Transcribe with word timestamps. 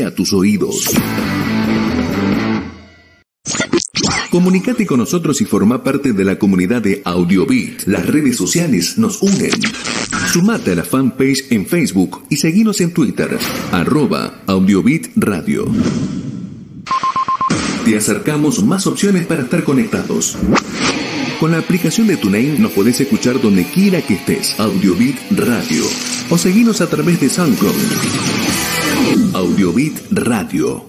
a 0.00 0.14
tus 0.14 0.32
oídos. 0.32 0.88
Comunicate 4.30 4.86
con 4.86 4.98
nosotros 4.98 5.42
y 5.42 5.44
forma 5.44 5.84
parte 5.84 6.14
de 6.14 6.24
la 6.24 6.38
comunidad 6.38 6.80
de 6.80 7.02
AudioBeat. 7.04 7.82
Las 7.84 8.06
redes 8.06 8.36
sociales 8.36 8.96
nos 8.96 9.20
unen. 9.20 9.50
Sumate 10.32 10.72
a 10.72 10.76
la 10.76 10.84
fanpage 10.84 11.52
en 11.52 11.66
Facebook 11.66 12.24
y 12.30 12.36
seguinos 12.38 12.80
en 12.80 12.94
Twitter, 12.94 13.38
arroba 13.72 14.42
AudioBeat 14.46 15.08
Radio. 15.16 15.66
Te 17.84 17.96
acercamos 17.96 18.64
más 18.64 18.86
opciones 18.86 19.26
para 19.26 19.42
estar 19.42 19.64
conectados. 19.64 20.38
Con 21.38 21.50
la 21.50 21.58
aplicación 21.58 22.06
de 22.06 22.16
TuneIn 22.16 22.62
nos 22.62 22.72
podés 22.72 23.00
escuchar 23.00 23.40
donde 23.42 23.64
quiera 23.64 24.00
que 24.00 24.14
estés. 24.14 24.58
AudioBeat 24.58 25.16
Radio. 25.32 25.84
O 26.30 26.38
seguinos 26.38 26.80
a 26.80 26.88
través 26.88 27.20
de 27.20 27.28
SoundCloud. 27.28 28.71
AudioBeat 29.34 30.12
Radio. 30.12 30.84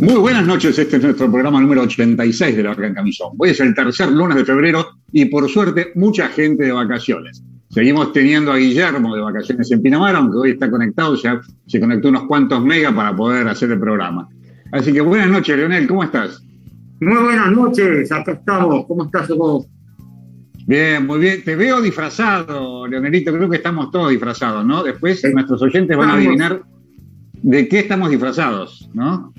Muy 0.00 0.14
buenas 0.14 0.44
noches, 0.46 0.78
este 0.78 0.96
es 0.96 1.02
nuestro 1.02 1.30
programa 1.30 1.60
número 1.60 1.82
86 1.82 2.56
de 2.56 2.62
la 2.62 2.74
Gran 2.74 2.92
Camisón. 2.92 3.32
Hoy 3.38 3.50
es 3.50 3.60
el 3.60 3.74
tercer 3.74 4.10
lunes 4.12 4.36
de 4.36 4.44
febrero 4.44 4.88
y 5.10 5.24
por 5.24 5.48
suerte 5.48 5.92
mucha 5.94 6.28
gente 6.28 6.64
de 6.64 6.72
vacaciones. 6.72 7.42
Seguimos 7.70 8.12
teniendo 8.12 8.52
a 8.52 8.56
Guillermo 8.56 9.14
de 9.14 9.22
vacaciones 9.22 9.70
en 9.70 9.80
Pinamar, 9.80 10.16
aunque 10.16 10.36
hoy 10.36 10.50
está 10.50 10.70
conectado, 10.70 11.14
ya 11.16 11.40
se 11.66 11.80
conectó 11.80 12.08
unos 12.08 12.24
cuantos 12.24 12.62
megas 12.62 12.92
para 12.92 13.16
poder 13.16 13.48
hacer 13.48 13.70
el 13.70 13.80
programa. 13.80 14.28
Así 14.72 14.92
que 14.92 15.00
buenas 15.00 15.28
noches, 15.28 15.56
Leonel, 15.56 15.86
¿cómo 15.86 16.04
estás? 16.04 16.42
Muy 17.00 17.22
buenas 17.22 17.52
noches, 17.52 18.10
acá 18.12 18.32
estamos. 18.32 18.86
¿Cómo 18.86 19.04
estás 19.04 19.28
vos? 19.28 19.66
Bien, 20.66 21.06
muy 21.06 21.20
bien. 21.20 21.42
Te 21.44 21.56
veo 21.56 21.80
disfrazado, 21.80 22.86
Leonelito. 22.86 23.32
Creo 23.32 23.48
que 23.48 23.56
estamos 23.56 23.90
todos 23.90 24.10
disfrazados, 24.10 24.66
¿no? 24.66 24.82
Después 24.82 25.24
nuestros 25.32 25.62
oyentes 25.62 25.96
van 25.96 26.10
a 26.10 26.14
adivinar 26.14 26.62
de 27.34 27.68
qué 27.68 27.78
estamos 27.78 28.10
disfrazados, 28.10 28.90
¿no? 28.92 29.32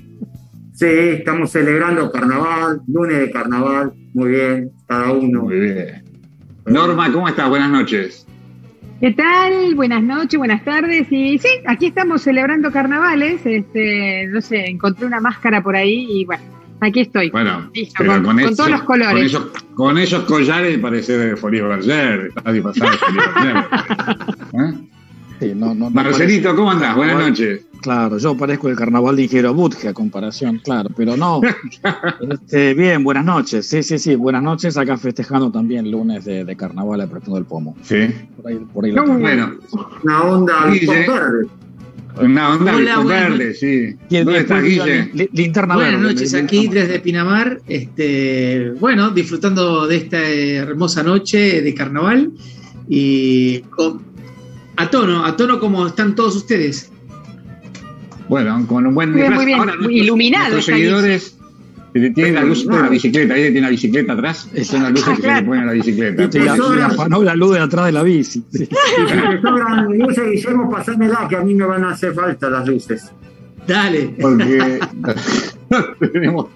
Sí, 0.72 0.86
estamos 0.86 1.52
celebrando 1.52 2.10
carnaval, 2.10 2.80
lunes 2.88 3.20
de 3.20 3.30
carnaval. 3.30 3.92
Muy 4.14 4.30
bien, 4.30 4.72
cada 4.88 5.12
uno. 5.12 5.42
Muy 5.42 5.60
bien. 5.60 6.02
Norma, 6.66 7.12
¿cómo 7.12 7.28
estás? 7.28 7.48
Buenas 7.48 7.70
noches. 7.70 8.26
¿Qué 9.00 9.12
tal? 9.12 9.74
Buenas 9.74 10.02
noches, 10.02 10.36
buenas 10.38 10.62
tardes. 10.64 11.06
Y 11.10 11.38
sí, 11.38 11.48
aquí 11.66 11.86
estamos 11.86 12.20
celebrando 12.22 12.70
carnavales. 12.70 13.40
Este, 13.46 14.26
no 14.28 14.40
sé, 14.42 14.66
encontré 14.68 15.06
una 15.06 15.20
máscara 15.20 15.62
por 15.62 15.74
ahí 15.74 16.06
y 16.10 16.24
bueno, 16.26 16.42
aquí 16.80 17.00
estoy. 17.00 17.30
Bueno, 17.30 17.70
Listo, 17.74 17.94
pero 17.98 18.12
con, 18.14 18.24
con, 18.24 18.34
con 18.36 18.44
eso- 18.44 18.56
todos 18.56 18.70
los 18.70 18.82
colores. 18.82 19.12
Con 19.14 19.22
esos, 19.24 19.62
con 19.74 19.98
esos 19.98 20.24
collares 20.24 20.78
parece 20.78 21.34
Folie 21.36 21.62
Berger. 21.62 22.26
Estás 22.36 22.52
disfrazado 22.52 22.90
de 22.90 22.96
Folie 22.98 23.20
Berger. 23.34 23.64
¿Eh? 24.52 24.86
Sí, 25.40 25.52
no, 25.56 25.68
no, 25.74 25.74
no 25.74 25.90
Marcelito, 25.90 26.54
¿cómo 26.54 26.70
andás? 26.70 26.94
Buenas 26.94 27.16
noches. 27.28 27.62
claro, 27.80 28.18
yo 28.18 28.36
parezco 28.36 28.68
el 28.68 28.76
carnaval 28.76 29.16
de 29.16 29.22
Ingeniero 29.22 29.54
Butke 29.54 29.88
a 29.88 29.94
comparación, 29.94 30.58
claro, 30.62 30.90
pero 30.94 31.16
no. 31.16 31.40
Este, 32.30 32.74
bien, 32.74 33.02
buenas 33.02 33.24
noches. 33.24 33.66
Sí, 33.66 33.82
sí, 33.82 33.98
sí, 33.98 34.14
buenas 34.16 34.42
noches. 34.42 34.76
Acá 34.76 34.98
festejando 34.98 35.50
también 35.50 35.90
lunes 35.90 36.24
de, 36.26 36.44
de 36.44 36.56
carnaval 36.56 37.00
apretando 37.00 37.38
el 37.38 37.44
pomo. 37.46 37.74
Sí. 37.82 38.06
Por 38.36 38.50
ahí, 38.50 38.58
por 38.72 38.84
ahí 38.84 38.92
No. 38.92 39.06
Bueno, 39.18 39.54
Una 40.04 40.22
onda 40.24 40.66
Guille. 40.70 40.86
verde. 41.08 41.46
una 42.20 42.50
onda 42.50 42.74
Hola, 42.76 42.98
verde, 42.98 43.54
sí. 43.54 43.96
¿Quién- 44.10 44.24
¿Dónde 44.26 44.40
estás, 44.40 44.62
Guille? 44.62 45.10
Li- 45.14 45.30
Linterna 45.32 45.74
Buenas 45.76 46.00
verde. 46.02 46.14
noches 46.14 46.34
aquí 46.34 46.68
desde 46.68 47.00
Pinamar, 47.00 47.60
este, 47.66 48.72
bueno, 48.78 49.10
disfrutando 49.10 49.86
de 49.86 49.96
esta 49.96 50.20
hermosa 50.28 51.02
noche 51.02 51.62
de 51.62 51.74
carnaval 51.74 52.30
y 52.88 53.60
con- 53.70 54.09
a 54.80 54.90
tono, 54.90 55.24
a 55.24 55.36
tono 55.36 55.58
como 55.60 55.86
están 55.86 56.14
todos 56.14 56.36
ustedes. 56.36 56.90
Bueno, 58.28 58.64
con 58.66 58.86
un 58.86 58.94
buen 58.94 59.10
Muy 59.12 59.20
bien, 59.22 59.34
muy 59.34 59.44
bien. 59.44 59.58
Ahora, 59.58 59.72
nuestros- 59.74 59.92
iluminado 59.92 60.52
Nuestros 60.52 60.64
seguidores 60.76 61.36
tienen 61.92 62.34
la 62.36 62.44
luz 62.44 62.64
de 62.66 62.76
la 62.80 62.88
bicicleta. 62.88 63.34
Ahí 63.34 63.42
tiene 63.42 63.58
una 63.60 63.68
bicicleta 63.70 64.12
atrás. 64.12 64.48
Son 64.62 64.82
las 64.84 64.92
luces 64.92 65.08
Ah, 65.08 65.10
que 65.10 65.16
se 65.16 65.22
claro. 65.22 65.40
le 65.40 65.46
ponen 65.48 65.62
a 65.62 65.66
la 65.66 65.72
bicicleta. 65.72 66.22
La, 66.22 66.56
y 66.56 66.72
era- 66.76 66.86
afanó 66.86 67.22
la 67.24 67.34
luz 67.34 67.52
de 67.54 67.58
atrás 67.60 67.86
de 67.86 67.92
la 67.92 68.02
bici. 68.04 68.44
Sí. 68.52 68.62
Y 68.62 68.66
si 68.66 69.16
te 69.16 69.40
sobran 69.42 69.98
luces, 69.98 70.24
Guillermo, 70.30 70.70
pasámela, 70.70 71.26
que 71.28 71.36
a 71.36 71.40
mí 71.40 71.54
me 71.54 71.64
van 71.66 71.84
a 71.84 71.90
hacer 71.90 72.14
falta 72.14 72.48
las 72.48 72.68
luces. 72.68 73.10
Dale. 73.66 74.14
Porque 74.20 74.78
tenemos, 76.12 76.46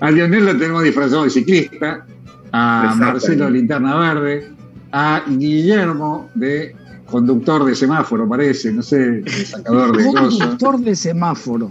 a 0.00 0.10
Lionel 0.10 0.46
lo 0.46 0.56
tenemos 0.56 0.82
disfrazado 0.84 1.24
de 1.24 1.30
ciclista, 1.30 2.06
a. 2.52 2.94
Marcelo 2.96 3.46
de 3.46 3.50
Linterna 3.50 3.96
Verde, 3.96 4.48
a 4.92 5.24
Guillermo 5.28 6.30
de 6.36 6.74
conductor 7.06 7.64
de 7.64 7.74
semáforo, 7.74 8.28
parece, 8.28 8.72
no 8.72 8.82
sé, 8.82 9.22
sacador 9.46 9.96
de. 9.96 10.04
Conductor 10.04 10.78
de 10.80 10.96
semáforo. 10.96 11.70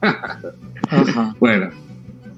Ajá. 0.00 1.34
Bueno, 1.40 1.70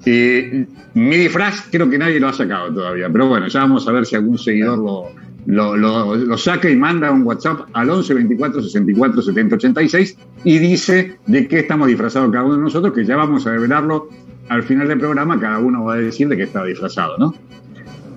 y 0.06 0.64
mi 0.94 1.16
disfraz 1.16 1.64
creo 1.70 1.88
que 1.90 1.98
nadie 1.98 2.18
lo 2.20 2.28
ha 2.28 2.32
sacado 2.32 2.72
todavía, 2.72 3.08
pero 3.10 3.28
bueno, 3.28 3.48
ya 3.48 3.60
vamos 3.60 3.86
a 3.88 3.92
ver 3.92 4.06
si 4.06 4.16
algún 4.16 4.38
seguidor 4.38 4.78
lo, 4.78 5.04
lo, 5.46 5.76
lo- 5.76 6.14
lo 6.16 6.38
saca 6.38 6.70
y 6.70 6.76
manda 6.76 7.10
un 7.10 7.22
WhatsApp 7.24 7.68
al 7.74 7.90
11 7.90 8.14
24 8.14 8.62
64 8.62 9.22
70 9.22 9.56
86 9.56 10.16
y 10.44 10.58
dice 10.58 11.18
de 11.26 11.46
qué 11.48 11.58
estamos 11.60 11.88
disfrazados 11.88 12.30
cada 12.32 12.44
uno 12.44 12.56
de 12.56 12.62
nosotros, 12.62 12.92
que 12.94 13.04
ya 13.04 13.16
vamos 13.16 13.46
a 13.46 13.50
develarlo 13.52 14.08
al 14.48 14.62
final 14.62 14.88
del 14.88 14.98
programa, 14.98 15.38
cada 15.38 15.58
uno 15.58 15.84
va 15.84 15.94
a 15.94 15.96
decir 15.98 16.28
de 16.28 16.36
qué 16.36 16.44
está 16.44 16.64
disfrazado, 16.64 17.18
¿no? 17.18 17.34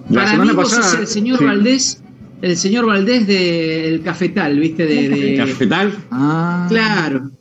La 0.09 0.21
Para 0.21 0.31
semana 0.31 0.51
mí 0.51 0.55
vos 0.55 0.69
pasada- 0.69 0.83
sos 0.91 0.99
el 0.99 1.07
señor 1.07 1.39
sí. 1.39 1.45
Valdés, 1.45 2.03
el 2.41 2.57
señor 2.57 2.85
Valdés 2.85 3.27
del 3.27 4.01
cafetal, 4.01 4.59
¿viste? 4.59 4.85
De, 4.85 5.09
de- 5.09 5.37
¿Cafetal? 5.37 5.93
Ah, 6.11 6.65
Claro. 6.69 7.31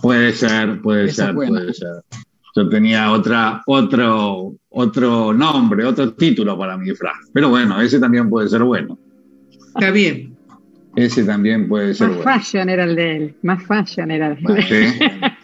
Puede 0.00 0.32
ser, 0.32 0.80
puede 0.82 1.06
Esa 1.06 1.26
ser, 1.26 1.34
buena. 1.34 1.58
puede 1.60 1.72
ser. 1.74 1.88
Yo 2.54 2.68
tenía 2.68 3.10
otra, 3.12 3.62
otro, 3.66 4.54
otro 4.70 5.32
nombre, 5.32 5.84
otro 5.84 6.12
título 6.14 6.56
para 6.58 6.76
mi 6.76 6.88
disfraz. 6.90 7.14
Pero 7.32 7.48
bueno, 7.50 7.80
ese 7.80 7.98
también 7.98 8.28
puede 8.30 8.48
ser 8.48 8.62
bueno. 8.62 8.98
Está 9.74 9.90
bien. 9.90 10.34
Ese 10.94 11.24
también 11.24 11.68
puede 11.68 11.92
ser 11.94 12.08
Más 12.08 12.16
bueno. 12.16 12.30
fashion 12.38 12.68
era 12.70 12.84
el 12.84 12.96
de 12.96 13.16
él. 13.16 13.34
Más 13.42 13.62
fashion 13.64 14.10
era 14.10 14.28
el 14.28 14.42
de 14.42 14.54
él. 14.54 14.64
Sí. 14.94 15.04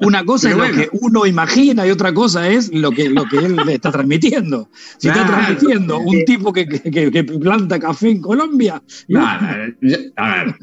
Una 0.00 0.24
cosa 0.24 0.48
Pero 0.50 0.64
es 0.64 0.70
bueno. 0.70 0.82
lo 0.84 0.90
que 0.90 0.98
uno 1.04 1.26
imagina 1.26 1.86
y 1.86 1.90
otra 1.90 2.12
cosa 2.14 2.48
es 2.48 2.72
lo 2.72 2.90
que, 2.90 3.08
lo 3.10 3.24
que 3.26 3.36
él 3.38 3.56
le 3.66 3.74
está 3.74 3.90
transmitiendo. 3.92 4.68
Si 4.98 5.08
está 5.08 5.26
Claro. 5.26 5.44
transmitiendo 5.44 5.98
un 5.98 6.24
tipo 6.24 6.52
que, 6.52 6.66
que- 6.68 7.10
que- 7.10 7.24
planta 7.24 7.78
café 7.78 8.10
en 8.10 8.20
Colombia, 8.20 8.82
No, 9.08 9.26
a 9.26 9.38
ver, 9.56 9.76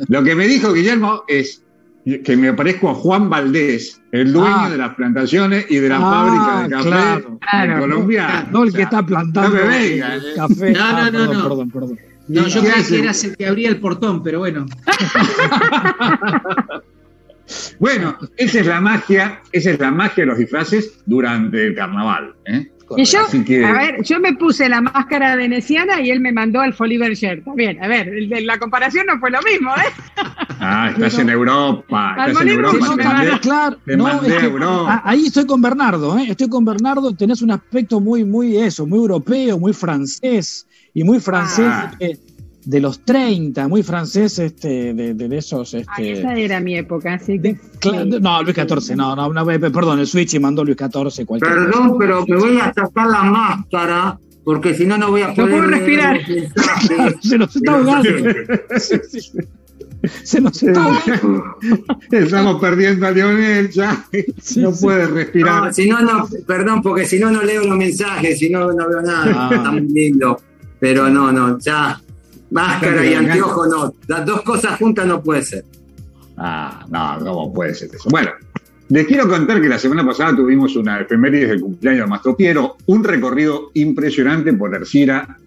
lo 0.07 0.23
que 0.23 0.35
me 0.35 0.47
dijo 0.47 0.73
Guillermo 0.73 1.23
es 1.28 1.61
que 2.23 2.38
me 2.38 2.53
parezco 2.53 2.89
a 2.91 2.94
Juan 2.94 3.29
Valdés, 3.31 4.00
el 4.11 4.31
dueño 4.31 4.56
Ah. 4.56 4.69
de 4.69 4.77
las 4.77 4.94
plantaciones 4.95 5.66
y 5.69 5.77
de 5.77 5.89
la 5.89 5.97
Ah, 5.97 6.01
fábrica 6.01 6.63
de 6.63 6.69
café 6.69 6.89
claro. 7.39 7.79
Colombia. 7.79 8.47
no 8.51 8.63
el 8.63 8.72
que 8.73 8.83
está 8.83 9.03
plantando 9.03 9.57
no 9.57 9.72
eh. 9.72 10.03
café. 10.35 10.72
No, 10.72 10.79
Ah, 10.83 10.91
no, 10.91 11.06
no, 11.06 11.12
perdón, 11.12 11.38
no. 11.38 11.44
perdón, 11.50 11.72
perdón. 11.72 12.00
No, 12.27 12.47
yo 12.47 12.62
¿Qué 12.62 12.67
creí 12.69 12.81
hace? 12.81 12.95
que 12.95 13.00
eras 13.01 13.23
el 13.23 13.38
que 13.38 13.47
abría 13.47 13.69
el 13.69 13.79
portón, 13.79 14.22
pero 14.23 14.39
bueno. 14.39 14.66
Bueno, 17.79 18.17
esa 18.38 18.59
es 18.59 18.66
la 18.66 18.81
magia, 18.81 19.41
esa 19.51 19.72
es 19.72 19.79
la 19.79 19.91
magia 19.91 20.23
de 20.23 20.28
los 20.28 20.38
disfraces 20.38 21.00
durante 21.06 21.67
el 21.67 21.75
carnaval. 21.75 22.35
¿eh? 22.45 22.72
Y 22.97 23.03
yo, 23.06 23.19
que- 23.45 23.66
a 23.66 23.72
ver, 23.73 24.03
yo 24.03 24.19
me 24.19 24.33
puse 24.35 24.69
la 24.69 24.79
máscara 24.79 25.35
veneciana 25.35 26.00
y 26.01 26.11
él 26.11 26.19
me 26.19 26.31
mandó 26.31 26.61
al 26.61 26.73
Folie 26.73 27.00
Berger. 27.00 27.41
Bien, 27.56 27.83
a 27.83 27.88
ver, 27.88 28.07
el 28.09 28.29
de 28.29 28.41
la 28.41 28.59
comparación 28.59 29.07
no 29.07 29.19
fue 29.19 29.31
lo 29.31 29.39
mismo, 29.41 29.72
¿eh? 29.72 30.23
Ah, 30.59 30.89
estás 30.94 31.17
en 31.19 31.29
Europa, 31.31 32.16
estás 32.28 32.41
en 32.41 32.47
te 32.47 32.57
mandé- 33.03 33.39
Claro, 33.41 33.77
te 33.85 33.97
no, 33.97 34.03
mandé 34.03 34.27
es 34.29 34.33
a 34.35 34.39
que- 34.39 34.45
Europa. 34.45 34.85
ah, 34.94 35.01
ahí 35.03 35.25
estoy 35.25 35.45
con 35.47 35.62
Bernardo, 35.62 36.17
¿eh? 36.19 36.27
estoy 36.29 36.47
con 36.47 36.63
Bernardo, 36.63 37.12
tenés 37.16 37.41
un 37.41 37.51
aspecto 37.51 38.00
muy, 38.00 38.24
muy 38.24 38.57
eso, 38.57 38.86
muy 38.86 39.00
europeo, 39.00 39.57
muy 39.59 39.74
francés, 39.74 40.68
y 40.94 41.03
muy 41.03 41.19
francés 41.19 41.65
Ah. 41.68 41.92
de, 42.00 42.18
de 42.65 42.79
los 42.79 43.00
30, 43.06 43.67
muy 43.67 43.83
francés 43.83 44.39
este, 44.39 44.94
de, 44.94 45.13
de 45.13 45.38
esos... 45.38 45.73
Ay, 45.73 45.83
Este, 46.09 46.19
esa 46.19 46.33
era 46.33 46.59
mi 46.59 46.75
época, 46.75 47.13
así 47.13 47.39
que. 47.39 47.57
No, 48.19 48.41
Luis 48.44 48.56
XIV, 48.56 48.95
no, 48.95 49.15
no, 49.15 49.31
no, 49.31 49.51
eh, 49.51 49.59
perdón, 49.59 50.00
el 50.00 50.07
Switch 50.07 50.33
y 50.33 50.39
mandó 50.39 50.63
Luis 50.65 50.77
XIV, 50.77 51.25
cualquier 51.25 51.56
cosa. 51.56 51.71
Perdón, 51.71 51.95
pero 52.00 52.25
me 52.27 52.35
voy 52.38 52.59
a 52.59 52.73
sacar 52.73 53.07
la 53.07 53.23
máscara, 53.23 54.19
porque 54.44 54.73
si 54.73 54.85
no, 54.85 54.97
no 54.97 55.12
voy 55.12 55.21
a 55.21 55.33
poder. 55.33 55.51
puedo 55.51 55.67
leer 55.67 55.79
respirar. 55.79 56.19
Se 57.21 57.38
nos 57.38 57.56
está 57.56 57.71
ahogando. 57.71 58.09
Sí, 58.77 58.95
sí, 59.09 59.21
sí. 59.21 59.39
Se 60.23 60.41
nos 60.41 60.61
está 60.61 60.83
ahogando. 60.83 61.57
Estamos 62.11 62.61
perdiendo 62.61 63.07
a 63.07 63.11
Lionel 63.11 63.69
ya. 63.71 64.06
Sí, 64.41 64.59
no 64.59 64.71
sí. 64.71 64.85
puede 64.85 65.07
respirar. 65.07 65.65
No, 65.65 65.73
si 65.73 65.89
no, 65.89 66.01
no, 66.01 66.27
perdón, 66.45 66.81
porque 66.81 67.06
si 67.06 67.19
no, 67.19 67.31
no 67.31 67.41
leo 67.44 67.63
los 67.63 67.77
mensajes, 67.77 68.39
si 68.39 68.50
no, 68.50 68.71
no 68.71 68.88
veo 68.88 69.01
nada. 69.01 69.33
Ah. 69.35 69.50
Está 69.53 69.71
muy 69.71 69.81
lindo. 69.81 70.39
Pero 70.79 71.09
no, 71.09 71.31
no, 71.31 71.57
ya. 71.59 72.00
Máscara 72.56 73.06
y 73.06 73.13
anteojo 73.13 73.68
no. 73.68 73.94
Las 74.07 74.25
dos 74.25 74.42
cosas 74.44 74.80
juntas 74.80 75.06
no 75.06 75.22
puede 75.22 75.44
ser. 75.44 75.66
Ah, 76.38 76.86
no, 76.90 77.25
¿cómo 77.25 77.54
puede 77.54 77.75
ser 77.75 77.90
eso? 77.94 78.10
Bueno, 78.10 78.31
Les 78.88 79.06
quiero 79.07 79.28
contar 79.28 79.62
que 79.62 79.68
la 79.68 79.80
semana 79.80 80.06
pasada 80.06 80.36
tuvimos 80.36 80.75
una 80.75 81.02
efeméride 81.02 81.48
del 81.48 81.62
cumpleaños 81.62 82.06
de 82.06 82.10
Mastro 82.10 82.38
Piero, 82.38 82.78
un 82.86 83.04
recorrido 83.04 83.72
impresionante 83.74 84.54
por 84.54 84.74
Ercira, 84.74 85.38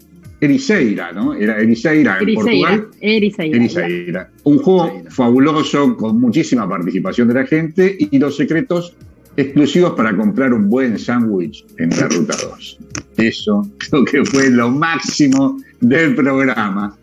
Ericeira, 0.41 1.13
¿no? 1.13 1.35
Era 1.35 1.59
Ericeira 1.59 2.19
en 2.21 2.35
Portugal. 2.35 2.89
Ericeira. 3.01 3.57
Ericeira. 3.57 4.31
Un 4.45 4.59
juego 4.59 4.87
Ericeira. 4.87 5.11
fabuloso 5.11 5.97
con 5.97 6.21
muchísima 6.21 6.69
participación 6.69 7.29
de 7.29 7.35
la 7.35 7.47
gente 7.47 7.97
y 7.99 8.19
los 8.19 8.37
secretos 8.37 8.95
exclusivos 9.39 9.93
para 9.93 10.17
comprar 10.17 10.53
un 10.53 10.69
buen 10.69 10.99
sándwich 10.99 11.65
en 11.77 11.91
la 11.91 12.09
ruta 12.09 12.35
2. 12.43 12.79
Eso 13.19 13.71
creo 13.79 14.05
que 14.05 14.25
fue 14.25 14.51
lo 14.51 14.69
máximo 14.69 15.61
del 15.81 16.17
programa. 16.17 16.97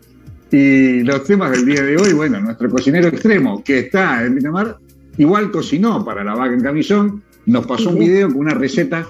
Y 0.52 1.00
los 1.02 1.24
temas 1.24 1.52
del 1.52 1.64
día 1.64 1.82
de 1.82 1.96
hoy, 1.96 2.12
bueno, 2.12 2.38
nuestro 2.40 2.68
cocinero 2.68 3.08
extremo 3.08 3.64
que 3.64 3.78
está 3.78 4.22
en 4.22 4.34
Pinamar, 4.34 4.76
igual 5.16 5.50
cocinó 5.50 6.04
para 6.04 6.22
la 6.22 6.34
vaca 6.34 6.52
en 6.52 6.60
camisón, 6.60 7.22
nos 7.46 7.66
pasó 7.66 7.88
un 7.88 8.00
video 8.00 8.28
con 8.28 8.36
una 8.40 8.52
receta, 8.52 9.06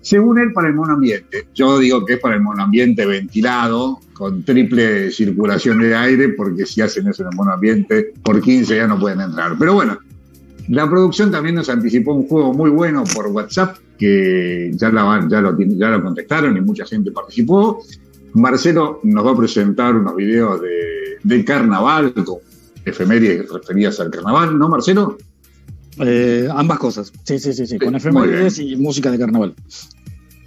según 0.00 0.38
él, 0.38 0.54
para 0.54 0.68
el 0.68 0.74
monoambiente. 0.74 1.48
Yo 1.54 1.78
digo 1.78 2.06
que 2.06 2.14
es 2.14 2.20
para 2.20 2.36
el 2.36 2.40
monoambiente 2.40 3.04
ventilado, 3.04 4.00
con 4.14 4.44
triple 4.44 5.10
circulación 5.10 5.78
de 5.78 5.94
aire, 5.94 6.30
porque 6.30 6.64
si 6.64 6.80
hacen 6.80 7.06
eso 7.06 7.22
en 7.22 7.28
el 7.32 7.36
monoambiente, 7.36 8.14
por 8.22 8.40
15 8.40 8.76
ya 8.76 8.86
no 8.86 8.98
pueden 8.98 9.20
entrar. 9.20 9.56
Pero 9.58 9.74
bueno, 9.74 9.98
la 10.68 10.88
producción 10.88 11.30
también 11.30 11.56
nos 11.56 11.68
anticipó 11.68 12.14
un 12.14 12.26
juego 12.26 12.52
muy 12.52 12.70
bueno 12.70 13.04
por 13.14 13.26
WhatsApp, 13.28 13.76
que 13.98 14.70
ya, 14.74 14.90
la 14.90 15.26
ya, 15.30 15.40
lo, 15.40 15.56
ya 15.58 15.88
lo 15.88 16.02
contestaron 16.02 16.56
y 16.56 16.60
mucha 16.60 16.84
gente 16.86 17.10
participó. 17.10 17.82
Marcelo 18.34 19.00
nos 19.02 19.26
va 19.26 19.32
a 19.32 19.36
presentar 19.36 19.94
unos 19.94 20.16
videos 20.16 20.60
de, 20.60 21.18
de 21.22 21.44
carnaval, 21.44 22.14
con 22.14 22.38
efemérides 22.84 23.50
referidas 23.50 24.00
al 24.00 24.10
carnaval, 24.10 24.58
¿no, 24.58 24.68
Marcelo? 24.68 25.18
Eh, 25.98 26.48
ambas 26.50 26.78
cosas. 26.78 27.12
Sí, 27.24 27.38
sí, 27.38 27.52
sí, 27.52 27.66
sí. 27.66 27.78
Con 27.78 27.94
efemérides 27.94 28.58
y 28.58 28.76
música 28.76 29.10
de 29.10 29.18
carnaval. 29.18 29.54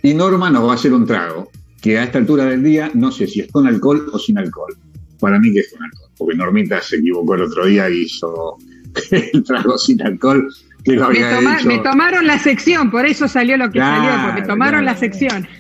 Y 0.02 0.14
Norma 0.14 0.50
nos 0.50 0.68
va 0.68 0.72
a 0.72 0.76
hacer 0.76 0.94
un 0.94 1.06
trago, 1.06 1.50
que 1.82 2.00
a 2.00 2.04
esta 2.04 2.18
altura 2.18 2.46
del 2.46 2.64
día 2.64 2.90
no 2.94 3.12
sé 3.12 3.28
si 3.28 3.42
es 3.42 3.52
con 3.52 3.68
alcohol 3.68 4.10
o 4.12 4.18
sin 4.18 4.38
alcohol. 4.38 4.76
Para 5.20 5.40
mí 5.40 5.54
que 5.54 5.60
es 5.60 5.72
con 5.72 5.84
alcohol, 5.84 6.10
porque 6.18 6.36
Normita 6.36 6.82
se 6.82 6.98
equivocó 6.98 7.36
el 7.36 7.44
otro 7.44 7.66
día 7.66 7.90
y 7.90 8.02
hizo 8.02 8.58
el 9.34 9.44
trago 9.44 9.78
sin 9.78 10.02
alcohol, 10.02 10.48
que 10.84 10.94
lo 10.94 11.10
Me, 11.10 11.24
había 11.24 11.36
toma- 11.38 11.58
hecho. 11.58 11.68
me 11.68 11.78
tomaron 11.80 12.28
la 12.28 12.38
sección, 12.40 12.92
por 12.92 13.06
eso 13.06 13.28
salió 13.28 13.58
lo 13.58 13.66
que 13.68 13.80
Claro, 13.80 14.04
salió, 14.06 14.26
porque 14.28 14.42
tomaron 14.44 14.82
claro. 14.82 14.86
la 14.86 14.98
sección. 14.98 15.48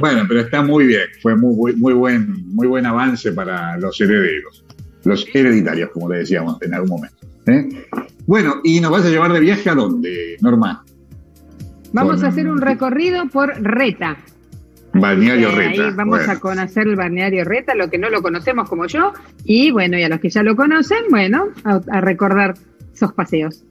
Bueno, 0.00 0.24
pero 0.26 0.40
está 0.40 0.62
muy 0.62 0.86
bien, 0.86 1.02
fue 1.20 1.36
muy, 1.36 1.54
muy, 1.54 1.76
muy 1.76 1.92
buen, 1.92 2.46
muy 2.54 2.66
buen 2.66 2.86
avance 2.86 3.30
para 3.32 3.76
los 3.78 4.00
herederos, 4.00 4.64
los 5.04 5.24
hereditarios, 5.32 5.90
como 5.90 6.08
le 6.10 6.18
decíamos 6.18 6.60
en 6.62 6.74
algún 6.74 6.90
momento. 6.90 7.16
¿eh? 7.46 7.68
Bueno, 8.26 8.56
y 8.64 8.80
nos 8.80 8.90
vas 8.90 9.04
a 9.04 9.10
llevar 9.10 9.32
de 9.32 9.38
viaje 9.40 9.70
a 9.70 9.74
dónde, 9.74 10.36
Norma? 10.40 10.84
Vamos 11.92 12.16
Con- 12.16 12.24
a 12.24 12.28
hacer 12.28 12.48
un 12.48 12.60
recorrido 12.60 13.28
por 13.28 13.50
Reta. 13.62 14.16
Balneario 14.94 15.48
Eh, 15.50 15.54
Reta. 15.54 15.84
Ahí 15.88 15.94
vamos 15.94 16.18
Bueno. 16.18 16.32
a 16.32 16.38
conocer 16.38 16.86
el 16.86 16.96
balneario 16.96 17.44
Reta, 17.44 17.74
lo 17.74 17.88
que 17.90 17.98
no 17.98 18.10
lo 18.10 18.22
conocemos 18.22 18.68
como 18.68 18.86
yo. 18.86 19.12
Y 19.44 19.70
bueno, 19.70 19.98
y 19.98 20.02
a 20.02 20.08
los 20.08 20.20
que 20.20 20.28
ya 20.30 20.42
lo 20.42 20.54
conocen, 20.56 20.98
bueno, 21.10 21.48
a, 21.64 21.80
a 21.90 22.00
recordar 22.00 22.54
esos 22.94 23.12
paseos. 23.12 23.64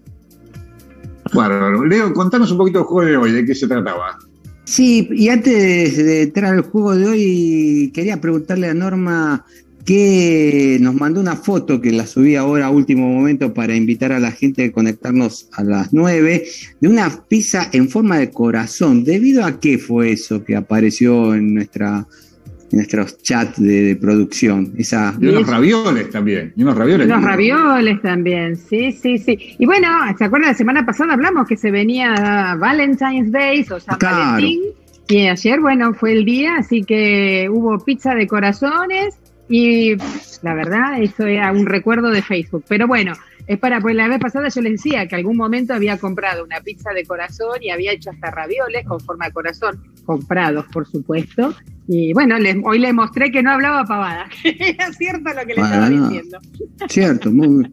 Bueno, 1.33 1.85
Leo, 1.85 2.13
contanos 2.13 2.51
un 2.51 2.57
poquito 2.57 2.79
el 2.79 2.85
juego 2.85 3.09
de 3.09 3.17
hoy, 3.17 3.31
de 3.31 3.45
qué 3.45 3.55
se 3.55 3.67
trataba. 3.67 4.17
Sí, 4.65 5.07
y 5.11 5.29
antes 5.29 5.97
de 5.97 6.23
entrar 6.23 6.53
al 6.53 6.61
juego 6.61 6.95
de 6.95 7.07
hoy, 7.07 7.91
quería 7.93 8.19
preguntarle 8.19 8.67
a 8.69 8.73
Norma 8.73 9.45
que 9.85 10.77
nos 10.79 10.95
mandó 10.95 11.19
una 11.21 11.35
foto 11.35 11.81
que 11.81 11.91
la 11.91 12.05
subí 12.05 12.35
ahora 12.35 12.67
a 12.67 12.69
último 12.69 13.07
momento 13.07 13.53
para 13.53 13.75
invitar 13.75 14.11
a 14.11 14.19
la 14.19 14.31
gente 14.31 14.65
a 14.65 14.71
conectarnos 14.71 15.49
a 15.53 15.63
las 15.63 15.93
9, 15.93 16.43
de 16.79 16.87
una 16.87 17.09
pizza 17.27 17.69
en 17.71 17.89
forma 17.89 18.17
de 18.17 18.29
corazón. 18.31 19.03
¿Debido 19.03 19.43
a 19.45 19.59
qué 19.59 19.77
fue 19.77 20.11
eso 20.11 20.43
que 20.43 20.55
apareció 20.55 21.33
en 21.33 21.53
nuestra 21.55 22.05
en 22.71 22.77
nuestros 22.77 23.17
chats 23.21 23.61
de, 23.61 23.83
de 23.83 23.95
producción? 23.97 24.73
Esa, 24.77 25.13
Y 25.19 25.27
unos 25.27 25.47
ravioles 25.47 26.09
también. 26.09 26.53
Y 26.55 26.63
unos 26.63 26.77
ravioles. 26.77 27.07
Los 27.07 27.21
ravioles 27.21 28.01
también, 28.01 28.55
sí, 28.55 28.91
sí, 28.93 29.17
sí. 29.17 29.55
Y 29.59 29.65
bueno, 29.65 29.87
¿se 30.17 30.23
acuerdan? 30.23 30.51
La 30.51 30.57
semana 30.57 30.85
pasada 30.85 31.13
hablamos 31.13 31.47
que 31.47 31.57
se 31.57 31.69
venía 31.71 32.55
Valentine's 32.59 33.31
Day 33.31 33.65
o 33.69 33.79
San 33.79 33.97
Claro. 33.97 34.17
Valentín. 34.17 34.61
Y 35.09 35.27
ayer, 35.27 35.59
bueno, 35.59 35.93
fue 35.93 36.13
el 36.13 36.23
día, 36.23 36.55
así 36.59 36.83
que 36.83 37.49
hubo 37.51 37.77
pizza 37.83 38.15
de 38.15 38.27
corazones 38.27 39.15
y 39.51 39.97
la 40.41 40.53
verdad, 40.55 41.01
eso 41.01 41.25
era 41.25 41.51
un 41.51 41.65
recuerdo 41.65 42.09
de 42.09 42.21
Facebook. 42.21 42.63
Pero 42.69 42.87
bueno, 42.87 43.11
es 43.47 43.59
para, 43.59 43.81
pues 43.81 43.95
la 43.95 44.07
vez 44.07 44.17
pasada 44.17 44.47
yo 44.47 44.61
les 44.61 44.71
decía 44.71 45.07
que 45.07 45.15
algún 45.15 45.35
momento 45.35 45.73
había 45.73 45.97
comprado 45.97 46.45
una 46.45 46.61
pizza 46.61 46.93
de 46.93 47.05
corazón 47.05 47.57
y 47.61 47.69
había 47.69 47.91
hecho 47.91 48.11
hasta 48.11 48.31
ravioles 48.31 48.85
con 48.87 49.01
forma 49.01 49.25
de 49.25 49.33
corazón, 49.33 49.83
comprados, 50.05 50.65
por 50.71 50.87
supuesto. 50.87 51.53
Y 51.85 52.13
bueno, 52.13 52.39
les, 52.39 52.55
hoy 52.63 52.79
les 52.79 52.93
mostré 52.93 53.29
que 53.29 53.43
no 53.43 53.51
hablaba 53.51 53.83
pavada, 53.83 54.29
era 54.45 54.93
cierto 54.93 55.33
lo 55.33 55.45
que 55.45 55.53
les 55.53 55.65
estaba 55.65 55.89
diciendo. 55.89 56.39
cierto, 56.87 57.29
muy 57.29 57.69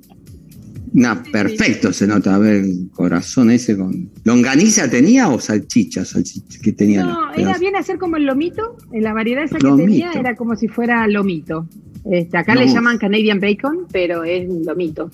No, 0.93 1.23
perfecto 1.33 1.93
se 1.93 2.07
nota, 2.07 2.35
a 2.35 2.39
ver, 2.39 2.65
corazón 2.93 3.51
ese 3.51 3.77
con... 3.77 4.11
¿Longaniza 4.25 4.89
tenía 4.89 5.29
o 5.29 5.41
salchicha? 5.41 6.05
salchicha 6.05 6.61
que 6.63 6.73
tenía 6.73 7.05
No, 7.05 7.33
era 7.35 7.59
bien 7.59 7.77
hacer 7.77 7.99
como 7.99 8.17
el 8.17 8.25
lomito, 8.25 8.77
en 8.93 9.03
la 9.03 9.13
variedad 9.13 9.45
esa 9.45 9.59
que 9.59 9.71
tenía 9.77 10.13
era 10.13 10.35
como 10.37 10.57
si 10.57 10.69
fuera 10.69 11.07
lomito. 11.07 11.69
Este, 12.11 12.39
acá 12.39 12.55
le 12.55 12.67
llaman 12.69 12.99
Canadian 12.99 13.41
Bacon, 13.41 13.87
pero 13.93 14.25
es 14.25 14.49
un 14.49 14.65
lomito. 14.65 15.11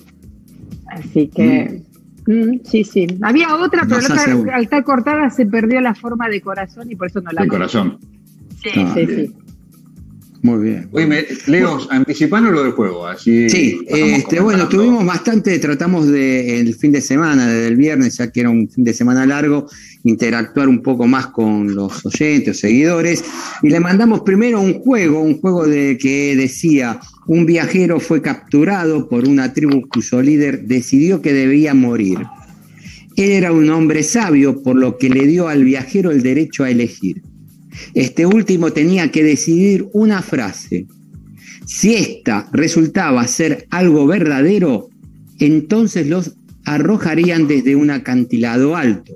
Así 0.87 1.27
que, 1.27 1.81
mm, 2.27 2.59
sí, 2.63 2.83
sí. 2.83 3.07
Había 3.21 3.55
otra, 3.55 3.83
pero 3.87 3.97
otra, 3.97 4.55
al 4.55 4.63
estar 4.63 4.83
cortada 4.83 5.29
se 5.29 5.45
perdió 5.45 5.81
la 5.81 5.95
forma 5.95 6.29
de 6.29 6.41
corazón 6.41 6.91
y 6.91 6.95
por 6.95 7.07
eso 7.07 7.21
no 7.21 7.31
la 7.31 7.41
De 7.41 7.47
corazón. 7.47 7.97
Sí, 8.63 8.69
Ah, 8.75 8.91
sí, 8.93 9.05
bien. 9.05 9.27
sí. 9.27 9.44
Muy 10.45 10.63
bien. 10.63 10.87
Oye, 10.91 11.07
me- 11.07 11.25
Leo, 11.47 11.79
anticipanos 11.89 12.51
lo 12.53 12.61
del 12.61 12.73
juego. 12.73 13.07
Así 13.07 13.49
Sí, 13.49 13.79
este, 13.87 14.39
bueno, 14.39 14.69
tuvimos 14.69 15.03
bastante, 15.03 15.57
tratamos 15.57 16.07
de 16.07 16.59
el 16.59 16.75
fin 16.75 16.91
de 16.91 17.01
semana, 17.01 17.47
desde 17.47 17.67
el 17.69 17.75
viernes, 17.75 18.17
ya 18.17 18.31
que 18.31 18.41
era 18.41 18.51
un 18.51 18.69
fin 18.69 18.83
de 18.83 18.93
semana 18.93 19.25
largo, 19.25 19.67
interactuar 20.03 20.69
un 20.69 20.83
poco 20.83 21.07
más 21.07 21.27
con 21.27 21.73
los 21.73 22.05
oyentes 22.05 22.59
seguidores. 22.59 23.23
Y 23.63 23.69
le 23.69 23.79
mandamos 23.79 24.21
primero 24.21 24.61
un 24.61 24.75
juego, 24.75 25.19
un 25.19 25.39
juego 25.41 25.65
de 25.65 25.97
que 25.97 26.35
decía, 26.35 26.99
un 27.25 27.47
viajero 27.47 27.99
fue 27.99 28.21
capturado 28.21 29.09
por 29.09 29.27
una 29.27 29.51
tribu 29.51 29.87
cuyo 29.89 30.21
líder 30.21 30.65
decidió 30.67 31.23
que 31.23 31.33
debía 31.33 31.73
morir. 31.73 32.19
Él 33.15 33.31
era 33.31 33.51
un 33.51 33.67
hombre 33.71 34.03
sabio, 34.03 34.61
por 34.61 34.75
lo 34.75 34.99
que 34.99 35.09
le 35.09 35.25
dio 35.25 35.47
al 35.47 35.63
viajero 35.63 36.11
el 36.11 36.21
derecho 36.21 36.65
a 36.65 36.69
elegir. 36.69 37.23
Este 37.93 38.25
último 38.25 38.71
tenía 38.73 39.11
que 39.11 39.23
decidir 39.23 39.87
una 39.93 40.21
frase. 40.21 40.87
Si 41.65 41.95
esta 41.95 42.49
resultaba 42.51 43.25
ser 43.27 43.67
algo 43.69 44.05
verdadero, 44.05 44.89
entonces 45.39 46.07
los 46.07 46.35
arrojarían 46.65 47.47
desde 47.47 47.75
un 47.75 47.89
acantilado 47.89 48.75
alto. 48.75 49.13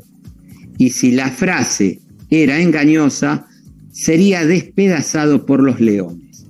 Y 0.78 0.92
si 0.92 1.12
la 1.12 1.30
frase 1.30 2.00
era 2.30 2.60
engañosa, 2.60 3.48
sería 3.92 4.46
despedazado 4.46 5.46
por 5.46 5.62
los 5.62 5.80
leones. 5.80 6.46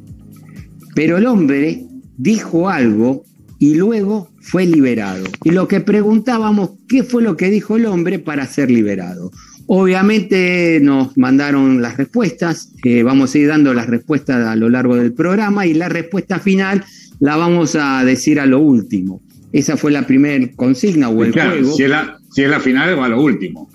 Pero 0.95 1.17
el 1.17 1.25
hombre 1.25 1.86
dijo 2.17 2.69
algo 2.69 3.24
y 3.60 3.75
luego 3.75 4.29
fue 4.39 4.65
liberado. 4.65 5.25
Y 5.43 5.51
lo 5.51 5.67
que 5.67 5.79
preguntábamos, 5.79 6.72
¿qué 6.88 7.03
fue 7.03 7.24
lo 7.24 7.38
que 7.38 7.50
dijo 7.50 7.77
el 7.77 7.86
hombre 7.86 8.19
para 8.19 8.45
ser 8.48 8.72
liberado? 8.72 9.31
Obviamente 9.71 10.79
nos 10.81 11.15
mandaron 11.15 11.79
las 11.79 11.95
respuestas, 11.95 12.71
eh, 12.83 13.03
vamos 13.03 13.35
a 13.35 13.38
ir 13.38 13.47
dando 13.49 13.71
las 13.75 13.85
respuestas 13.85 14.43
a 14.47 14.55
lo 14.55 14.67
largo 14.67 14.95
del 14.95 15.13
programa 15.13 15.67
y 15.67 15.75
la 15.75 15.88
respuesta 15.88 16.39
final 16.39 16.83
la 17.19 17.35
vamos 17.35 17.75
a 17.79 18.03
decir 18.03 18.39
a 18.39 18.47
lo 18.47 18.57
último. 18.57 19.21
Esa 19.53 19.77
fue 19.77 19.91
la 19.91 20.07
primera 20.07 20.43
consigna 20.55 21.09
o 21.09 21.23
el 21.23 21.33
Claro, 21.33 21.51
juego. 21.51 21.71
si 21.75 21.83
es, 21.83 21.89
la, 21.91 22.17
si 22.31 22.41
es 22.41 22.49
la 22.49 22.59
final, 22.59 22.97
va 22.97 23.05
a 23.05 23.09
lo 23.09 23.21
último. 23.21 23.68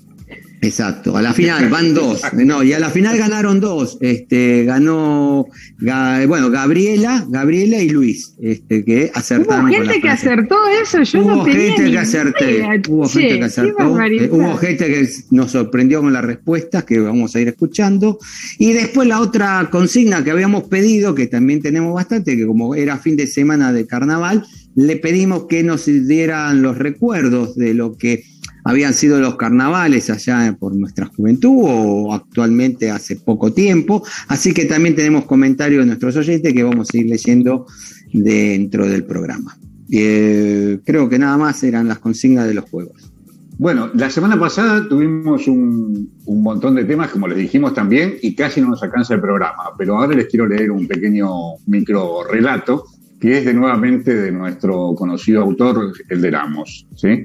Exacto, 0.64 1.16
a 1.16 1.22
la 1.22 1.32
final 1.34 1.68
van 1.68 1.94
dos. 1.94 2.22
No, 2.32 2.62
y 2.62 2.72
a 2.72 2.78
la 2.78 2.90
final 2.90 3.16
ganaron 3.18 3.60
dos. 3.60 3.98
Este, 4.00 4.64
ganó 4.64 5.46
Ga- 5.78 6.26
bueno, 6.26 6.50
Gabriela, 6.50 7.24
Gabriela 7.28 7.78
y 7.80 7.88
Luis, 7.90 8.34
este, 8.40 8.84
que 8.84 9.04
Hubo 9.10 9.18
acertaron. 9.18 9.70
la 9.70 9.78
gente 9.78 10.00
que 10.00 10.08
acertó 10.08 10.56
eso, 10.82 11.02
yo 11.02 11.20
hubo 11.22 11.36
no 11.36 11.44
tenía 11.44 11.60
gente 11.76 11.90
que 11.90 11.98
acerté, 11.98 12.62
hubo 12.88 13.06
Che, 13.06 13.20
gente 13.20 13.38
que 13.38 13.44
acertó, 13.44 14.00
eh, 14.02 14.28
hubo 14.32 14.56
gente 14.56 14.86
que 14.86 15.08
nos 15.30 15.50
sorprendió 15.50 16.00
con 16.00 16.12
las 16.12 16.24
respuestas 16.24 16.84
que 16.84 16.98
vamos 17.00 17.34
a 17.36 17.40
ir 17.40 17.48
escuchando. 17.48 18.18
Y 18.58 18.72
después 18.72 19.06
la 19.06 19.20
otra 19.20 19.68
consigna 19.70 20.24
que 20.24 20.30
habíamos 20.30 20.64
pedido, 20.64 21.14
que 21.14 21.26
también 21.26 21.60
tenemos 21.60 21.94
bastante, 21.94 22.36
que 22.36 22.46
como 22.46 22.74
era 22.74 22.98
fin 22.98 23.16
de 23.16 23.26
semana 23.26 23.72
de 23.72 23.86
carnaval, 23.86 24.44
le 24.76 24.96
pedimos 24.96 25.46
que 25.46 25.62
nos 25.62 25.84
dieran 25.86 26.62
los 26.62 26.76
recuerdos 26.78 27.54
de 27.54 27.74
lo 27.74 27.96
que 27.96 28.24
habían 28.64 28.94
sido 28.94 29.20
los 29.20 29.36
carnavales 29.36 30.10
allá 30.10 30.56
por 30.58 30.74
nuestra 30.74 31.06
juventud 31.06 31.60
o 31.62 32.14
actualmente 32.14 32.90
hace 32.90 33.16
poco 33.16 33.52
tiempo. 33.52 34.02
Así 34.28 34.52
que 34.52 34.64
también 34.64 34.96
tenemos 34.96 35.26
comentarios 35.26 35.82
de 35.82 35.86
nuestros 35.86 36.16
oyentes 36.16 36.52
que 36.52 36.62
vamos 36.62 36.88
a 36.92 36.96
ir 36.96 37.06
leyendo 37.06 37.66
dentro 38.12 38.88
del 38.88 39.04
programa. 39.04 39.56
Eh, 39.90 40.80
creo 40.84 41.08
que 41.08 41.18
nada 41.18 41.36
más 41.36 41.62
eran 41.62 41.86
las 41.88 41.98
consignas 41.98 42.46
de 42.48 42.54
los 42.54 42.64
juegos. 42.68 43.12
Bueno, 43.56 43.90
la 43.94 44.10
semana 44.10 44.38
pasada 44.40 44.88
tuvimos 44.88 45.46
un, 45.46 46.10
un, 46.24 46.42
montón 46.42 46.74
de 46.74 46.84
temas, 46.84 47.10
como 47.10 47.28
les 47.28 47.38
dijimos 47.38 47.72
también, 47.72 48.16
y 48.20 48.34
casi 48.34 48.60
no 48.60 48.70
nos 48.70 48.82
alcanza 48.82 49.14
el 49.14 49.20
programa, 49.20 49.70
pero 49.78 49.96
ahora 49.96 50.16
les 50.16 50.26
quiero 50.26 50.46
leer 50.46 50.72
un 50.72 50.88
pequeño 50.88 51.28
micro 51.66 52.24
relato 52.24 52.84
que 53.20 53.38
es 53.38 53.44
de 53.46 53.54
nuevamente 53.54 54.14
de 54.14 54.30
nuestro 54.30 54.94
conocido 54.94 55.40
autor, 55.40 55.94
el 56.10 56.20
de 56.20 56.30
Ramos. 56.30 56.86
¿sí? 56.94 57.24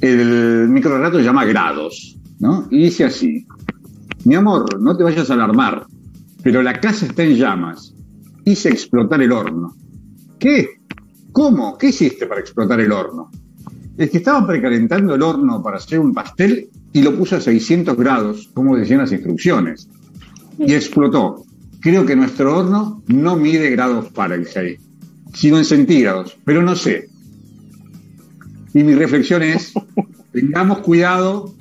El 0.00 0.68
micro 0.68 0.96
relato 0.96 1.18
se 1.18 1.24
llama 1.24 1.44
Grados, 1.44 2.18
¿no? 2.38 2.66
Y 2.70 2.84
dice 2.84 3.04
así, 3.04 3.46
mi 4.24 4.34
amor, 4.34 4.80
no 4.80 4.96
te 4.96 5.02
vayas 5.02 5.30
a 5.30 5.34
alarmar, 5.34 5.86
pero 6.42 6.62
la 6.62 6.80
casa 6.80 7.06
está 7.06 7.22
en 7.22 7.36
llamas. 7.36 7.94
Hice 8.44 8.70
explotar 8.70 9.20
el 9.22 9.32
horno. 9.32 9.74
¿Qué? 10.38 10.80
¿Cómo? 11.32 11.76
¿Qué 11.76 11.88
hiciste 11.88 12.26
para 12.26 12.40
explotar 12.40 12.80
el 12.80 12.92
horno? 12.92 13.30
Es 13.96 14.10
que 14.10 14.18
estaba 14.18 14.46
precalentando 14.46 15.14
el 15.14 15.22
horno 15.22 15.62
para 15.62 15.76
hacer 15.76 15.98
un 15.98 16.14
pastel 16.14 16.70
y 16.92 17.02
lo 17.02 17.16
puse 17.16 17.36
a 17.36 17.40
600 17.40 17.96
grados, 17.96 18.50
como 18.54 18.76
decían 18.76 19.00
las 19.00 19.12
instrucciones. 19.12 19.88
Y 20.58 20.74
explotó. 20.74 21.44
Creo 21.80 22.04
que 22.04 22.16
nuestro 22.16 22.58
horno 22.58 23.02
no 23.06 23.36
mide 23.36 23.70
grados 23.70 24.08
Fahrenheit, 24.12 24.80
sino 25.34 25.58
en 25.58 25.64
centígrados, 25.64 26.38
pero 26.44 26.62
no 26.62 26.74
sé. 26.74 27.08
Y 28.74 28.82
mi 28.84 28.94
reflexión 28.94 29.42
es, 29.42 29.72
tengamos 30.32 30.78
cuidado 30.78 31.54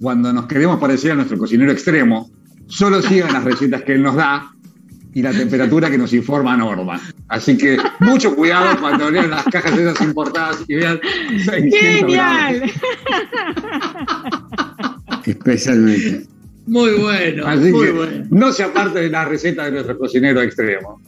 cuando 0.00 0.32
nos 0.32 0.46
queremos 0.46 0.78
parecer 0.80 1.12
a 1.12 1.14
nuestro 1.14 1.38
cocinero 1.38 1.70
extremo, 1.72 2.30
solo 2.66 3.00
sigan 3.02 3.32
las 3.32 3.44
recetas 3.44 3.82
que 3.82 3.94
él 3.94 4.02
nos 4.02 4.16
da 4.16 4.50
y 5.14 5.22
la 5.22 5.30
temperatura 5.32 5.90
que 5.90 5.98
nos 5.98 6.12
informa 6.12 6.56
Norma. 6.56 7.00
Así 7.28 7.56
que 7.56 7.78
mucho 8.00 8.34
cuidado 8.34 8.78
cuando 8.80 9.10
lean 9.10 9.30
las 9.30 9.44
cajas 9.44 9.78
esas 9.78 10.00
importadas 10.00 10.64
y 10.68 10.74
vean. 10.74 11.00
¡Genial! 11.70 12.62
Especialmente. 15.24 16.26
Muy 16.66 16.92
bueno. 16.94 17.46
Así 17.46 17.70
muy 17.70 17.86
que 17.86 17.92
bueno. 17.92 18.26
no 18.30 18.52
se 18.52 18.62
aparte 18.64 19.00
de 19.00 19.10
la 19.10 19.24
receta 19.24 19.64
de 19.66 19.72
nuestro 19.72 19.98
cocinero 19.98 20.40
extremo. 20.42 21.00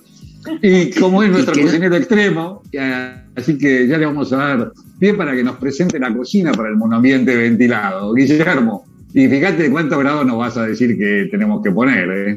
Y 0.63 0.91
como 0.93 1.23
es 1.23 1.31
nuestro 1.31 1.61
cocinero 1.61 1.97
extremo, 1.97 2.63
ya- 2.73 3.27
así 3.35 3.59
que 3.59 3.89
ya 3.89 3.99
le 3.99 4.07
vamos 4.07 4.33
a 4.33 4.37
dar 4.37 4.73
pie 4.99 5.15
para 5.15 5.35
que 5.35 5.43
nos 5.45 5.57
presente 5.57 5.99
la 5.99 6.13
cocina 6.15 6.53
para 6.53 6.69
el 6.71 6.77
monoambiente 6.77 7.35
ventilado. 7.37 8.13
Guillermo, 8.15 8.85
y 9.15 9.29
fíjate 9.29 9.71
cuántos 9.71 9.99
grados 9.99 10.27
nos 10.27 10.39
vas 10.39 10.57
a 10.57 10.67
decir 10.67 10.97
que 10.99 11.29
tenemos 11.31 11.63
que 11.63 11.71
poner. 11.71 12.09
¿eh? 12.11 12.37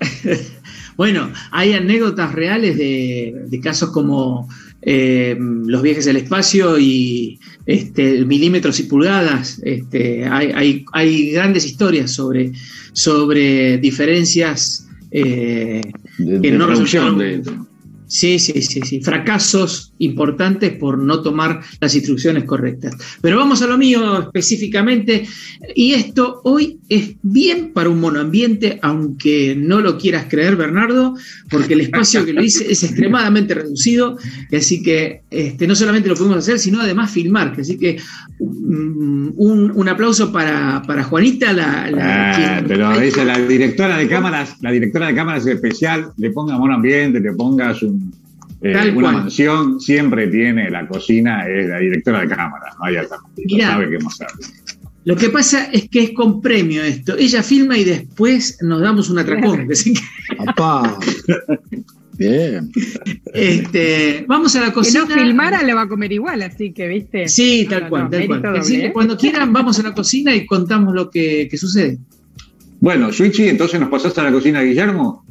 Bueno, 0.96 1.32
hay 1.50 1.72
anécdotas 1.72 2.34
reales 2.34 2.76
de, 2.76 3.34
de 3.46 3.60
casos 3.60 3.90
como 3.90 4.48
eh, 4.82 5.34
los 5.38 5.80
viajes 5.80 6.06
al 6.08 6.16
espacio 6.16 6.78
y 6.78 7.40
este, 7.64 8.26
milímetros 8.26 8.78
y 8.80 8.82
pulgadas. 8.82 9.62
Este, 9.64 10.26
hay, 10.26 10.52
hay- 10.54 10.84
hay 10.92 11.30
grandes 11.30 11.64
historias 11.64 12.10
sobre, 12.10 12.52
sobre 12.92 13.78
diferencias 13.78 14.86
eh, 15.10 15.80
De, 16.18 16.40
Que 16.42 16.50
de 16.52 16.58
no 16.58 16.66
resultaron- 16.68 17.16
de- 17.16 17.42
Sí, 18.12 18.40
sí, 18.40 18.60
sí, 18.62 18.80
sí. 18.84 19.00
Fracasos 19.00 19.92
importantes 19.98 20.72
por 20.72 20.98
no 20.98 21.22
tomar 21.22 21.60
las 21.80 21.94
instrucciones 21.94 22.42
correctas. 22.42 22.96
Pero 23.22 23.36
vamos 23.36 23.62
a 23.62 23.68
lo 23.68 23.78
mío 23.78 24.20
específicamente. 24.22 25.28
Y 25.76 25.92
esto 25.92 26.40
hoy 26.42 26.80
es 26.88 27.14
bien 27.22 27.72
para 27.72 27.88
un 27.88 28.00
monoambiente, 28.00 28.80
aunque 28.82 29.54
no 29.56 29.80
lo 29.80 29.96
quieras 29.96 30.26
creer, 30.28 30.56
Bernardo, 30.56 31.14
porque 31.48 31.74
el 31.74 31.82
espacio 31.82 32.24
que 32.24 32.32
lo 32.32 32.42
hice 32.42 32.70
es 32.72 32.82
extremadamente 32.82 33.54
reducido. 33.54 34.18
y 34.50 34.56
Así 34.56 34.82
que 34.82 35.20
este, 35.30 35.68
no 35.68 35.76
solamente 35.76 36.08
lo 36.08 36.16
pudimos 36.16 36.38
hacer, 36.38 36.58
sino 36.58 36.80
además 36.80 37.12
filmar. 37.12 37.54
Así 37.60 37.78
que 37.78 37.96
mm, 38.40 39.28
un, 39.36 39.70
un 39.72 39.88
aplauso 39.88 40.32
para, 40.32 40.82
para 40.84 41.04
Juanita, 41.04 41.52
la, 41.52 41.88
la- 41.92 42.56
Ah, 42.58 42.64
pero 42.66 42.98
dice 42.98 43.24
la 43.24 43.38
directora 43.38 43.96
de 43.98 44.08
cámaras, 44.08 44.56
la 44.62 44.72
directora 44.72 45.06
de 45.06 45.14
cámaras 45.14 45.46
especial, 45.46 46.10
le 46.16 46.30
ponga 46.32 46.58
mono 46.58 46.74
ambiente, 46.74 47.20
le 47.20 47.32
pongas 47.34 47.82
un, 47.82 47.99
eh, 48.62 48.72
Tal 48.72 48.90
una 48.96 49.00
cual. 49.10 49.14
mansión, 49.22 49.80
siempre 49.80 50.26
tiene 50.28 50.70
la 50.70 50.86
cocina, 50.86 51.46
es 51.48 51.66
la 51.68 51.78
directora 51.78 52.20
de 52.20 52.28
cámaras, 52.28 52.74
no 52.78 52.84
hay 52.84 52.96
otra. 52.96 53.18
Mirá. 53.36 53.68
sabe 53.70 53.90
qué 53.90 53.98
mostrar. 53.98 54.30
Lo 55.04 55.16
que 55.16 55.30
pasa 55.30 55.64
es 55.72 55.88
que 55.88 56.02
es 56.02 56.10
con 56.10 56.42
premio 56.42 56.82
esto. 56.84 57.16
Ella 57.16 57.42
filma 57.42 57.78
y 57.78 57.84
después 57.84 58.58
nos 58.60 58.82
damos 58.82 59.08
un 59.08 59.18
atracón. 59.18 59.66
Que, 59.66 59.94
Papá. 60.44 60.98
Bien. 62.18 62.70
este, 63.32 64.26
vamos 64.28 64.54
a 64.56 64.60
la 64.60 64.66
Que 64.66 64.72
cocina. 64.74 65.06
no 65.08 65.14
filmara 65.14 65.62
lo 65.62 65.74
va 65.74 65.82
a 65.82 65.88
comer 65.88 66.12
igual, 66.12 66.42
así 66.42 66.70
que, 66.72 66.86
¿viste? 66.86 67.28
Sí, 67.28 67.66
tal 67.68 67.84
no, 67.84 67.88
cual, 67.88 68.02
no, 68.04 68.10
tal 68.10 68.26
cual. 68.26 68.56
Así 68.58 68.76
que 68.78 68.86
¿eh? 68.88 68.92
cuando 68.92 69.16
quieran, 69.16 69.54
vamos 69.54 69.78
a 69.78 69.82
la 69.84 69.94
cocina 69.94 70.34
y 70.36 70.44
contamos 70.44 70.94
lo 70.94 71.08
que, 71.08 71.48
que 71.50 71.56
sucede. 71.56 71.98
Bueno, 72.80 73.10
Switchy, 73.10 73.48
entonces 73.48 73.80
nos 73.80 73.88
pasaste 73.88 74.20
a 74.20 74.24
la 74.24 74.32
cocina, 74.32 74.60
Guillermo. 74.60 75.24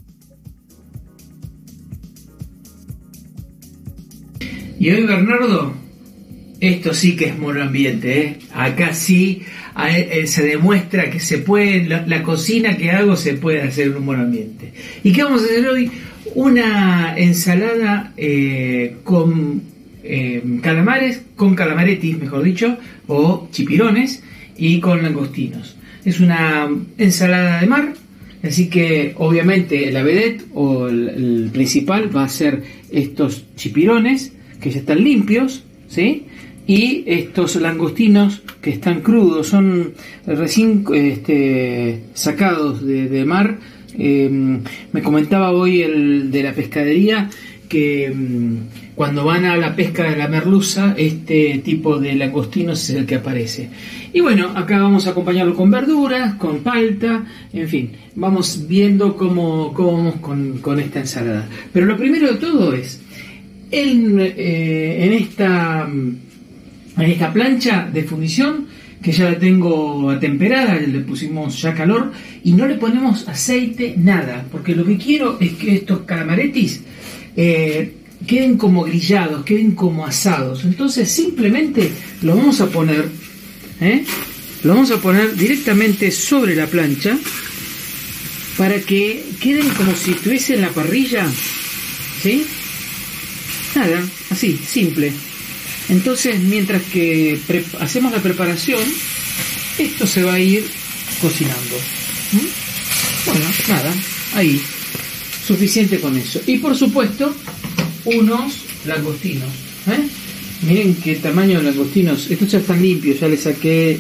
Y 4.80 4.92
hoy, 4.92 5.04
Bernardo, 5.04 5.74
esto 6.62 6.94
sí 6.94 7.18
que 7.18 7.26
es 7.26 7.38
monoambiente, 7.38 8.22
¿eh? 8.22 8.38
Acá 8.54 8.94
sí 8.94 9.42
se 10.26 10.44
demuestra 10.44 11.10
que 11.10 11.20
se 11.20 11.40
puede, 11.40 11.84
la, 11.84 12.08
la 12.08 12.24
cocina 12.24 12.78
que 12.78 12.90
hago 12.92 13.18
se 13.18 13.34
puede 13.34 13.62
hacer 13.62 13.88
en 13.88 13.98
un 13.98 14.06
monoambiente. 14.06 14.72
¿Y 15.04 15.12
qué 15.12 15.24
vamos 15.24 15.42
a 15.42 15.46
hacer 15.48 15.68
hoy? 15.68 15.92
Una 16.34 17.14
ensalada 17.18 18.14
eh, 18.16 18.96
con 19.04 19.64
eh, 20.02 20.42
calamares, 20.62 21.24
con 21.36 21.56
calamaretis, 21.56 22.18
mejor 22.18 22.44
dicho, 22.44 22.78
o 23.08 23.50
chipirones, 23.52 24.24
y 24.58 24.80
con 24.80 25.04
langostinos. 25.04 25.76
Es 26.06 26.22
una 26.22 26.70
ensalada 26.98 27.60
de 27.60 27.68
mar, 27.68 27.94
así 28.44 28.70
que 28.70 29.14
obviamente 29.18 29.92
la 29.92 30.04
vedette 30.04 30.46
o 30.54 30.88
el, 30.88 31.10
el 31.10 31.50
principal 31.52 32.16
va 32.16 32.24
a 32.24 32.30
ser 32.30 32.64
estos 32.92 33.44
chipirones 33.58 34.32
que 34.60 34.72
ya 34.72 34.80
están 34.80 35.04
limpios, 35.04 35.64
¿sí? 35.88 36.26
Y 36.68 37.04
estos 37.08 37.56
langostinos 37.56 38.42
que 38.62 38.70
están 38.70 39.02
crudos, 39.02 39.48
son 39.48 39.94
recién 40.28 40.86
este, 40.94 42.02
sacados 42.14 42.86
de, 42.86 43.26
mar. 43.26 43.58
Eh, 43.98 44.30
me 44.92 45.02
comentaba 45.02 45.52
hoy 45.52 45.82
el 45.82 46.30
de 46.32 46.44
la 46.44 46.54
pescadería 46.54 47.30
que 47.68 48.12
mm, 48.14 48.96
cuando 48.96 49.24
van 49.24 49.46
a 49.46 49.56
la 49.56 49.76
pesca 49.76 50.10
de 50.10 50.18
la 50.18 50.28
merluza, 50.28 50.94
este 50.98 51.62
tipo 51.64 52.00
de 52.00 52.16
langostinos 52.16 52.90
es 52.90 52.96
el 52.98 53.06
que 53.06 53.16
aparece. 53.16 53.70
Y 54.12 54.20
bueno, 54.20 54.52
acá 54.56 54.82
vamos 54.82 55.08
a 55.08 55.12
acompañarlo 55.12 55.56
con 55.56 55.72
verduras, 55.72 56.36
con 56.36 56.60
palta, 56.60 57.24
en 57.54 57.68
fin, 57.70 57.92
vamos 58.16 58.68
viendo 58.68 59.16
cómo, 59.16 59.72
cómo 59.74 59.94
vamos 59.94 60.16
con, 60.16 60.58
con 60.58 60.80
esta 60.80 61.00
ensalada. 61.00 61.48
Pero 61.72 61.86
lo 61.86 61.96
primero 61.96 62.28
de 62.32 62.40
todo 62.40 62.74
es, 62.74 63.02
en, 63.72 64.20
eh, 64.20 65.06
en 65.06 65.14
esta 65.14 65.88
en 67.04 67.12
esta 67.12 67.32
plancha 67.32 67.90
de 67.92 68.04
fundición 68.04 68.68
que 69.02 69.12
ya 69.12 69.32
la 69.32 69.40
tengo 69.40 70.10
atemperada, 70.10 70.76
le 70.76 71.00
pusimos 71.00 71.62
ya 71.62 71.74
calor 71.74 72.12
y 72.44 72.52
no 72.52 72.68
le 72.68 72.76
ponemos 72.76 73.28
aceite, 73.28 73.96
nada, 73.98 74.46
porque 74.52 74.76
lo 74.76 74.86
que 74.86 74.98
quiero 74.98 75.38
es 75.40 75.54
que 75.54 75.76
estos 75.76 76.00
calamaretis 76.00 76.82
eh, 77.38 77.94
queden 78.28 78.58
como 78.58 78.84
grillados, 78.84 79.46
queden 79.46 79.72
como 79.72 80.06
asados. 80.06 80.66
Entonces 80.66 81.10
simplemente 81.10 81.92
lo 82.24 82.36
vamos 82.36 82.60
a 82.60 82.68
poner, 82.68 83.08
¿eh? 83.80 84.04
vamos 84.64 84.92
a 84.92 84.98
poner 84.98 85.34
directamente 85.36 86.12
sobre 86.12 86.56
la 86.56 86.68
plancha 86.68 87.18
para 88.58 88.82
que 88.82 89.24
queden 89.40 89.70
como 89.70 89.94
si 89.94 90.12
estuviese 90.12 90.56
en 90.56 90.62
la 90.62 90.70
parrilla, 90.70 91.26
¿sí? 92.22 92.46
Nada, 93.76 94.04
así, 94.30 94.60
simple. 94.68 95.14
Entonces, 95.90 96.40
mientras 96.40 96.84
que 96.84 97.40
hacemos 97.80 98.12
la 98.12 98.22
preparación, 98.22 98.82
esto 99.78 100.06
se 100.06 100.24
va 100.24 100.34
a 100.34 100.40
ir 100.40 100.66
cocinando. 101.22 101.76
¿Mm? 102.32 103.26
Bueno, 103.26 103.46
nada, 103.68 103.94
ahí. 104.36 104.62
Suficiente 105.46 106.00
con 106.00 106.16
eso. 106.18 106.42
Y 106.46 106.60
por 106.60 106.78
supuesto, 106.78 107.36
unos 108.06 108.54
langostinos. 108.86 109.50
¿eh? 109.88 110.08
Miren 110.62 110.96
qué 110.96 111.16
tamaño 111.16 111.58
de 111.58 111.64
langostinos. 111.66 112.30
Estos 112.30 112.52
ya 112.52 112.60
están 112.60 112.82
limpios, 112.82 113.20
ya 113.20 113.28
le 113.28 113.38
saqué 113.38 114.00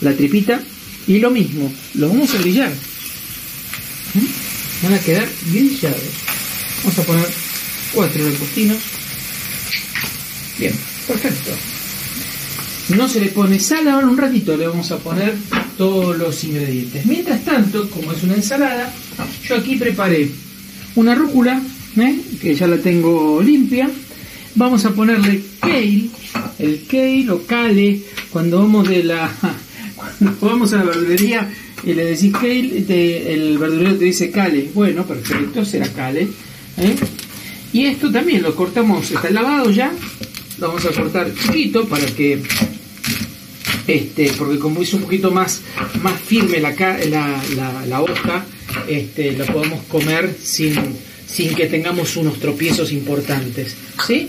la 0.00 0.12
tripita. 0.14 0.60
Y 1.06 1.18
lo 1.18 1.30
mismo, 1.30 1.72
los 1.94 2.10
vamos 2.10 2.34
a 2.34 2.38
grillar. 2.38 2.72
¿Mm? 4.14 4.84
Van 4.84 4.94
a 4.94 4.98
quedar 4.98 5.28
grillados. 5.52 6.00
Vamos 6.82 6.98
a 6.98 7.02
poner 7.02 7.49
cuatro 7.92 8.24
langostinos. 8.24 8.78
Bien, 10.58 10.74
perfecto. 11.06 11.50
No 12.96 13.08
se 13.08 13.20
le 13.20 13.28
pone 13.28 13.60
sal, 13.60 13.86
ahora 13.88 14.08
un 14.08 14.18
ratito 14.18 14.56
le 14.56 14.66
vamos 14.66 14.90
a 14.90 14.98
poner 14.98 15.34
todos 15.78 16.16
los 16.18 16.42
ingredientes. 16.44 17.06
Mientras 17.06 17.44
tanto, 17.44 17.88
como 17.88 18.12
es 18.12 18.22
una 18.24 18.34
ensalada, 18.34 18.92
yo 19.46 19.56
aquí 19.56 19.76
preparé 19.76 20.28
una 20.96 21.14
rúcula, 21.14 21.62
¿eh? 21.96 22.20
que 22.40 22.54
ya 22.54 22.66
la 22.66 22.78
tengo 22.78 23.40
limpia. 23.42 23.88
vamos 24.56 24.84
a 24.84 24.90
ponerle 24.90 25.40
kale, 25.60 26.10
el 26.58 26.84
kale 26.86 27.30
o 27.30 27.46
kale, 27.46 28.00
cuando 28.30 28.58
vamos 28.58 28.88
de 28.88 29.04
la 29.04 29.30
cuando 29.96 30.36
vamos 30.40 30.72
a 30.72 30.78
la 30.78 30.84
verdulería 30.84 31.48
y 31.84 31.94
le 31.94 32.04
decís 32.06 32.32
kale, 32.32 33.32
el 33.32 33.56
verdulero 33.56 33.96
te 33.96 34.04
dice 34.06 34.30
kale. 34.30 34.68
Bueno, 34.74 35.06
perfecto, 35.06 35.64
será 35.64 35.88
kale. 35.88 36.28
¿eh? 36.76 36.96
Y 37.72 37.86
esto 37.86 38.10
también 38.10 38.42
lo 38.42 38.54
cortamos, 38.54 39.10
está 39.10 39.30
lavado 39.30 39.70
ya, 39.70 39.92
lo 40.58 40.68
vamos 40.68 40.84
a 40.84 40.90
cortar 40.90 41.32
chiquito 41.34 41.86
para 41.88 42.06
que 42.06 42.42
este, 43.86 44.32
porque 44.38 44.58
como 44.58 44.82
es 44.82 44.94
un 44.94 45.02
poquito 45.02 45.30
más, 45.30 45.62
más 46.02 46.20
firme 46.20 46.60
la, 46.60 46.70
la, 46.70 47.42
la, 47.56 47.86
la 47.86 48.02
hoja, 48.02 48.44
este, 48.88 49.32
lo 49.32 49.46
podemos 49.46 49.82
comer 49.84 50.34
sin, 50.40 50.74
sin 51.26 51.54
que 51.54 51.66
tengamos 51.66 52.16
unos 52.16 52.38
tropiezos 52.38 52.92
importantes. 52.92 53.74
¿sí? 54.06 54.28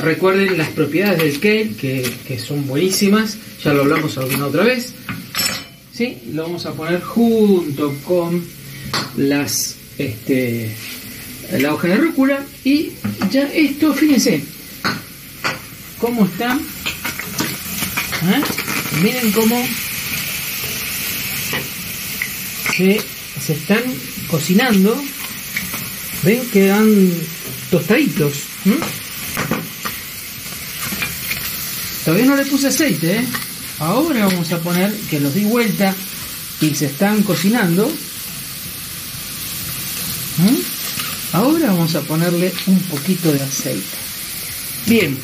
Recuerden 0.00 0.56
las 0.56 0.68
propiedades 0.68 1.18
del 1.18 1.40
kale, 1.40 1.70
que, 1.76 2.08
que 2.26 2.38
son 2.38 2.66
buenísimas, 2.66 3.38
ya 3.64 3.74
lo 3.74 3.82
hablamos 3.82 4.16
alguna 4.18 4.46
otra 4.46 4.64
vez. 4.64 4.94
¿sí? 5.92 6.18
Lo 6.32 6.44
vamos 6.44 6.64
a 6.66 6.72
poner 6.72 7.00
junto 7.00 7.94
con 8.04 8.44
las 9.16 9.76
este, 9.98 10.70
la 11.58 11.74
hoja 11.74 11.88
de 11.88 11.96
rúcula 11.96 12.44
y 12.64 12.92
ya 13.30 13.42
esto, 13.42 13.92
fíjense 13.94 14.44
cómo 15.98 16.24
está 16.24 16.58
¿Eh? 18.22 18.42
Miren 19.02 19.32
cómo 19.32 19.56
se, 22.76 23.00
se 23.46 23.52
están 23.54 23.82
cocinando. 24.28 25.02
Ven 26.22 26.46
que 26.50 26.66
dan 26.66 27.12
tostaditos. 27.70 28.34
Todavía 32.04 32.26
no 32.26 32.36
le 32.36 32.44
puse 32.44 32.68
aceite. 32.68 33.18
¿eh? 33.18 33.24
Ahora 33.78 34.26
vamos 34.26 34.52
a 34.52 34.58
poner 34.58 34.92
que 35.08 35.20
los 35.20 35.34
di 35.34 35.44
vuelta 35.44 35.94
y 36.60 36.74
se 36.74 36.86
están 36.86 37.22
cocinando. 37.22 37.90
Ahora 41.32 41.68
vamos 41.68 41.94
a 41.94 42.00
ponerle 42.00 42.52
un 42.66 42.80
poquito 42.82 43.32
de 43.32 43.40
aceite. 43.42 43.84
Bien, 44.86 45.16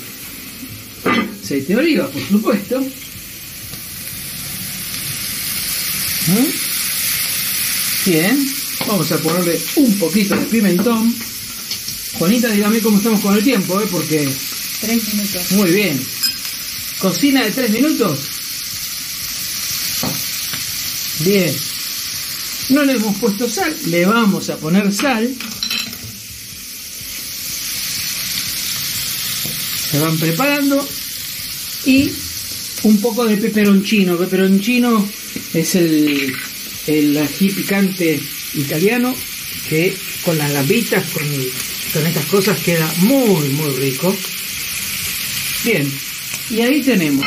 aceite 1.42 1.74
de 1.74 1.76
oliva, 1.76 2.08
por 2.08 2.22
supuesto. 2.28 2.80
¿Mm? 6.26 8.10
Bien, 8.10 8.48
vamos 8.86 9.10
a 9.10 9.18
ponerle 9.18 9.60
un 9.76 9.98
poquito 9.98 10.36
de 10.36 10.46
pimentón. 10.46 11.12
Juanita, 12.18 12.48
dígame 12.50 12.78
cómo 12.80 12.98
estamos 12.98 13.20
con 13.20 13.36
el 13.36 13.42
tiempo, 13.42 13.80
¿eh? 13.80 13.86
porque 13.90 14.28
Tres 14.80 15.12
minutos. 15.12 15.50
muy 15.52 15.70
bien. 15.70 16.00
Cocina 17.00 17.44
de 17.44 17.50
tres 17.50 17.70
minutos. 17.70 18.18
Bien. 21.20 21.54
No 22.68 22.82
le 22.84 22.94
hemos 22.94 23.16
puesto 23.18 23.48
sal, 23.48 23.74
le 23.86 24.06
vamos 24.06 24.50
a 24.50 24.56
poner 24.56 24.92
sal. 24.92 25.34
Se 29.90 29.98
van 29.98 30.16
preparando 30.18 30.86
y 31.84 32.10
un 32.82 33.00
poco 33.00 33.24
de 33.24 33.36
peperoncino. 33.36 34.16
Peperoncino 34.16 35.08
es 35.54 35.74
el, 35.74 36.34
el 36.86 37.18
ají 37.18 37.50
picante 37.50 38.20
italiano 38.54 39.14
que 39.68 39.96
con 40.24 40.36
las 40.38 40.52
gambitas, 40.52 41.04
con, 41.10 41.24
con 41.92 42.06
estas 42.06 42.26
cosas 42.26 42.58
queda 42.60 42.90
muy, 42.98 43.48
muy 43.50 43.70
rico. 43.76 44.14
Bien, 45.64 45.90
y 46.50 46.60
ahí 46.60 46.82
tenemos, 46.82 47.26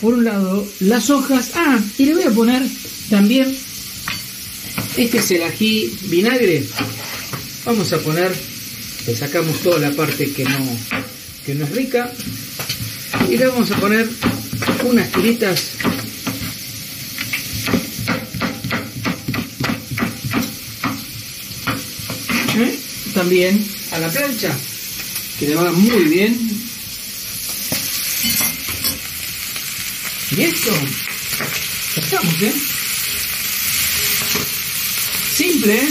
por 0.00 0.14
un 0.14 0.24
lado, 0.24 0.66
las 0.80 1.08
hojas. 1.10 1.52
Ah, 1.54 1.78
y 1.98 2.06
le 2.06 2.14
voy 2.14 2.24
a 2.24 2.30
poner 2.30 2.62
también, 3.08 3.56
este 4.96 5.18
es 5.18 5.30
el 5.30 5.42
ají 5.42 5.90
vinagre. 6.04 6.64
Vamos 7.64 7.92
a 7.92 7.98
poner, 7.98 8.34
le 9.06 9.16
sacamos 9.16 9.60
toda 9.60 9.78
la 9.78 9.92
parte 9.92 10.30
que 10.30 10.44
no, 10.44 10.78
que 11.50 11.56
no 11.56 11.64
es 11.64 11.72
rica. 11.72 12.12
Y 13.28 13.36
le 13.36 13.46
vamos 13.48 13.68
a 13.72 13.76
poner 13.80 14.08
unas 14.84 15.10
tiritas 15.10 15.60
¿Eh? 22.56 22.78
también 23.14 23.66
a 23.90 23.98
la 23.98 24.08
plancha 24.08 24.56
que 25.40 25.48
le 25.48 25.56
va 25.56 25.72
muy 25.72 26.04
bien 26.04 26.38
y 30.36 30.42
esto 30.42 30.70
estamos 31.96 32.42
¿eh? 32.42 32.54
simple 35.34 35.74
¿eh? 35.74 35.88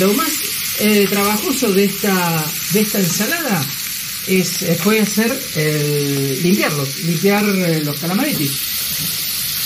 lo 0.00 0.12
más 0.14 0.41
eh, 0.82 1.06
trabajoso 1.08 1.72
de 1.72 1.84
esta 1.84 2.44
de 2.72 2.80
esta 2.80 2.98
ensalada 2.98 3.64
es 4.26 4.62
eh, 4.62 4.78
fue 4.82 5.00
hacer 5.00 5.32
eh, 5.56 6.40
limpiarlos 6.42 7.04
limpiar 7.04 7.44
eh, 7.44 7.82
los 7.84 7.96
calamaretis 7.98 8.50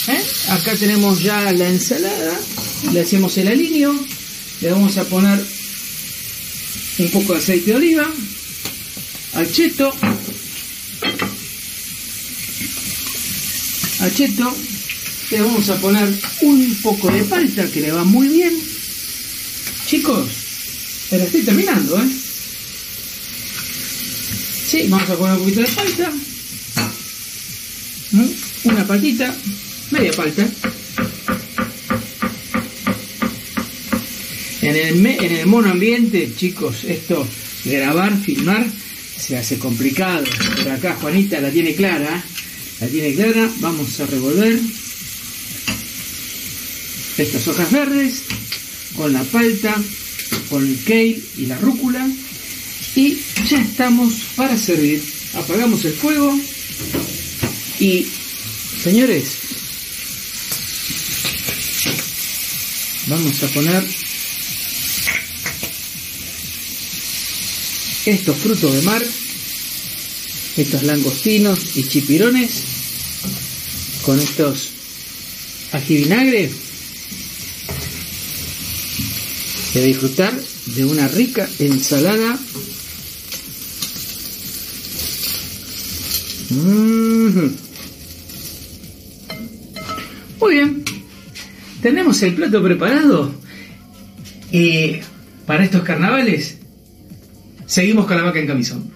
¿Eh? 0.08 0.24
Acá 0.50 0.76
tenemos 0.76 1.20
ya 1.20 1.50
la 1.52 1.68
ensalada, 1.68 2.38
le 2.92 3.00
hacemos 3.00 3.36
el 3.38 3.48
alineo, 3.48 3.92
le 4.60 4.70
vamos 4.70 4.96
a 4.98 5.04
poner 5.04 5.44
un 6.98 7.10
poco 7.10 7.32
de 7.32 7.40
aceite 7.40 7.72
de 7.72 7.76
oliva, 7.76 8.08
acheto, 9.34 9.92
acheto, 13.98 14.56
le 15.32 15.40
vamos 15.40 15.68
a 15.70 15.80
poner 15.80 16.08
un 16.42 16.74
poco 16.82 17.10
de 17.10 17.24
palta 17.24 17.68
que 17.68 17.80
le 17.80 17.90
va 17.90 18.04
muy 18.04 18.28
bien. 18.28 18.56
Chicos, 19.88 20.28
pero 21.10 21.24
estoy 21.24 21.42
terminando, 21.42 21.98
¿eh? 21.98 22.06
Sí, 24.70 24.86
vamos 24.88 25.08
a 25.08 25.16
poner 25.16 25.34
un 25.36 25.42
poquito 25.44 25.60
de 25.60 25.68
palta. 25.68 26.12
¿Mm? 28.12 28.24
Una 28.64 28.86
patita, 28.86 29.34
media 29.90 30.12
palta. 30.12 30.46
En 34.62 34.76
el, 34.76 34.96
me- 34.96 35.16
en 35.18 35.32
el 35.36 35.46
mono 35.46 35.70
ambiente, 35.70 36.32
chicos, 36.36 36.82
esto, 36.84 37.26
grabar, 37.64 38.20
filmar, 38.20 38.66
se 39.18 39.36
hace 39.36 39.58
complicado. 39.58 40.24
Pero 40.56 40.72
acá 40.72 40.96
Juanita 41.00 41.40
la 41.40 41.50
tiene 41.50 41.74
clara, 41.76 42.24
la 42.80 42.86
tiene 42.88 43.14
clara. 43.14 43.48
Vamos 43.60 44.00
a 44.00 44.06
revolver 44.06 44.58
estas 47.18 47.46
hojas 47.48 47.70
verdes 47.70 48.22
con 48.96 49.12
la 49.12 49.22
palta, 49.22 49.74
con 50.48 50.66
el 50.66 50.82
kale 50.84 51.18
y 51.38 51.46
la 51.46 51.58
rúcula. 51.58 52.08
Y 52.94 53.18
ya 53.48 53.60
estamos 53.60 54.14
para 54.36 54.56
servir. 54.56 55.02
Apagamos 55.34 55.84
el 55.84 55.92
fuego 55.92 56.38
y, 57.78 58.06
señores, 58.82 59.24
vamos 63.06 63.42
a 63.42 63.46
poner 63.48 63.86
estos 68.06 68.36
frutos 68.38 68.72
de 68.72 68.82
mar, 68.82 69.04
estos 70.56 70.82
langostinos 70.84 71.76
y 71.76 71.84
chipirones, 71.84 72.50
con 74.02 74.18
estos 74.18 74.70
ají 75.72 75.96
vinagre, 75.96 76.50
a 79.78 79.84
disfrutar 79.84 80.32
de 80.66 80.84
una 80.84 81.08
rica 81.08 81.48
ensalada. 81.58 82.38
Muy 90.40 90.54
bien, 90.54 90.84
tenemos 91.82 92.22
el 92.22 92.34
plato 92.34 92.62
preparado 92.62 93.32
y 94.50 94.98
para 95.44 95.64
estos 95.64 95.82
carnavales 95.82 96.58
seguimos 97.66 98.06
con 98.06 98.16
la 98.16 98.22
vaca 98.22 98.38
en 98.38 98.46
camisón. 98.46 98.95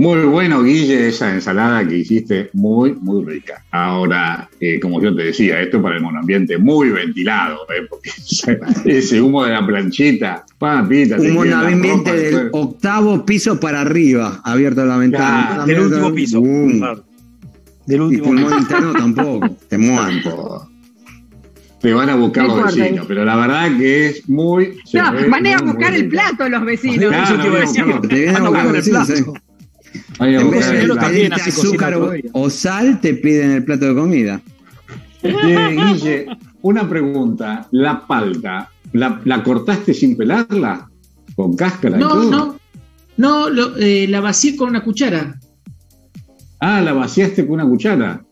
Muy 0.00 0.20
bueno, 0.24 0.62
Guille, 0.62 1.08
esa 1.08 1.30
ensalada 1.34 1.86
que 1.86 1.98
hiciste, 1.98 2.48
muy, 2.54 2.94
muy 2.94 3.22
rica. 3.22 3.62
Ahora, 3.70 4.48
eh, 4.58 4.80
como 4.80 5.02
yo 5.02 5.14
te 5.14 5.24
decía, 5.24 5.60
esto 5.60 5.82
para 5.82 5.96
el 5.96 6.02
monoambiente 6.02 6.56
muy 6.56 6.88
ventilado, 6.88 7.58
¿eh? 7.68 7.86
porque 7.88 8.10
ese 8.86 9.20
humo 9.20 9.44
de 9.44 9.52
la 9.52 9.66
planchita, 9.66 10.46
papita, 10.58 11.16
Un 11.16 11.42
queda 11.42 11.44
la 11.44 11.68
ambiente 11.68 12.10
ropa 12.10 12.22
del 12.22 12.48
octavo 12.52 13.26
piso 13.26 13.60
para 13.60 13.82
arriba, 13.82 14.40
abierto 14.42 14.86
la 14.86 14.96
ventana. 14.96 15.48
Claro, 15.48 15.66
Del 15.66 15.80
último 15.80 16.14
piso. 16.14 16.40
Boom. 16.40 16.78
Claro. 16.78 17.04
Del 17.86 17.96
Y 17.98 18.00
último 18.00 18.24
pulmón 18.24 18.44
piso. 18.44 18.58
interno 18.60 18.92
tampoco, 18.94 19.56
te 19.68 19.76
muevan. 19.76 20.22
te 21.82 21.92
van 21.92 22.08
a 22.08 22.14
buscar 22.14 22.46
los 22.46 22.74
vecinos, 22.74 23.04
pero 23.06 23.24
la 23.26 23.36
verdad 23.36 23.76
que 23.76 24.06
es 24.06 24.28
muy. 24.30 24.78
No, 24.94 25.12
van 25.30 25.44
a 25.44 25.50
ir 25.50 25.56
a 25.56 25.60
buscar 25.60 25.94
el 25.94 26.08
plato 26.08 26.48
los 26.48 26.64
vecinos. 26.64 27.08
Claro, 27.08 27.24
Eso 27.24 27.36
te 27.38 27.46
iba 27.46 27.56
a 27.56 27.60
no, 27.60 27.66
decir. 27.66 27.86
no, 27.86 28.00
Te 28.00 28.14
vienen 28.14 28.36
a 28.36 28.40
Van 28.40 28.46
a 28.46 28.50
buscar 28.50 28.76
el 28.76 28.82
plato. 29.24 29.34
En 30.20 30.50
vez 30.50 30.70
de 30.70 30.94
pedirte 30.96 31.34
así 31.40 31.50
azúcar 31.50 31.94
o, 32.32 32.50
sal, 32.50 33.00
te 33.00 33.14
piden 33.14 33.52
el 33.52 33.64
plato 33.64 33.86
de 33.86 33.94
comida. 33.94 34.40
Che, 35.22 35.30
Guille, 35.74 36.26
una 36.62 36.88
pregunta. 36.88 37.66
La 37.72 38.06
palta, 38.06 38.70
¿la, 38.92 39.20
la 39.24 39.42
cortaste 39.42 39.94
sin 39.94 40.16
pelarla? 40.16 40.88
¿Con 41.34 41.56
cáscara 41.56 41.96
y 41.96 42.00
No, 42.00 42.24
no, 42.24 42.56
no, 43.16 43.48
lo- 43.48 43.76
eh, 43.76 44.06
la 44.08 44.20
vacié 44.20 44.56
con 44.56 44.68
una 44.70 44.82
cuchara. 44.82 45.38
Ah, 46.58 46.80
la 46.82 46.92
vaciaste 46.92 47.44
con 47.46 47.54
una 47.54 47.64
cuchara. 47.66 48.22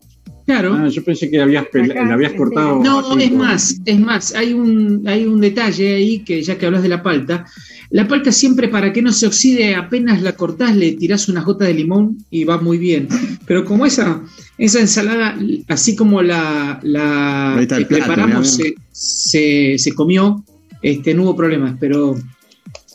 Claro. 0.48 0.72
Ah, 0.72 0.88
yo 0.88 1.04
pensé 1.04 1.30
que 1.30 1.42
habías 1.42 1.66
Acá, 1.66 1.82
la 1.84 2.14
habías 2.14 2.32
cortado. 2.32 2.82
No, 2.82 3.18
es 3.18 3.28
con- 3.28 3.37
más, 3.38 3.78
es 3.84 4.00
más, 4.00 4.34
hay 4.34 4.54
un, 4.54 5.06
hay 5.06 5.26
un 5.26 5.42
detalle 5.42 5.96
ahí 5.96 6.20
que 6.20 6.40
ya 6.40 6.56
que 6.56 6.64
hablas 6.64 6.82
de 6.82 6.88
la 6.88 7.02
palta, 7.02 7.44
la 7.90 8.08
palta 8.08 8.32
siempre 8.32 8.68
para 8.68 8.90
que 8.90 9.02
no 9.02 9.12
se 9.12 9.26
oxide, 9.26 9.74
apenas 9.74 10.22
la 10.22 10.32
cortás, 10.32 10.74
le 10.74 10.92
tirás 10.92 11.28
una 11.28 11.42
gota 11.42 11.66
de 11.66 11.74
limón 11.74 12.24
y 12.30 12.44
va 12.44 12.56
muy 12.56 12.78
bien. 12.78 13.08
Pero 13.44 13.66
como 13.66 13.84
esa, 13.84 14.22
esa 14.56 14.80
ensalada, 14.80 15.37
así 15.68 15.94
como 15.94 16.22
la, 16.22 16.80
que 16.80 17.66
plato, 17.66 17.87
preparamos 17.87 18.50
se, 18.50 18.74
se, 18.90 19.74
se 19.76 19.92
comió, 19.92 20.42
este, 20.80 21.12
no 21.12 21.24
hubo 21.24 21.37
problemas, 21.37 21.76
pero 21.78 22.16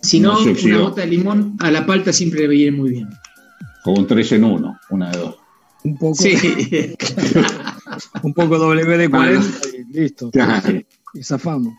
si 0.01 0.19
No 0.19 0.39
una 0.39 0.77
gota 0.79 1.01
de 1.01 1.07
limón 1.07 1.55
a 1.59 1.69
la 1.69 1.85
palta 1.85 2.11
siempre 2.11 2.41
le 2.41 2.47
viene 2.47 2.75
muy 2.75 2.89
bien. 2.89 3.09
Como 3.83 3.99
un 3.99 4.07
3 4.07 4.31
en 4.31 4.43
1, 4.43 4.79
una 4.89 5.11
de 5.11 5.17
dos. 5.19 5.42
Un 5.83 5.97
poco, 5.97 6.15
Sí, 6.15 6.33
un 8.23 8.33
poco 8.33 8.57
WD-40 8.57 9.43
y 9.73 9.99
listo. 9.99 10.31
Claro. 10.31 10.79
Y 11.13 11.23
zafamos. 11.23 11.73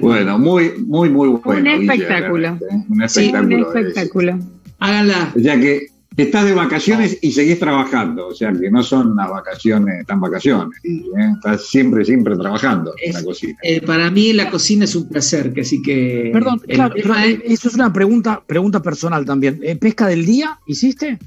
Bueno, 0.00 0.38
muy, 0.38 0.72
muy, 0.84 1.08
muy 1.10 1.28
bueno. 1.28 1.60
Un 1.60 1.66
espectáculo. 1.90 2.48
¿eh? 2.48 2.58
Un 2.88 3.08
Sí, 3.08 3.30
Un 3.30 3.52
espectáculo. 3.52 3.72
es. 3.72 3.86
espectáculo. 3.86 4.38
háganla. 4.78 5.32
O 5.36 5.40
sea 5.40 5.58
que 5.60 5.86
estás 6.16 6.44
de 6.44 6.54
vacaciones 6.54 7.18
y 7.22 7.32
seguís 7.32 7.58
trabajando. 7.58 8.28
O 8.28 8.34
sea 8.34 8.52
que 8.52 8.70
no 8.70 8.82
son 8.82 9.12
unas 9.12 9.30
vacaciones, 9.30 10.06
tan 10.06 10.20
vacaciones. 10.20 10.78
¿eh? 10.84 11.32
Estás 11.34 11.66
siempre, 11.66 12.04
siempre 12.04 12.36
trabajando 12.36 12.94
en 13.02 13.12
la 13.12 13.22
cocina. 13.22 13.58
Eh, 13.62 13.80
para 13.80 14.10
mí 14.10 14.32
la 14.32 14.50
cocina 14.50 14.84
es 14.84 14.94
un 14.94 15.08
placer, 15.08 15.52
que 15.52 15.62
así 15.62 15.82
que... 15.82 16.30
Perdón, 16.32 16.60
claro, 16.66 16.94
eh, 16.96 17.42
eso 17.44 17.68
es 17.68 17.74
una 17.74 17.92
pregunta, 17.92 18.42
pregunta 18.46 18.82
personal 18.82 19.24
también. 19.24 19.60
Eh, 19.62 19.76
¿Pesca 19.76 20.06
del 20.06 20.24
día 20.24 20.58
hiciste? 20.66 21.18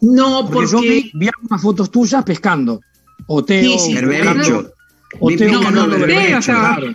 No, 0.00 0.48
Porque, 0.50 0.70
yo 0.70 0.80
vi, 0.80 1.10
vi 1.14 1.28
algunas 1.34 1.60
fotos 1.62 1.90
tuyas 1.90 2.22
pescando. 2.24 2.80
Oteo, 3.26 3.78
Sí, 3.78 3.78
sí, 3.78 3.94
Berberecho. 3.94 4.72
Oteo, 5.20 5.60
No, 5.60 5.70
no, 5.70 5.88
berberecho, 5.88 6.36
Oteo, 6.38 6.40
claro. 6.42 6.94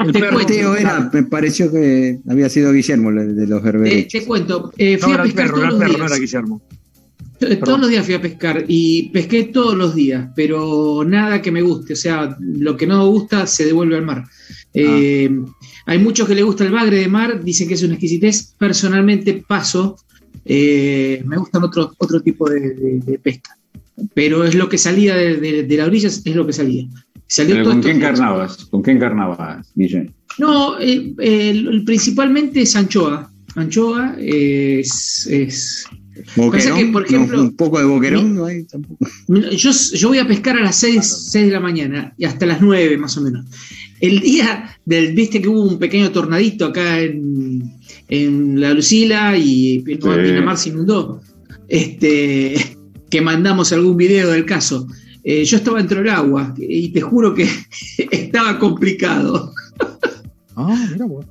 El 0.00 0.12
Te 0.12 0.18
perro. 0.20 0.32
cuento. 0.34 0.52
Teo 0.52 0.76
era, 0.76 1.10
me 1.12 1.22
pareció 1.22 1.70
que 1.70 2.18
había 2.28 2.48
sido 2.48 2.72
Guillermo 2.72 3.10
el 3.10 3.34
de 3.36 3.46
los 3.46 3.62
Te, 3.62 3.70
berberechos. 3.72 4.20
te 4.20 4.26
cuento, 4.26 4.72
eh, 4.76 4.98
No, 5.00 5.04
fui 5.06 5.12
era 5.14 5.22
a 5.22 5.26
el 5.26 5.32
pescar 5.32 5.46
perro, 5.46 5.56
todos 5.60 5.70
los 5.70 5.78
perro, 5.80 5.92
no 5.92 6.04
era 6.04 6.06
días. 6.16 6.20
Guillermo. 6.20 6.62
Todos 7.64 7.78
los 7.80 7.88
días 7.88 8.04
fui 8.04 8.14
a 8.14 8.20
pescar 8.20 8.64
y 8.66 9.10
pesqué 9.10 9.44
todos 9.44 9.76
los 9.76 9.94
días, 9.94 10.28
pero 10.34 11.04
nada 11.06 11.40
que 11.40 11.52
me 11.52 11.62
guste. 11.62 11.92
O 11.92 11.96
sea, 11.96 12.36
lo 12.40 12.76
que 12.76 12.86
no 12.88 12.98
me 12.98 13.04
gusta 13.10 13.46
se 13.46 13.64
devuelve 13.64 13.96
al 13.96 14.04
mar. 14.04 14.24
Eh, 14.74 15.30
hay 15.86 15.98
muchos 16.00 16.26
que 16.26 16.34
les 16.34 16.44
gusta 16.44 16.64
el 16.64 16.72
bagre 16.72 16.98
de 16.98 17.06
mar, 17.08 17.42
dicen 17.44 17.68
que 17.68 17.74
es 17.74 17.82
una 17.84 17.94
exquisitez. 17.94 18.54
Personalmente 18.58 19.44
paso, 19.46 19.96
eh, 20.48 21.22
me 21.26 21.36
gustan 21.36 21.62
otro, 21.62 21.92
otro 21.98 22.20
tipo 22.20 22.48
de, 22.50 22.60
de- 22.74 23.00
de 23.06 23.18
pesca. 23.18 23.56
Pero 24.14 24.44
es 24.44 24.54
lo 24.54 24.68
que 24.68 24.78
salía 24.78 25.14
de, 25.14 25.62
de- 25.62 25.76
la 25.76 25.84
orilla, 25.86 26.08
es 26.08 26.24
lo 26.26 26.46
que 26.46 26.52
salía. 26.52 26.86
Salió 27.26 27.62
todo 27.62 27.72
¿Con 27.74 27.82
qué 27.82 27.90
encarnabas? 27.90 28.56
¿Con 28.70 28.82
qué 28.82 28.92
encarnabas, 28.92 29.70
Guille? 29.74 30.10
No, 30.38 30.80
eh, 30.80 31.12
eh, 31.18 31.82
principalmente 31.84 32.62
es 32.62 32.74
anchoa. 32.74 33.30
Anchoa 33.54 34.16
es, 34.18 35.26
es 35.30 35.84
Boquerón, 36.36 36.78
que, 36.78 36.86
por 36.86 37.04
ejemplo, 37.04 37.36
no, 37.36 37.42
un 37.44 37.56
poco 37.56 37.78
de 37.78 37.84
boquerón, 37.84 38.34
no 38.34 38.46
hay 38.46 38.64
tampoco. 38.64 39.06
Yo, 39.28 39.70
yo 39.94 40.08
voy 40.08 40.18
a 40.18 40.26
pescar 40.26 40.56
a 40.56 40.62
las 40.62 40.76
6, 40.76 41.30
de 41.32 41.46
la 41.50 41.60
mañana 41.60 42.12
y 42.16 42.24
hasta 42.24 42.46
las 42.46 42.60
9 42.60 42.96
más 42.98 43.16
o 43.18 43.20
menos. 43.22 43.46
El 44.00 44.20
día 44.20 44.78
del, 44.84 45.12
viste 45.12 45.40
que 45.42 45.48
hubo 45.48 45.62
un 45.62 45.78
pequeño 45.78 46.10
tornadito 46.10 46.66
acá 46.66 47.00
en, 47.00 47.72
en 48.08 48.60
La 48.60 48.72
Lucila 48.74 49.36
y 49.36 49.80
Pinamar, 49.80 50.20
Sí. 50.24 50.30
Pinamar 50.32 50.56
se 50.58 50.68
inundó. 50.70 51.20
Este, 51.68 52.76
que 53.10 53.20
mandamos 53.20 53.72
algún 53.72 53.96
video 53.96 54.30
del 54.30 54.44
caso. 54.44 54.86
Eh, 55.24 55.44
yo 55.44 55.56
estaba 55.58 55.78
dentro 55.78 55.98
del 55.98 56.08
agua 56.10 56.54
y 56.56 56.88
te 56.90 57.00
juro 57.00 57.34
que 57.34 57.48
estaba 58.10 58.58
complicado. 58.58 59.52
Ah, 60.56 60.86
mira 60.92 61.04
vos. 61.06 61.26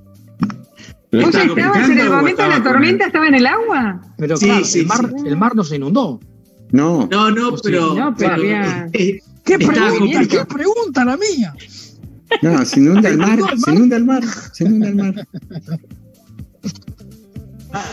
¿Pero 1.10 1.26
¿Vos 1.26 1.36
estaba 1.36 1.60
estabas 1.60 1.90
en 1.90 2.00
el 2.00 2.10
momento 2.10 2.44
de 2.44 2.50
la 2.50 2.64
tormenta? 2.64 3.04
el- 3.06 3.08
¿Estaba 3.08 3.28
en 3.28 3.36
el 3.36 3.46
agua? 3.48 4.02
Pero 4.18 4.38
Sí, 4.38 4.46
claro, 4.46 4.66
sí, 4.66 4.80
el, 4.82 4.86
mar, 4.88 5.14
sí. 5.18 5.28
el 5.28 5.38
mar 5.38 5.56
no 5.56 5.64
se 5.64 5.76
inundó. 5.78 6.20
No, 6.72 7.08
No, 7.10 7.32
no, 7.32 7.56
pero. 7.64 7.96
No, 7.96 8.14
pero 8.16 8.34
había- 8.34 8.90
eh, 8.94 9.20
¿Qué 9.46 9.58
pregunta? 9.58 10.28
¿Qué 10.28 10.46
pregunta 10.46 11.06
la 11.06 11.16
mía? 11.18 11.54
no, 12.42 12.66
se 12.66 12.80
inunda 12.82 13.08
el 13.08 13.18
mar, 13.18 13.40
se 13.64 13.72
inunda 13.72 13.96
el 13.96 14.04
mar, 14.06 14.24
se 14.52 14.64
inunda 14.66 14.88
el 14.90 14.96
mar. 14.96 15.28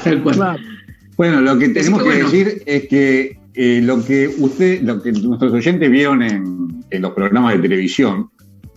tal 0.05 0.23
cual. 0.23 0.35
Claro. 0.37 0.63
Bueno, 1.17 1.41
lo 1.41 1.59
que 1.59 1.69
tenemos 1.69 2.03
que 2.03 2.09
que 2.09 2.15
bueno. 2.17 2.31
decir 2.31 2.63
es 2.67 2.89
que 2.89 3.39
eh, 3.55 3.81
lo 3.83 4.05
que 4.05 4.29
usted, 4.39 4.83
lo 4.83 5.01
que 5.03 5.13
nuestros 5.13 5.53
oyentes 5.53 5.91
vieron 5.91 6.23
en, 6.23 6.85
en 6.91 7.03
los 7.03 7.13
programas 7.13 7.55
de 7.55 7.61
televisión, 7.61 8.31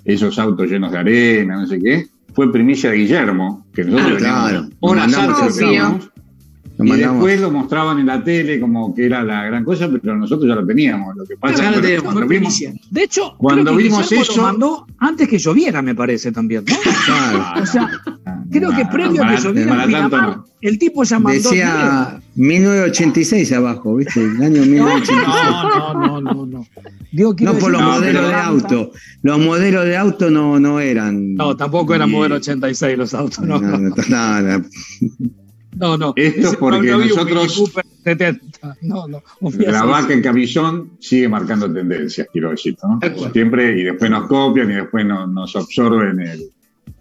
esos 0.05 0.37
autos 0.37 0.69
llenos 0.69 0.91
de 0.91 0.97
arena, 0.99 1.55
no 1.61 1.67
sé 1.67 1.79
qué, 1.79 2.05
fue 2.33 2.51
primicia 2.51 2.91
de 2.91 2.97
Guillermo, 2.97 3.65
que 3.73 3.83
nosotros 3.83 4.21
Ah, 4.25 4.47
claro. 4.49 4.69
horas 4.81 5.13
antes 5.17 5.59
y 6.79 6.83
mandamos. 6.83 7.15
después 7.15 7.41
lo 7.41 7.49
mostraban 7.49 7.97
en 7.97 8.05
la 8.05 8.23
tele 8.23 8.59
como 8.59 8.93
que 8.93 9.07
era 9.07 9.23
la 9.23 9.45
gran 9.45 9.63
cosa, 9.63 9.89
pero 9.99 10.15
nosotros 10.15 10.47
ya 10.47 10.53
lo 10.53 10.63
teníamos. 10.63 11.15
Lo 11.15 11.25
que 11.25 11.35
pasa 11.35 11.71
es 11.73 11.81
que 11.81 11.99
cuando 12.01 12.19
vimos, 12.21 12.27
primicia. 12.27 12.73
De 12.91 13.03
hecho, 13.03 13.33
Cuando 13.39 13.63
creo 13.63 13.77
que 13.77 13.83
vimos 13.83 14.11
eso- 14.11 14.35
lo 14.35 14.43
mandó 14.43 14.85
antes 14.99 15.27
que 15.27 15.39
lloviera, 15.39 15.81
me 15.81 15.95
parece 15.95 16.31
también, 16.31 16.63
¿no? 16.69 16.75
Claro. 17.07 17.63
O 17.63 17.65
sea, 17.65 17.89
creo 18.51 18.71
que 18.75 18.85
previo 18.85 19.23
a 19.23 19.35
que 19.35 19.41
lloviera 19.41 19.83
en 19.83 19.87
Pinamar, 19.87 20.39
el 20.61 20.79
tipo 20.79 21.03
ya 21.03 21.19
mandó. 21.19 21.37
Decía 21.39 22.19
1986 22.35 23.51
abajo, 23.53 23.95
¿viste? 23.95 24.21
El 24.21 24.41
año 24.43 24.61
No, 24.61 24.65
1986. 24.65 25.21
no, 25.27 26.21
no, 26.21 26.21
no, 26.21 26.45
no. 26.45 26.65
Digo, 27.11 27.35
No 27.39 27.53
por 27.55 27.71
los 27.71 27.81
modelos 27.81 28.27
de 28.27 28.33
auto. 28.35 28.91
Los 29.21 29.39
modelos 29.39 29.85
de 29.85 29.97
auto 29.97 30.29
no, 30.29 30.59
no 30.59 30.79
eran. 30.79 31.35
No, 31.35 31.55
tampoco 31.55 31.95
era 31.95 32.05
Y- 32.07 32.11
modelo 32.11 32.35
86 32.35 32.97
los 32.97 33.13
autos, 33.13 33.39
no. 33.39 33.59
No, 33.59 33.77
no, 33.77 33.89
no, 33.89 34.41
no. 34.41 34.65
No, 35.79 35.95
no. 35.95 36.13
Esto 36.15 36.47
Ese 36.47 36.57
porque 36.57 36.89
nosotros- 36.91 37.27
Mini 37.55 37.67
Cooper 37.67 37.85
70. 38.03 38.75
No, 38.81 39.07
no. 39.07 39.21
La 39.41 39.51
600. 39.51 39.87
vaca 39.89 40.13
en 40.13 40.21
camisón 40.23 40.91
sigue 40.99 41.29
marcando 41.29 41.71
tendencias, 41.71 42.27
quiero 42.33 42.49
decir, 42.49 42.75
¿no? 42.81 42.99
Siempre, 43.31 43.79
y 43.79 43.83
después 43.83 44.09
nos 44.09 44.27
copian 44.27 44.71
y 44.71 44.75
después 44.75 45.05
nos, 45.05 45.29
nos 45.29 45.55
absorben 45.55 46.19
el 46.19 46.49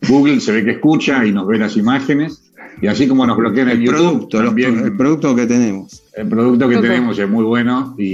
Google, 0.08 0.40
se 0.40 0.52
ve 0.52 0.64
que 0.64 0.72
escucha 0.72 1.24
y 1.24 1.32
nos 1.32 1.46
ve 1.46 1.58
las 1.58 1.76
imágenes. 1.76 2.42
Y 2.82 2.88
así 2.88 3.08
como 3.08 3.24
nos 3.26 3.38
bloquean 3.38 3.70
El 3.70 3.80
YouTube, 3.80 3.96
producto, 4.28 4.44
también 4.44 4.78
el 4.80 4.94
producto 4.94 5.34
que 5.34 5.46
tenemos. 5.46 6.02
el 6.14 6.28
producto 6.28 6.68
que 6.68 6.76
tenemos 6.76 7.18
es 7.18 7.26
muy 7.26 7.42
bueno 7.44 7.94
y, 7.96 8.04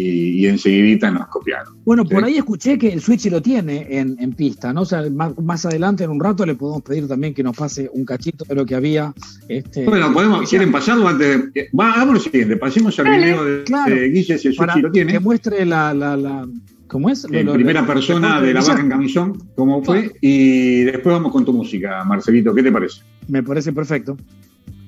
y 0.40 0.46
enseguidita 0.46 1.10
nos 1.10 1.26
copiaron. 1.26 1.74
Bueno, 1.84 2.04
por 2.04 2.22
ahí 2.22 2.36
escuché 2.36 2.78
que 2.78 2.92
el 2.92 3.00
Switch 3.00 3.26
lo 3.28 3.42
tiene 3.42 3.88
en, 3.90 4.14
en 4.20 4.32
pista, 4.34 4.72
¿no? 4.72 4.82
O 4.82 4.84
sea, 4.84 5.02
más, 5.10 5.36
más 5.42 5.66
adelante, 5.66 6.04
en 6.04 6.10
un 6.10 6.20
rato, 6.20 6.46
le 6.46 6.54
podemos 6.54 6.82
pedir 6.82 7.08
también 7.08 7.34
que 7.34 7.42
nos 7.42 7.56
pase 7.56 7.90
un 7.92 8.04
cachito 8.04 8.44
de 8.44 8.54
lo 8.54 8.64
que 8.64 8.76
había. 8.76 9.12
Este, 9.48 9.84
Bueno, 9.84 10.12
podemos, 10.12 10.48
¿quieren 10.48 10.70
pasarlo 10.70 11.08
antes 11.08 11.52
de.? 11.52 11.68
Va, 11.76 11.94
hagamos 11.94 12.14
lo 12.14 12.20
siguiente, 12.20 12.56
pasemos 12.56 12.96
al 13.00 13.16
video 13.16 13.44
de, 13.44 13.64
Claro. 13.64 13.92
de 13.96 14.08
Guille, 14.10 14.38
si 14.38 14.46
el 14.48 14.54
Sushi 14.54 14.80
lo 14.80 14.92
tiene. 14.92 15.12
que 15.12 15.18
muestre 15.20 15.66
la, 15.66 15.92
la, 15.92 16.16
la- 16.16 16.46
¿Cómo 16.92 17.08
es? 17.08 17.24
En 17.24 17.46
lo- 17.46 17.54
primera 17.54 17.80
lo- 17.80 17.86
persona 17.86 18.38
de 18.42 18.52
la 18.52 18.60
vaca 18.60 18.80
en 18.82 18.90
camisón, 18.90 19.38
cómo 19.56 19.82
fue, 19.82 20.12
y 20.20 20.82
después 20.82 21.14
vamos 21.14 21.32
con 21.32 21.42
tu 21.42 21.50
música, 21.54 22.04
Marcelito, 22.04 22.54
¿qué 22.54 22.62
te 22.62 22.70
parece? 22.70 23.00
Me 23.28 23.42
parece 23.42 23.72
perfecto. 23.72 24.14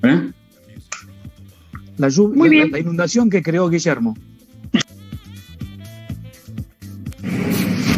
¿Eh? 0.03 0.31
La, 1.97 2.11
lluvia, 2.11 2.37
Muy 2.37 2.51
bien. 2.51 2.71
la, 2.71 2.73
la 2.77 2.79
inundación 2.81 3.31
que 3.31 3.43
creó 3.43 3.71
Guillermo. 3.71 4.15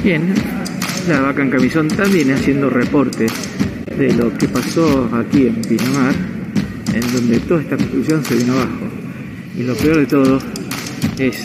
Bien, 0.05 0.33
la 1.09 1.21
vaca 1.23 1.43
en 1.43 1.51
camisón 1.51 1.89
también 1.89 2.31
haciendo 2.33 2.71
reporte 2.71 3.27
de 3.99 4.13
lo 4.15 4.33
que 4.39 4.47
pasó 4.47 5.11
aquí 5.15 5.49
en 5.49 5.61
Pinamar, 5.63 6.15
en 6.95 7.13
donde 7.13 7.41
toda 7.41 7.61
esta 7.63 7.77
construcción 7.77 8.25
se 8.25 8.37
vino 8.37 8.53
abajo. 8.53 8.87
Y 9.59 9.65
lo 9.65 9.75
peor 9.75 9.97
de 9.97 10.07
todo 10.07 10.39
es 11.19 11.45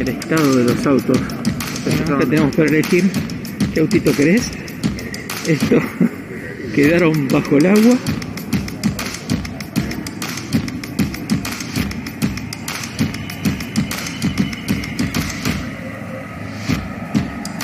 el 0.00 0.08
estado 0.08 0.56
de 0.56 0.64
los 0.64 0.86
autos. 0.86 1.18
Acá 2.04 2.18
tenemos 2.28 2.54
para 2.54 2.68
elegir 2.68 3.04
qué 3.72 3.80
autito 3.80 4.12
querés. 4.12 4.50
Estos 5.46 5.82
quedaron 6.74 7.28
bajo 7.28 7.56
el 7.56 7.66
agua. 7.66 7.96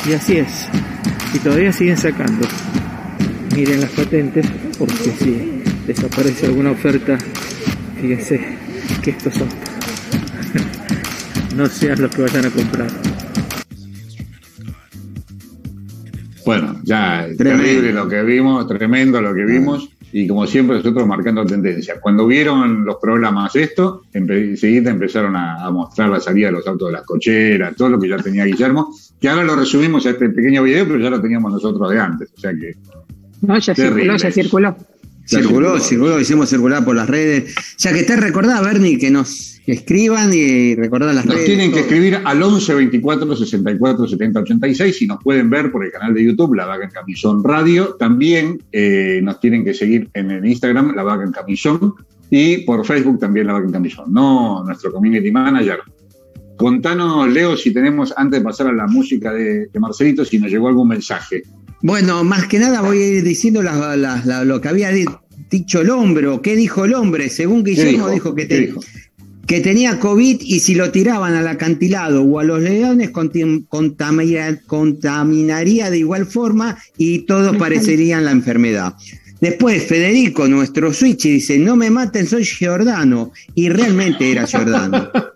Y 0.09 0.13
así 0.15 0.37
es. 0.37 0.69
Y 1.35 1.39
todavía 1.39 1.73
siguen 1.73 1.97
sacando. 1.97 2.47
Miren 3.55 3.81
las 3.81 3.91
patentes, 3.91 4.47
porque 4.79 5.13
si 5.19 5.63
desaparece 5.87 6.47
alguna 6.47 6.73
oferta, 6.73 7.19
fíjense 8.01 8.41
que 9.03 9.11
estos 9.11 9.35
son. 9.35 9.72
No 11.57 11.67
sean 11.67 12.01
los 12.01 12.15
que 12.15 12.23
vayan 12.23 12.47
a 12.47 12.51
comprar. 12.51 12.91
Bueno, 16.45 16.81
ya 16.83 17.27
Tremendo. 17.37 17.63
terrible 17.65 17.93
lo 17.93 18.09
que 18.09 18.23
vimos, 18.23 18.67
tremendo 18.67 19.21
lo 19.21 19.33
que 19.35 19.45
vimos. 19.45 19.89
Y 20.15 20.27
como 20.27 20.47
siempre, 20.47 20.77
nosotros 20.77 21.07
marcando 21.07 21.47
tendencia. 21.47 21.99
Cuando 22.01 22.27
vieron 22.27 22.85
los 22.85 22.97
programas 23.01 23.57
esto, 23.57 24.03
enseguida 24.13 24.91
empezaron 24.91 25.35
a, 25.37 25.65
a 25.65 25.71
mostrar 25.71 26.11
la 26.11 26.21
salida 26.21 26.49
de 26.49 26.53
los 26.53 26.67
autos 26.67 26.89
de 26.89 26.93
las 26.93 27.05
cocheras, 27.07 27.75
todo 27.77 27.89
lo 27.89 27.99
que 27.99 28.09
ya 28.11 28.19
tenía 28.19 28.45
Guillermo, 28.45 28.95
que 29.19 29.29
ahora 29.31 29.45
lo 29.45 29.57
resumimos 29.57 30.05
a 30.05 30.11
este 30.11 30.29
pequeño 30.29 30.65
video, 30.65 30.85
pero 30.87 30.99
ya 30.99 31.09
lo 31.09 31.21
teníamos 31.23 31.53
nosotros 31.53 31.89
de 31.91 31.99
antes. 31.99 32.29
O 32.37 32.41
sea 32.41 32.53
que 32.53 32.77
No, 33.41 33.59
ya 33.59 33.73
Terrible. 33.75 34.03
circuló, 34.03 34.17
ya 34.19 34.31
circuló. 34.33 34.77
Circuló, 35.25 35.79
circuló, 35.81 36.21
hicimos 36.21 36.51
circular 36.51 36.85
por 36.85 36.97
las 36.97 37.09
redes. 37.09 37.55
Ya 37.79 37.93
que 37.95 38.01
está 38.01 38.17
recordada, 38.17 38.61
Bernie, 38.61 38.99
que 38.99 39.11
nos 39.11 39.52
escriban 39.67 40.31
y 40.35 40.75
recordar 40.75 41.15
las 41.15 41.25
Nos 41.25 41.35
redes. 41.35 41.47
tienen 41.47 41.73
que 41.73 41.81
escribir 41.81 42.19
al 42.25 42.43
11 42.43 42.75
24 42.75 43.37
64 43.37 44.09
70 44.09 44.41
86 44.41 45.03
y 45.03 45.07
nos 45.07 45.23
pueden 45.23 45.49
ver 45.51 45.71
por 45.71 45.85
el 45.85 45.93
canal 45.93 46.13
de 46.15 46.25
YouTube, 46.25 46.55
La 46.55 46.67
Vaca 46.67 46.85
en 46.85 46.91
Camisón 46.91 47.45
Radio. 47.45 47.95
También 47.99 48.63
eh, 48.73 49.21
nos 49.23 49.39
tienen 49.41 49.65
que 49.65 49.75
seguir 49.75 50.09
en 50.15 50.31
el 50.31 50.45
Instagram, 50.47 50.95
La 50.97 51.03
Vaca 51.03 51.25
en 51.25 51.33
Camisón, 51.33 51.95
y 52.31 52.59
por 52.59 52.85
Facebook 52.87 53.19
también 53.21 53.47
La 53.47 53.53
Vaca 53.55 53.67
en 53.67 53.73
Camisón. 53.73 54.13
No 54.13 54.65
nuestro 54.65 54.93
community 54.93 55.31
manager. 55.31 55.79
Contanos, 56.57 57.29
Leo, 57.31 57.57
si 57.57 57.73
tenemos, 57.73 58.13
antes 58.17 58.41
de 58.41 58.45
pasar 58.45 58.69
a 58.69 58.73
la 58.73 58.87
música 58.87 59.33
de, 59.33 59.67
de 59.67 59.81
Marcelito, 59.81 60.25
si 60.25 60.39
nos 60.39 60.51
llegó 60.51 60.69
algún 60.69 60.89
mensaje. 60.89 61.43
Bueno, 61.83 62.23
más 62.23 62.47
que 62.47 62.59
nada 62.59 62.81
voy 62.83 63.03
a 63.03 63.07
ir 63.09 63.25
diciendo 63.25 63.63
la- 63.63 64.45
lo 64.45 64.61
que 64.61 64.69
había 64.69 64.91
di- 64.91 65.07
dicho 65.51 65.81
el 65.81 65.91
hombre, 65.91 66.29
o 66.29 66.41
qué 66.41 66.55
dijo 66.55 66.85
el 66.85 66.95
hombre. 66.95 67.29
Según 67.31 67.65
¿Qué 67.65 67.73
Guillermo, 67.73 68.09
dijo, 68.11 68.35
que, 68.35 68.43
¿Qué 68.47 68.55
te- 68.55 68.61
dijo? 68.67 68.81
Que 69.47 69.61
tenía 69.61 69.99
COVID 69.99 70.41
y 70.41 70.61
si 70.61 70.75
lo 70.75 70.91
tiraban 70.91 71.35
al 71.35 71.49
acantilado 71.49 72.23
o 72.23 72.39
a 72.39 72.45
los 72.45 72.61
leones 72.61 73.11
contaminaría 73.11 75.91
de 75.91 75.99
igual 75.99 76.27
forma 76.27 76.79
y 76.97 77.21
todos 77.21 77.57
parecerían 77.57 78.25
la 78.25 78.31
enfermedad. 78.31 78.95
Después 79.41 79.87
Federico, 79.87 80.47
nuestro 80.47 80.93
switch, 80.93 81.25
dice, 81.25 81.59
no 81.59 81.75
me 81.75 81.91
maten, 81.91 82.29
soy 82.29 82.45
Giordano. 82.45 83.33
Y 83.57 83.71
realmente 83.71 84.31
era 84.31 84.47
Giordano. 84.47 85.11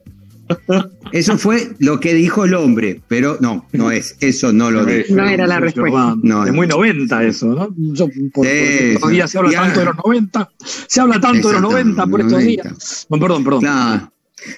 Eso 1.12 1.38
fue 1.38 1.70
lo 1.78 2.00
que 2.00 2.14
dijo 2.14 2.44
el 2.44 2.54
hombre, 2.54 3.00
pero 3.08 3.38
no, 3.40 3.66
no 3.72 3.90
es, 3.90 4.16
eso 4.20 4.52
no 4.52 4.70
lo 4.70 4.82
No 4.82 4.86
dijo. 4.86 5.14
No 5.14 5.28
era 5.28 5.46
la 5.46 5.60
respuesta. 5.60 6.16
No, 6.22 6.44
es 6.44 6.52
muy 6.52 6.66
90 6.66 7.24
eso, 7.24 7.46
¿no? 7.46 7.74
Yo, 7.76 8.08
por, 8.08 8.30
por 8.32 8.46
estos 8.46 9.10
días 9.10 9.30
se 9.30 9.38
habla 9.38 9.50
ya. 9.52 9.62
tanto 9.62 9.80
de 9.80 9.86
los 9.86 9.96
90, 9.96 10.50
se 10.86 11.00
habla 11.00 11.20
tanto 11.20 11.48
de 11.48 11.54
los 11.54 11.62
90 11.62 12.06
por 12.06 12.20
estos 12.20 12.32
90. 12.32 12.62
días. 12.62 13.06
Bueno, 13.08 13.26
perdón, 13.26 13.44
perdón. 13.44 14.10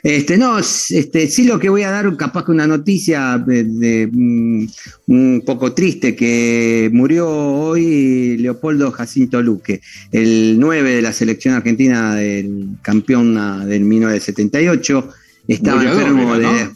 Este, 0.02 0.36
no, 0.36 0.58
este, 0.58 1.28
sí 1.28 1.44
lo 1.44 1.58
que 1.58 1.68
voy 1.68 1.82
a 1.82 1.90
dar, 1.90 2.14
capaz 2.16 2.44
que 2.44 2.50
una 2.50 2.66
noticia 2.66 3.38
de, 3.38 3.64
de, 3.64 4.08
mm, 4.12 4.66
un 5.06 5.42
poco 5.46 5.72
triste, 5.72 6.14
que 6.14 6.90
murió 6.92 7.28
hoy 7.28 8.36
Leopoldo 8.38 8.90
Jacinto 8.90 9.40
Luque, 9.40 9.80
el 10.12 10.58
9 10.58 10.96
de 10.96 11.02
la 11.02 11.12
selección 11.12 11.54
argentina 11.54 12.14
del 12.16 12.76
campeón 12.82 13.38
ah, 13.38 13.64
del 13.64 13.84
1978, 13.84 15.10
estaba 15.48 15.78
Goleador 15.78 16.02
enfermo 16.02 16.34
era, 16.36 16.52
de 16.52 16.64
¿no? 16.64 16.72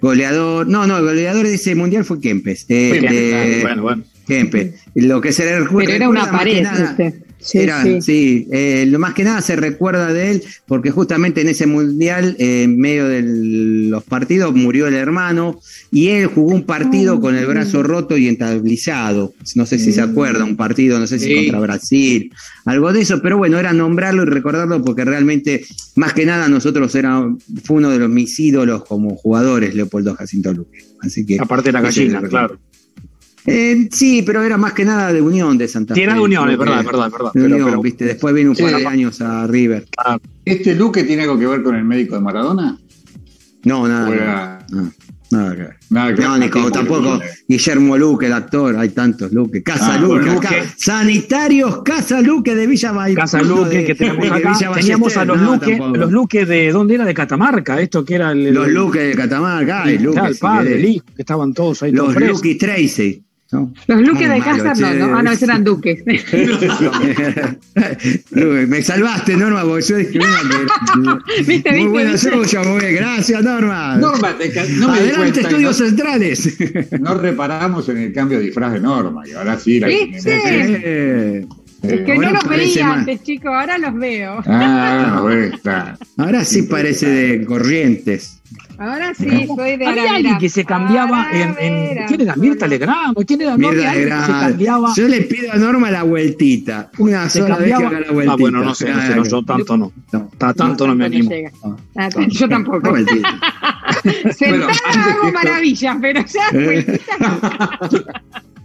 goleador, 0.00 0.66
no, 0.68 0.86
no, 0.86 0.98
el 0.98 1.04
goleador 1.04 1.46
de 1.46 1.54
ese 1.54 1.74
mundial 1.74 2.04
fue 2.04 2.20
Kempes. 2.20 2.66
eh, 2.68 2.98
Bien, 3.00 3.12
de- 3.12 3.58
bueno, 3.62 3.82
bueno. 3.82 4.04
Kempes. 4.26 4.74
Lo 4.94 5.20
que 5.20 5.32
se 5.32 5.44
le 5.44 5.60
recuerda 5.60 5.86
Pero 5.86 5.96
era 5.96 6.08
una 6.08 6.30
pared, 6.30 6.62
nada- 6.62 6.90
este. 6.90 7.23
Sí, 7.44 7.58
era, 7.58 7.82
sí. 7.82 8.00
sí, 8.00 8.48
eh, 8.52 8.86
lo 8.88 8.98
más 8.98 9.12
que 9.12 9.22
nada 9.22 9.42
se 9.42 9.54
recuerda 9.54 10.10
de 10.14 10.30
él 10.30 10.42
porque 10.66 10.90
justamente 10.90 11.42
en 11.42 11.48
ese 11.48 11.66
mundial, 11.66 12.36
eh, 12.38 12.62
en 12.62 12.78
medio 12.78 13.06
de 13.06 13.22
los 13.22 14.02
partidos, 14.02 14.54
murió 14.54 14.86
el 14.86 14.94
hermano 14.94 15.60
y 15.92 16.08
él 16.08 16.26
jugó 16.26 16.54
un 16.54 16.64
partido 16.64 17.20
con 17.20 17.36
el 17.36 17.44
brazo 17.44 17.82
roto 17.82 18.16
y 18.16 18.28
entablizado. 18.28 19.34
No 19.56 19.66
sé 19.66 19.78
si 19.78 19.92
se 19.92 20.00
acuerda, 20.00 20.42
un 20.42 20.56
partido, 20.56 20.98
no 20.98 21.06
sé 21.06 21.18
si 21.18 21.26
Sí. 21.26 21.34
contra 21.34 21.60
Brasil, 21.60 22.32
algo 22.64 22.92
de 22.94 23.02
eso, 23.02 23.20
pero 23.20 23.36
bueno, 23.36 23.58
era 23.58 23.74
nombrarlo 23.74 24.22
y 24.22 24.26
recordarlo 24.26 24.82
porque 24.82 25.04
realmente, 25.04 25.64
más 25.96 26.14
que 26.14 26.24
nada, 26.24 26.48
nosotros 26.48 26.94
era, 26.94 27.28
fue 27.62 27.76
uno 27.76 27.90
de 27.90 27.98
los 27.98 28.08
mis 28.08 28.40
ídolos 28.40 28.84
como 28.84 29.16
jugadores, 29.16 29.74
Leopoldo 29.74 30.14
Jacinto 30.14 30.52
Luque. 30.52 30.78
Así 31.00 31.26
que. 31.26 31.38
Aparte 31.38 31.68
de 31.68 31.72
la 31.72 31.82
gallina, 31.82 32.22
claro. 32.22 32.58
Eh, 33.46 33.88
sí, 33.92 34.22
pero 34.24 34.42
era 34.42 34.56
más 34.56 34.72
que 34.72 34.84
nada 34.84 35.12
de 35.12 35.20
Unión 35.20 35.56
de 35.58 35.68
Santa 35.68 35.94
Fe. 35.94 36.00
Tiene 36.00 36.14
de 36.14 36.20
Unión, 36.20 36.48
es 36.50 36.58
verdad, 36.58 36.80
es 36.80 36.86
verdad, 36.86 37.10
verdad. 37.10 37.32
de 37.34 37.40
Pero- 37.42 37.54
Unión, 37.54 37.68
pero- 37.70 37.82
¿viste? 37.82 38.04
Después 38.04 38.34
vino 38.34 38.50
un 38.50 38.56
par 38.56 38.70
Sí. 38.70 38.76
de 38.80 38.86
años 38.86 39.20
a 39.20 39.46
River. 39.46 39.86
¿Este 40.44 40.74
Luque 40.74 41.04
tiene 41.04 41.22
algo 41.22 41.38
que 41.38 41.46
ver 41.46 41.62
con 41.62 41.74
el 41.74 41.84
médico 41.84 42.14
de 42.14 42.20
Maradona? 42.22 42.78
No, 43.64 43.88
nada. 43.88 44.08
¿O 44.08 44.12
era- 44.12 44.66
no, 44.70 44.92
nada 45.30 45.52
que 45.52 45.62
ver. 45.62 45.76
Nada 45.90 46.14
que 46.14 46.22
No, 46.22 46.32
ver. 46.32 46.40
ni 46.40 46.48
como 46.50 46.70
tampoco 46.70 47.20
Guillermo 47.48 47.96
Luque, 47.96 48.26
el 48.26 48.32
actor, 48.34 48.76
hay 48.76 48.90
tantos 48.90 49.32
Luque. 49.32 49.62
Casa 49.62 49.94
Ah, 49.94 49.98
Luque, 49.98 50.14
bueno, 50.24 50.32
acá. 50.32 50.50
Luque. 50.50 50.68
Sanitarios 50.76 51.82
Casa 51.82 52.20
Luque 52.20 52.54
de 52.54 52.66
Villa 52.66 52.92
Ball- 52.92 53.14
Casa 53.14 53.42
Luque 53.42 53.78
de- 53.78 53.84
que 53.86 53.94
tenemos 53.94 54.26
acá. 54.30 54.52
Villa 54.52 54.72
Teníamos 54.74 55.16
a 55.16 55.24
los 55.24 55.40
no, 55.40 55.54
Luque, 55.54 55.76
tampoco. 55.76 55.96
los 55.96 56.10
Luque 56.12 56.44
de 56.46 56.72
¿dónde 56.72 56.94
era? 56.96 57.04
De 57.06 57.14
Catamarca, 57.14 57.80
esto 57.80 58.04
que 58.04 58.14
era 58.16 58.32
el, 58.32 58.46
el- 58.48 58.54
Los 58.54 58.68
Luque 58.68 58.98
de 59.00 59.14
Catamarca, 59.14 59.86
Luque. 59.86 60.20
el 60.26 60.36
padre, 60.38 60.74
el 60.76 60.84
hijo, 60.84 61.04
que 61.16 61.22
estaban 61.22 61.54
todos 61.54 61.82
ahí 61.82 61.92
Los. 61.92 62.14
Luque 62.14 62.54
Tracy. 62.56 63.23
¿No? 63.52 63.72
Los 63.86 64.00
Luques 64.02 64.28
de 64.28 64.40
casa, 64.40 64.74
no, 64.74 64.94
no, 64.94 65.16
ah, 65.18 65.22
no, 65.22 65.30
esos 65.30 65.44
eran 65.44 65.62
duques. 65.64 66.02
Me 68.30 68.82
salvaste, 68.82 69.36
Norma, 69.36 69.62
porque 69.62 69.84
yo 69.84 69.96
dije, 69.96 70.18
mira 70.18 71.18
¿Viste, 71.46 71.72
Muy 71.72 71.86
buena 71.88 72.12
viste? 72.12 72.30
suya, 72.30 72.62
muy 72.62 72.80
bien. 72.80 72.94
Gracias, 72.96 73.42
Norma. 73.42 73.96
Norma, 73.96 74.36
te 74.36 74.48
no 74.76 74.88
me 74.88 74.94
Adelante, 74.94 75.16
cuenta, 75.16 75.40
estudios 75.40 75.80
¿no? 75.80 75.86
centrales. 75.86 76.56
No 77.00 77.14
reparamos 77.14 77.88
en 77.88 77.98
el 77.98 78.12
cambio 78.12 78.38
de 78.38 78.44
disfraz 78.46 78.72
de 78.72 78.80
Norma, 78.80 79.22
y 79.26 79.32
ahora 79.32 79.58
sí 79.58 79.80
la 79.80 79.88
¿Viste? 79.88 81.46
Es 81.82 82.00
que 82.00 82.12
Ahora 82.14 82.30
no 82.30 82.40
los 82.40 82.48
veía 82.48 82.86
más. 82.86 82.98
antes, 83.00 83.22
chicos, 83.22 83.52
ahora 83.52 83.76
los 83.76 83.94
veo. 83.94 84.42
Ah, 84.46 85.18
bueno, 85.22 85.54
está. 85.54 85.98
Ahora 86.16 86.44
sí 86.44 86.62
parece 86.62 87.06
de 87.08 87.44
Corrientes. 87.44 88.40
Ahora 88.78 89.14
sí, 89.14 89.46
soy 89.46 89.76
de 89.76 89.86
Había 89.86 90.14
alguien 90.14 90.38
que 90.38 90.48
se 90.48 90.64
cambiaba 90.64 91.28
en, 91.32 91.54
en-. 91.58 92.06
¿Quién 92.06 92.20
era? 92.22 92.36
Mirta 92.36 92.66
Legrand. 92.66 93.16
¿Quién 93.26 93.40
era? 93.42 93.56
Mirta 93.56 93.74
que 93.74 93.88
se 93.90 93.94
Legrand. 94.00 94.40
cambiaba. 94.40 94.92
Yo 94.96 95.08
le 95.08 95.20
pido 95.22 95.52
a 95.52 95.56
Norma 95.56 95.90
la 95.90 96.02
vueltita. 96.02 96.90
Una 96.98 97.28
Se 97.28 97.40
sola 97.40 97.56
vez 97.56 97.64
que 97.66 97.70
cambiaba. 97.72 97.96
haga 97.96 98.06
la 98.06 98.12
vueltita. 98.12 98.32
Ah, 98.32 98.36
bueno, 98.40 98.64
no 98.64 98.74
sé, 98.74 98.90
no 98.92 99.00
sé, 99.00 99.14
no, 99.16 99.24
yo 99.24 99.42
tanto 99.44 99.76
no. 99.76 99.92
No. 100.12 100.30
Ta- 100.38 100.54
tanto 100.54 100.86
no 100.86 100.94
me 100.94 101.04
animo. 101.06 101.30
Ah, 101.96 102.08
Yo 102.28 102.48
tampoco. 102.48 102.94
Sentada 104.36 104.72
que 104.92 104.98
hago 104.98 105.32
maravillas, 105.32 105.96
pero 106.00 106.24
ya 106.24 106.48
Eh. 106.52 106.64
vueltita. 106.64 107.78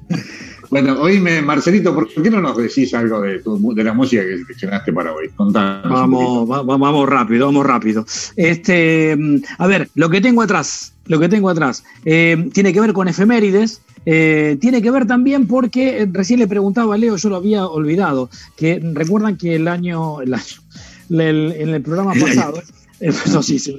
Bueno, 0.70 1.02
oíme, 1.02 1.42
Marcelito, 1.42 1.94
¿por 1.96 2.08
qué 2.08 2.30
no 2.30 2.42
nos 2.42 2.56
decís 2.58 2.94
algo 2.94 3.22
de, 3.22 3.40
tu- 3.40 3.74
de 3.74 3.84
la 3.84 3.94
música 3.94 4.22
que 4.24 4.38
seleccionaste 4.38 4.94
para 4.94 5.14
hoy? 5.14 5.30
Contanos. 5.36 5.90
Vamos, 5.90 6.50
va- 6.50 6.62
va- 6.62 6.78
vamos 6.78 7.10
rápido, 7.10 7.48
vamos 7.48 7.66
rápido. 7.66 8.06
Este, 8.36 9.16
mm, 9.18 9.38
a 9.58 9.68
ver, 9.68 9.90
lo 9.96 10.10
que 10.10 10.22
tengo 10.22 10.42
atrás, 10.44 10.94
lo 11.08 11.20
que 11.20 11.28
tengo 11.28 11.50
atrás, 11.50 11.84
eh, 12.06 12.50
tiene 12.54 12.72
que 12.74 12.82
ver 12.82 12.94
con 12.94 13.08
efemérides. 13.08 13.82
eh, 14.06 14.58
tiene 14.62 14.82
que 14.82 14.92
ver 14.92 15.06
también 15.06 15.46
porque 15.46 16.02
eh, 16.04 16.08
recién 16.12 16.40
le 16.40 16.48
preguntaba 16.48 16.96
a 16.96 16.98
Leo, 16.98 17.18
yo 17.18 17.30
lo 17.30 17.36
había 17.36 17.68
olvidado, 17.68 18.30
que 18.56 18.80
recuerdan 18.94 19.36
que 19.38 19.56
el 19.56 19.68
año, 19.68 20.22
el 20.22 20.34
año, 20.34 20.44
el- 21.10 21.54
en 21.58 21.70
el 21.70 21.82
programa 21.82 22.14
pasado, 22.14 22.62
sí, 23.42 23.60
sí, 23.60 23.76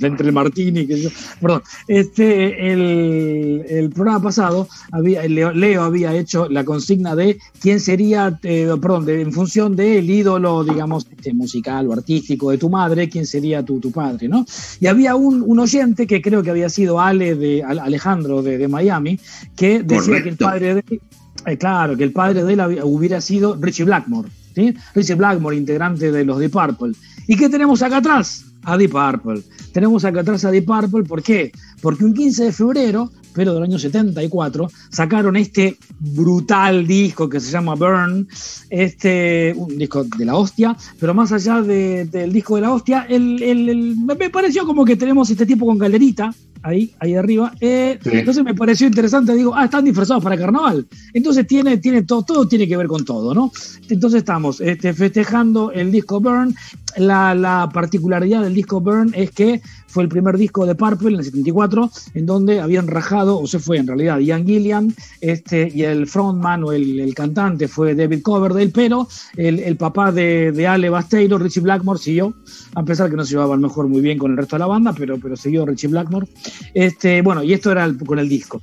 entre 0.00 0.26
el 0.26 0.32
Martini, 0.32 0.86
que 0.86 1.00
yo, 1.02 1.10
perdón, 1.40 1.62
este, 1.88 2.72
el, 2.72 3.64
el 3.68 3.90
programa 3.90 4.22
pasado, 4.22 4.68
había, 4.92 5.22
Leo, 5.28 5.52
Leo 5.52 5.82
había 5.82 6.14
hecho 6.14 6.48
la 6.48 6.64
consigna 6.64 7.14
de 7.14 7.38
quién 7.60 7.80
sería, 7.80 8.38
eh, 8.42 8.68
perdón, 8.80 9.04
de- 9.04 9.20
en 9.20 9.32
función 9.32 9.76
del 9.76 10.08
ídolo, 10.08 10.64
digamos, 10.64 11.06
este, 11.10 11.32
musical 11.34 11.86
o 11.88 11.92
artístico 11.92 12.50
de 12.50 12.58
tu 12.58 12.70
madre, 12.70 13.08
quién 13.08 13.26
sería 13.26 13.62
tu, 13.64 13.78
tu 13.80 13.90
padre, 13.92 14.28
¿no? 14.28 14.46
Y 14.80 14.86
había 14.86 15.14
un, 15.16 15.42
un 15.46 15.58
oyente 15.58 16.06
que 16.06 16.22
creo 16.22 16.42
que 16.42 16.50
había 16.50 16.68
sido 16.68 17.00
Ale 17.00 17.34
de 17.34 17.62
Al- 17.62 17.78
Alejandro 17.78 18.42
de, 18.42 18.56
de 18.58 18.68
Miami, 18.68 19.18
que 19.56 19.82
decía 19.82 20.22
que 20.22 20.28
el 20.30 20.36
padre 20.36 20.74
de 20.76 21.00
eh, 21.46 21.56
claro, 21.56 21.96
que 21.96 22.04
el 22.04 22.12
padre 22.12 22.44
de 22.44 22.52
él 22.52 22.60
hubiera 22.84 23.20
sido 23.20 23.56
Richie 23.58 23.84
Blackmore, 23.84 24.28
¿sí? 24.54 24.74
Richie 24.94 25.14
Blackmore, 25.14 25.56
integrante 25.56 26.12
de 26.12 26.24
los 26.24 26.38
Deep 26.38 26.50
Purple. 26.52 26.92
¿Y 27.30 27.36
qué 27.36 27.48
tenemos 27.48 27.80
acá 27.80 27.98
atrás? 27.98 28.44
A 28.64 28.76
Deep 28.76 28.90
Purple. 28.90 29.42
Tenemos 29.72 30.04
acá 30.04 30.22
atrás 30.22 30.44
a 30.44 30.50
Deep 30.50 30.64
Purple, 30.66 31.04
¿por 31.04 31.22
qué? 31.22 31.52
Porque 31.80 32.04
un 32.04 32.12
15 32.12 32.42
de 32.46 32.52
febrero, 32.52 33.08
pero 33.32 33.54
del 33.54 33.62
año 33.62 33.78
74, 33.78 34.68
sacaron 34.90 35.36
este 35.36 35.76
brutal 36.00 36.88
disco 36.88 37.28
que 37.28 37.38
se 37.38 37.52
llama 37.52 37.76
Burn, 37.76 38.26
este, 38.68 39.54
un 39.56 39.78
disco 39.78 40.02
de 40.02 40.24
la 40.24 40.34
hostia, 40.34 40.76
pero 40.98 41.14
más 41.14 41.30
allá 41.30 41.62
de- 41.62 42.06
del 42.06 42.32
disco 42.32 42.56
de 42.56 42.62
la 42.62 42.72
hostia, 42.74 43.06
el, 43.08 43.94
me 44.04 44.28
pareció 44.28 44.66
como 44.66 44.84
que 44.84 44.96
tenemos 44.96 45.30
este 45.30 45.46
tipo 45.46 45.66
con 45.66 45.78
galerita, 45.78 46.34
ahí, 46.62 46.92
ahí 46.98 47.14
arriba. 47.14 47.52
Eh, 47.60 47.98
Sí. 48.02 48.10
Entonces 48.12 48.44
me 48.44 48.54
pareció 48.54 48.86
interesante, 48.86 49.34
digo, 49.34 49.54
ah, 49.54 49.64
están 49.64 49.84
disfrazados 49.84 50.22
para 50.22 50.36
carnaval. 50.36 50.86
Entonces 51.12 51.46
tiene, 51.46 51.78
tiene 51.78 52.02
todo, 52.02 52.22
todo 52.22 52.48
tiene 52.48 52.66
que 52.66 52.76
ver 52.76 52.86
con 52.86 53.04
todo, 53.04 53.34
¿no? 53.34 53.52
Entonces 53.88 54.18
estamos 54.18 54.60
este, 54.60 54.92
festejando 54.94 55.72
el 55.72 55.90
disco 55.90 56.20
Burn. 56.20 56.54
La, 56.96 57.34
la 57.34 57.68
particularidad 57.72 58.42
del 58.42 58.54
disco 58.54 58.80
Burn 58.80 59.12
es 59.14 59.30
que 59.30 59.60
fue 59.90 60.04
el 60.04 60.08
primer 60.08 60.38
disco 60.38 60.64
de 60.66 60.74
Purple 60.74 61.08
en 61.14 61.18
el 61.18 61.24
74, 61.24 61.90
en 62.14 62.26
donde 62.26 62.60
habían 62.60 62.86
rajado, 62.86 63.38
o 63.40 63.46
se 63.46 63.58
fue 63.58 63.78
en 63.78 63.86
realidad, 63.88 64.18
Ian 64.20 64.46
Gillian, 64.46 64.94
este, 65.20 65.70
y 65.74 65.82
el 65.82 66.06
frontman 66.06 66.62
o 66.64 66.72
el, 66.72 67.00
el 67.00 67.14
cantante 67.14 67.66
fue 67.68 67.94
David 67.94 68.22
Coverdale, 68.22 68.70
pero 68.70 69.08
el, 69.36 69.58
el 69.58 69.76
papá 69.76 70.12
de, 70.12 70.52
de 70.52 70.66
Ale 70.66 70.88
Basteiro, 70.90 71.38
Richie 71.38 71.60
Blackmore, 71.62 71.98
siguió, 71.98 72.34
a 72.74 72.84
pesar 72.84 73.10
que 73.10 73.16
no 73.16 73.24
se 73.24 73.32
llevaba 73.32 73.54
a 73.54 73.58
mejor 73.58 73.88
muy 73.88 74.00
bien 74.00 74.16
con 74.16 74.30
el 74.30 74.36
resto 74.36 74.56
de 74.56 74.60
la 74.60 74.66
banda, 74.66 74.92
pero, 74.96 75.18
pero 75.18 75.36
siguió 75.36 75.66
Richie 75.66 75.88
Blackmore. 75.88 76.28
Este, 76.72 77.20
bueno, 77.22 77.42
y 77.42 77.52
esto 77.52 77.72
era 77.72 77.84
el- 77.84 77.98
con 77.98 78.18
el 78.18 78.28
disco. 78.28 78.62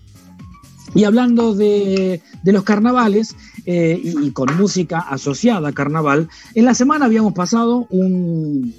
Y 0.95 1.03
hablando 1.03 1.53
de, 1.53 2.21
de 2.43 2.51
los 2.53 2.63
carnavales 2.63 3.35
eh, 3.65 3.99
y, 4.01 4.27
y 4.27 4.31
con 4.31 4.55
música 4.57 4.99
asociada 4.99 5.67
a 5.69 5.73
carnaval, 5.73 6.29
en 6.55 6.63
la 6.65 6.73
semana 6.73 7.05
habíamos 7.05 7.33
pasado 7.33 7.85
un, 7.89 8.73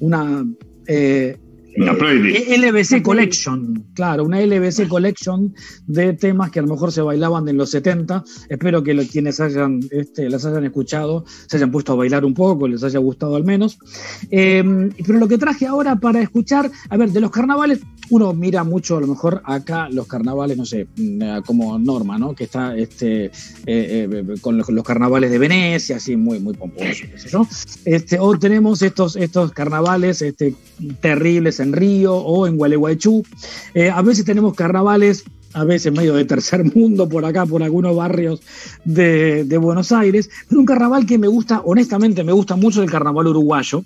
una 0.00 0.44
eh, 0.86 1.38
La 1.76 1.92
playlist. 1.94 2.48
LBC 2.56 3.02
Collection, 3.02 3.84
claro, 3.94 4.24
una 4.24 4.40
LBC 4.40 4.86
Collection 4.88 5.52
de 5.86 6.12
temas 6.12 6.50
que 6.50 6.60
a 6.60 6.62
lo 6.62 6.68
mejor 6.68 6.92
se 6.92 7.02
bailaban 7.02 7.48
en 7.48 7.56
los 7.56 7.70
70. 7.70 8.22
Espero 8.48 8.82
que 8.82 8.94
lo- 8.94 9.02
quienes 9.04 9.40
hayan, 9.40 9.80
este, 9.90 10.30
las 10.30 10.44
hayan 10.46 10.64
escuchado 10.64 11.24
se 11.48 11.56
hayan 11.56 11.70
puesto 11.72 11.92
a 11.92 11.96
bailar 11.96 12.24
un 12.24 12.34
poco, 12.34 12.68
les 12.68 12.84
haya 12.84 12.98
gustado 13.00 13.34
al 13.36 13.44
menos. 13.44 13.78
Eh, 14.30 14.62
pero 15.06 15.18
lo 15.18 15.26
que 15.26 15.36
traje 15.38 15.66
ahora 15.66 15.96
para 15.96 16.20
escuchar, 16.20 16.70
a 16.88 16.96
ver, 16.96 17.10
de 17.10 17.20
los 17.20 17.30
carnavales, 17.30 17.80
uno 18.10 18.32
mira 18.34 18.64
mucho 18.64 18.96
a 18.96 19.00
lo 19.00 19.06
mejor 19.06 19.42
acá 19.44 19.88
los 19.90 20.06
carnavales, 20.06 20.56
no 20.56 20.64
sé, 20.64 20.86
mm, 20.96 21.42
como 21.46 21.78
norma, 21.78 22.18
¿no? 22.18 22.34
Que 22.34 22.44
está 22.44 22.76
este, 22.76 23.26
eh, 23.26 23.30
eh, 23.66 24.34
con 24.40 24.56
los, 24.58 24.66
carnavales 24.84 25.30
de 25.30 25.38
Venecia, 25.38 25.96
así 25.96 26.16
muy, 26.16 26.40
muy 26.40 26.54
pomposo, 26.54 27.04
qué 27.10 27.18
sé 27.18 27.28
yo. 27.28 27.46
Este, 27.84 28.18
o 28.18 28.38
tenemos 28.38 28.82
estos, 28.82 29.16
estos 29.16 29.52
carnavales 29.52 30.22
este, 30.22 30.54
terribles 31.00 31.60
en 31.60 31.72
Río 31.72 32.14
o 32.16 32.46
en 32.46 32.56
Gualeguaychú. 32.56 33.24
Eh, 33.74 33.90
a 33.90 34.02
veces 34.02 34.24
tenemos 34.24 34.54
carnavales, 34.54 35.24
a 35.52 35.64
veces 35.64 35.92
medio 35.92 36.14
de 36.14 36.24
tercer 36.24 36.64
mundo 36.74 37.08
por 37.08 37.24
acá, 37.24 37.46
por 37.46 37.62
algunos 37.62 37.96
barrios 37.96 38.42
de, 38.84 39.58
Buenos 39.58 39.92
Aires, 39.92 40.28
pero 40.48 40.60
un 40.60 40.66
carnaval 40.66 41.06
que 41.06 41.18
me 41.18 41.28
gusta, 41.28 41.62
honestamente 41.64 42.24
me 42.24 42.32
gusta 42.32 42.56
mucho 42.56 42.82
el 42.82 42.90
carnaval 42.90 43.28
uruguayo. 43.28 43.84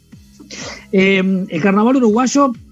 Eh, 0.93 1.47
el 1.49 1.63
carnaval 1.63 1.97
uruguayo, 1.97 2.53
eh, 2.53 2.68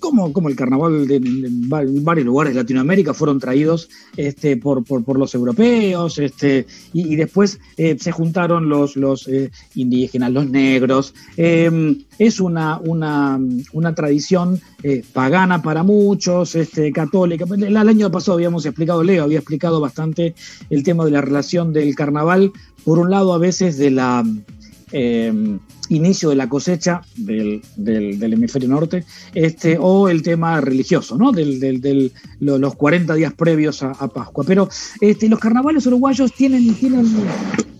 como, 0.00 0.32
como 0.32 0.48
el 0.48 0.56
carnaval 0.56 1.06
de, 1.06 1.20
de 1.20 1.48
va- 1.72 1.82
varios 2.02 2.26
lugares 2.26 2.54
de 2.54 2.60
Latinoamérica, 2.60 3.14
fueron 3.14 3.38
traídos 3.38 3.88
este, 4.16 4.56
por, 4.56 4.84
por, 4.84 5.18
los 5.18 5.34
europeos, 5.34 6.18
este, 6.18 6.66
y, 6.92 7.16
después 7.16 7.60
eh, 7.76 7.96
se 7.98 8.12
juntaron 8.12 8.68
los, 8.68 8.96
los 8.96 9.28
eh, 9.28 9.50
indígenas, 9.74 10.32
los 10.32 10.48
negros. 10.48 11.14
Eh, 11.36 11.96
es 12.18 12.40
una, 12.40 12.78
una, 12.78 13.40
una 13.72 13.94
tradición 13.94 14.60
eh, 14.82 15.02
pagana 15.12 15.62
para 15.62 15.82
muchos, 15.82 16.54
este, 16.54 16.92
católica. 16.92 17.44
El 17.50 17.76
año 17.76 18.10
pasado 18.10 18.34
habíamos 18.34 18.64
explicado, 18.66 19.02
Leo 19.02 19.24
había 19.24 19.38
explicado 19.38 19.80
bastante 19.80 20.34
el 20.70 20.82
tema 20.82 21.04
de 21.04 21.10
la 21.10 21.20
relación 21.20 21.72
del 21.72 21.94
carnaval, 21.94 22.52
por 22.84 22.98
un 22.98 23.10
lado 23.10 23.32
a 23.32 23.38
veces 23.38 23.78
de 23.78 23.90
la 23.90 24.24
eh, 24.92 25.32
inicio 25.88 26.30
de 26.30 26.36
la 26.36 26.48
cosecha 26.48 27.02
del, 27.16 27.62
hemisferio 27.76 28.68
norte, 28.68 29.04
este, 29.34 29.76
o 29.80 30.08
el 30.08 30.22
tema 30.22 30.60
religioso, 30.60 31.16
¿no? 31.18 31.32
Del, 31.32 31.60
del- 31.60 31.80
del- 31.80 32.12
lo- 32.40 32.58
los 32.58 32.74
40 32.76 33.14
días 33.14 33.32
previos 33.34 33.82
a, 33.82 33.92
Pascua. 34.08 34.44
Pero 34.46 34.68
este, 35.00 35.28
los 35.28 35.38
carnavales 35.38 35.86
uruguayos 35.86 36.32
tienen, 36.32 36.74
tienen, 36.74 37.06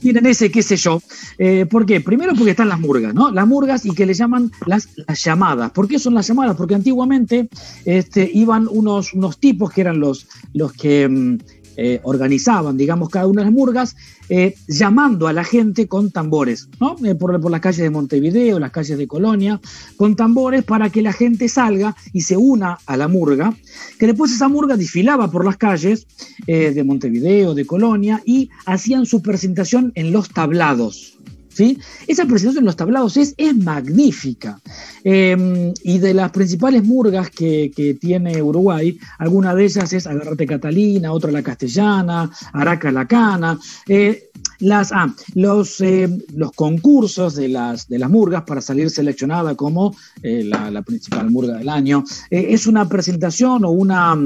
tienen 0.01 0.27
ese, 0.27 0.51
qué 0.51 0.63
sé 0.63 0.77
yo. 0.77 1.01
Eh, 1.39 1.67
¿Por 1.67 1.87
qué? 1.87 2.01
Primero 2.01 2.35
porque 2.35 2.51
están 2.51 2.69
las 2.69 2.81
murgas, 2.81 3.15
¿no? 3.15 3.31
Las 3.31 3.47
murgas 3.47 3.87
y 3.87 3.91
que 3.91 4.05
le 4.07 4.15
llaman 4.15 4.51
las, 4.67 4.89
las 5.07 5.23
llamadas. 5.25 5.71
¿Por 5.73 5.89
qué 5.89 5.99
son 5.99 6.15
las 6.15 6.27
llamadas? 6.27 6.57
Porque 6.57 6.75
antiguamente 6.75 7.49
este, 7.85 8.31
iban 8.33 8.69
unos, 8.71 9.15
unos 9.15 9.39
tipos 9.39 9.73
que 9.73 9.81
eran 9.83 10.01
los, 10.01 10.27
los 10.55 10.73
que 10.73 11.09
mm, 11.09 11.39
eh, 11.77 12.01
organizaban, 12.03 12.77
digamos, 12.77 13.09
cada 13.09 13.27
una 13.27 13.43
de 13.43 13.47
las 13.47 13.55
murgas, 13.55 13.97
eh, 14.29 14.55
llamando 14.69 15.27
a 15.27 15.33
la 15.33 15.45
gente 15.45 15.89
con 15.89 16.11
tambores, 16.11 16.69
¿no? 16.81 16.97
Eh, 17.05 17.15
por, 17.15 17.41
por 17.41 17.51
las 17.51 17.61
calles 17.61 17.83
de 17.83 17.91
Montevideo, 17.91 18.59
las 18.59 18.71
calles 18.71 18.99
de 18.99 19.07
Colonia, 19.07 19.61
con 19.97 20.17
tambores 20.17 20.65
para 20.65 20.91
que 20.91 21.03
la 21.03 21.13
gente 21.13 21.49
salga 21.49 21.97
y 22.13 22.23
se 22.23 22.37
una 22.37 22.79
a 22.87 22.97
la 22.97 23.09
murga, 23.09 23.55
que 23.99 24.07
después 24.07 24.33
esa 24.33 24.49
murga 24.49 24.77
desfilaba 24.77 25.31
por 25.31 25.45
las 25.45 25.57
calles 25.57 26.07
de 26.47 26.85
Montevideo, 26.85 27.55
de 27.55 27.65
Colonia, 27.65 28.23
y 28.25 28.51
hacían 28.67 29.07
su 29.07 29.23
presentación 29.23 29.93
en 29.95 30.13
los 30.13 30.29
tablados. 30.29 31.19
¿Sí? 31.55 31.79
Esa 32.07 32.25
presentación 32.25 32.63
en 32.63 32.67
los 32.67 32.77
tablados 32.77 33.17
es, 33.17 33.35
es 33.37 33.55
magnífica. 33.57 34.61
Eh, 35.05 35.73
y 35.83 35.99
de 35.99 36.15
las 36.15 36.31
principales 36.31 36.83
murgas 36.83 37.31
que, 37.31 37.71
que 37.75 37.95
tiene 37.95 38.41
Uruguay, 38.41 38.99
alguna 39.19 39.55
de 39.55 39.65
ellas 39.65 39.93
es 39.93 40.07
Agarrate 40.07 40.47
Catalina, 40.47 41.13
otra 41.13 41.31
la 41.31 41.43
Castellana, 41.43 42.31
Araca 42.53 42.91
la 42.91 43.07
Cana. 43.07 43.59
Eh, 43.87 44.31
las, 44.63 44.93
ah, 44.93 45.13
los, 45.35 45.81
eh, 45.81 46.09
los 46.35 46.53
concursos 46.53 47.35
de 47.35 47.49
las, 47.49 47.89
de 47.89 47.99
las 47.99 48.09
murgas 48.09 48.43
para 48.43 48.61
salir 48.61 48.91
seleccionada 48.91 49.57
como 49.57 49.95
eh, 50.23 50.45
la, 50.45 50.83
principal 50.83 51.31
murga 51.31 51.59
del 51.59 51.69
año. 51.69 52.05
Eh, 52.31 52.47
es 52.51 52.67
una 52.67 52.89
presentación 52.89 53.65
o 53.65 53.71
una, 53.71 54.17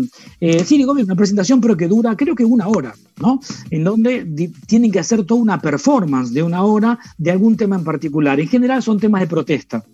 sí, 0.41 0.77
digo 0.77 0.93
una 0.93 1.17
presentación, 1.17 1.61
pero 1.61 1.77
que 1.77 1.89
dura 1.89 2.17
creo 2.17 2.35
que 2.35 2.45
una 2.45 2.69
hora, 2.69 2.95
¿no? 3.21 3.41
En 3.71 3.85
donde 3.85 4.51
tienen 4.67 4.93
que 4.93 5.01
hacer 5.01 5.25
toda 5.25 5.41
una 5.41 5.61
performance 5.61 6.33
de 6.33 6.43
una 6.43 6.63
hora 6.63 6.99
de 7.17 7.31
algún 7.31 7.57
tema 7.57 7.77
en 7.77 7.85
particular. 7.85 8.39
En 8.39 8.49
general 8.49 8.83
son 8.83 9.01
temas 9.01 9.23
de 9.23 9.27
protesta. 9.27 9.85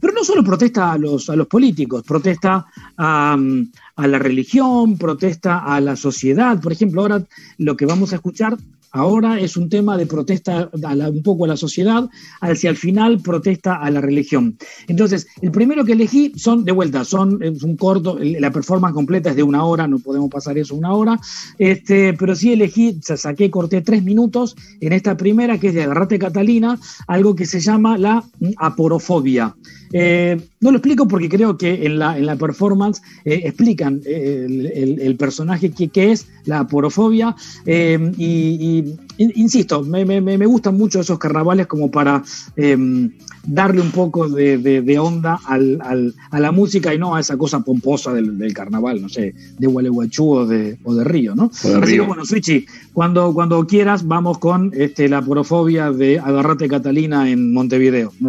Pero 0.00 0.12
no 0.12 0.24
solo 0.24 0.44
protesta 0.44 0.92
a 0.92 0.98
los, 0.98 1.28
a 1.30 1.36
los 1.36 1.46
políticos, 1.46 2.04
protesta 2.04 2.66
a 2.96 3.36
la 3.36 4.18
religión, 4.18 4.96
protesta 4.96 5.58
a 5.58 5.80
la 5.80 5.96
sociedad. 5.96 6.60
Por 6.60 6.72
ejemplo, 6.72 7.02
ahora 7.02 7.24
lo 7.58 7.76
que 7.76 7.86
vamos 7.86 8.12
a 8.12 8.16
escuchar 8.16 8.56
ahora 8.92 9.38
es 9.40 9.56
un 9.56 9.68
tema 9.68 9.96
de 9.96 10.06
protesta 10.06 10.70
a 10.84 10.94
la- 10.94 11.10
un 11.10 11.22
poco 11.22 11.44
a 11.44 11.48
la 11.48 11.56
sociedad, 11.56 12.08
hacia 12.40 12.70
el 12.70 12.76
final 12.76 13.20
protesta 13.20 13.76
a 13.76 13.90
la 13.90 14.00
religión. 14.00 14.56
Entonces, 14.86 15.26
el 15.42 15.50
primero 15.50 15.84
que 15.84 15.92
elegí 15.92 16.32
son, 16.36 16.64
de 16.64 16.72
vuelta, 16.72 17.04
son 17.04 17.42
es 17.42 17.62
un 17.62 17.76
corto, 17.76 18.18
la 18.20 18.50
performance 18.50 18.94
completa 18.94 19.30
es 19.30 19.36
de 19.36 19.42
una 19.42 19.64
hora, 19.64 19.86
no 19.88 19.98
podemos 19.98 20.30
pasar 20.30 20.58
eso 20.58 20.74
una 20.74 20.92
hora, 20.92 21.18
este, 21.58 22.14
pero 22.14 22.34
sí 22.34 22.52
elegí, 22.52 22.98
sa- 23.02 23.16
saqué, 23.16 23.50
corté 23.50 23.80
tres 23.82 24.02
minutos 24.04 24.54
en 24.80 24.92
esta 24.92 25.16
primera, 25.16 25.58
que 25.58 25.68
es 25.68 25.74
de 25.74 25.82
Agarrate 25.82 26.18
Catalina, 26.18 26.78
algo 27.06 27.34
que 27.34 27.46
se 27.46 27.60
llama 27.60 27.98
la 27.98 28.24
mm, 28.40 28.50
aporofobia. 28.56 29.54
Eh, 29.92 30.40
no 30.60 30.70
lo 30.70 30.78
explico 30.78 31.06
porque 31.08 31.28
creo 31.28 31.56
que 31.56 31.86
en 31.86 31.98
la, 31.98 32.18
en 32.18 32.26
la 32.26 32.36
performance 32.36 33.00
eh, 33.24 33.42
explican 33.44 34.00
eh, 34.04 34.44
el, 34.46 34.66
el- 34.66 35.00
el 35.00 35.16
personaje 35.16 35.70
que, 35.70 35.88
que 35.88 36.12
es 36.12 36.26
la 36.44 36.60
aporofobia 36.60 37.34
eh, 37.66 38.12
y, 38.18 38.24
y, 38.26 38.96
in- 39.18 39.32
insisto, 39.36 39.82
me, 39.84 40.04
me- 40.04 40.20
me- 40.20 40.46
gustan 40.46 40.76
mucho 40.76 41.00
esos 41.00 41.18
carnavales 41.18 41.66
como 41.66 41.90
para 41.90 42.22
eh, 42.56 43.10
darle 43.46 43.80
un 43.80 43.90
poco 43.90 44.28
de, 44.28 44.58
de- 44.58 44.82
de 44.82 44.98
onda 44.98 45.38
al- 45.46 45.78
al- 45.82 46.14
a 46.30 46.40
la 46.40 46.52
música 46.52 46.92
y 46.94 46.98
no 46.98 47.14
a 47.14 47.20
esa 47.20 47.36
cosa 47.36 47.60
pomposa 47.60 48.12
del, 48.12 48.36
del 48.38 48.52
carnaval, 48.52 49.00
no 49.00 49.08
sé, 49.08 49.34
de 49.58 49.66
Gualeguaychú 49.66 50.30
o 50.30 50.46
de, 50.46 50.78
o 50.84 50.94
de 50.94 51.04
Río, 51.04 51.34
¿no? 51.34 51.50
O 51.64 51.68
de 51.68 51.74
Así 51.76 51.84
Río. 51.86 52.02
que 52.02 52.08
bueno, 52.08 52.24
Switchy, 52.24 52.66
cuando, 52.92 53.32
cuando 53.32 53.66
quieras 53.66 54.06
vamos 54.06 54.38
con 54.38 54.70
este, 54.74 55.08
la 55.08 55.18
aporofobia 55.18 55.90
de 55.92 56.18
Agarrate 56.18 56.68
Catalina 56.68 57.30
en 57.30 57.52
Montevideo, 57.52 58.12
en 58.20 58.26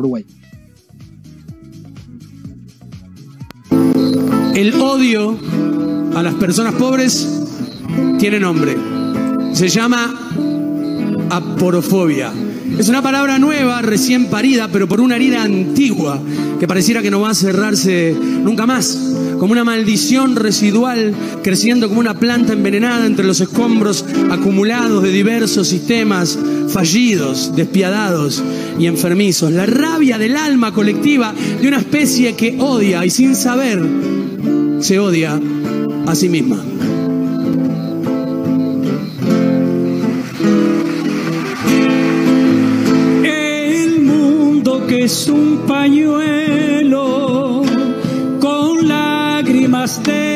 El 4.60 4.74
odio 4.74 5.40
a 6.16 6.22
las 6.22 6.34
personas 6.34 6.74
pobres 6.74 7.26
tiene 8.20 8.42
nombre. 8.42 8.76
Se 9.54 9.70
llama 9.70 10.14
aporofobia. 11.30 12.34
Es 12.78 12.90
una 12.90 13.02
palabra 13.02 13.40
nueva, 13.40 13.82
recién 13.82 14.26
parida, 14.26 14.68
pero 14.70 14.86
por 14.86 15.00
una 15.00 15.16
herida 15.16 15.44
antigua 15.44 16.22
que 16.60 16.68
pareciera 16.68 17.02
que 17.02 17.10
no 17.10 17.22
va 17.22 17.30
a 17.30 17.36
cerrarse 17.36 18.14
nunca 18.14 18.66
más. 18.66 19.16
Como 19.40 19.54
una 19.54 19.64
maldición 19.64 20.36
residual 20.36 21.16
creciendo 21.42 21.88
como 21.88 22.02
una 22.02 22.20
planta 22.20 22.52
envenenada 22.52 23.06
entre 23.06 23.26
los 23.26 23.40
escombros 23.40 24.04
acumulados 24.30 25.02
de 25.04 25.12
diversos 25.12 25.70
sistemas 25.70 26.38
fallidos, 26.68 27.56
despiadados 27.56 28.44
y 28.78 28.88
enfermizos. 28.88 29.54
La 29.54 29.66
rabia 29.66 30.18
del 30.18 30.36
alma 30.36 30.74
colectiva 30.74 31.34
de 31.62 31.66
una 31.66 31.78
especie 31.78 32.36
que 32.36 32.58
odia 32.60 33.06
y 33.06 33.10
sin 33.10 33.38
saber 33.38 34.19
se 34.80 35.00
odia 35.00 35.40
a 36.08 36.16
sí 36.16 36.30
misma. 36.30 36.64
El 43.24 44.02
mundo 44.02 44.86
que 44.88 45.04
es 45.04 45.28
un 45.28 45.60
pañuelo 45.68 47.64
con 48.40 48.88
lágrimas 48.88 50.02
de 50.04 50.30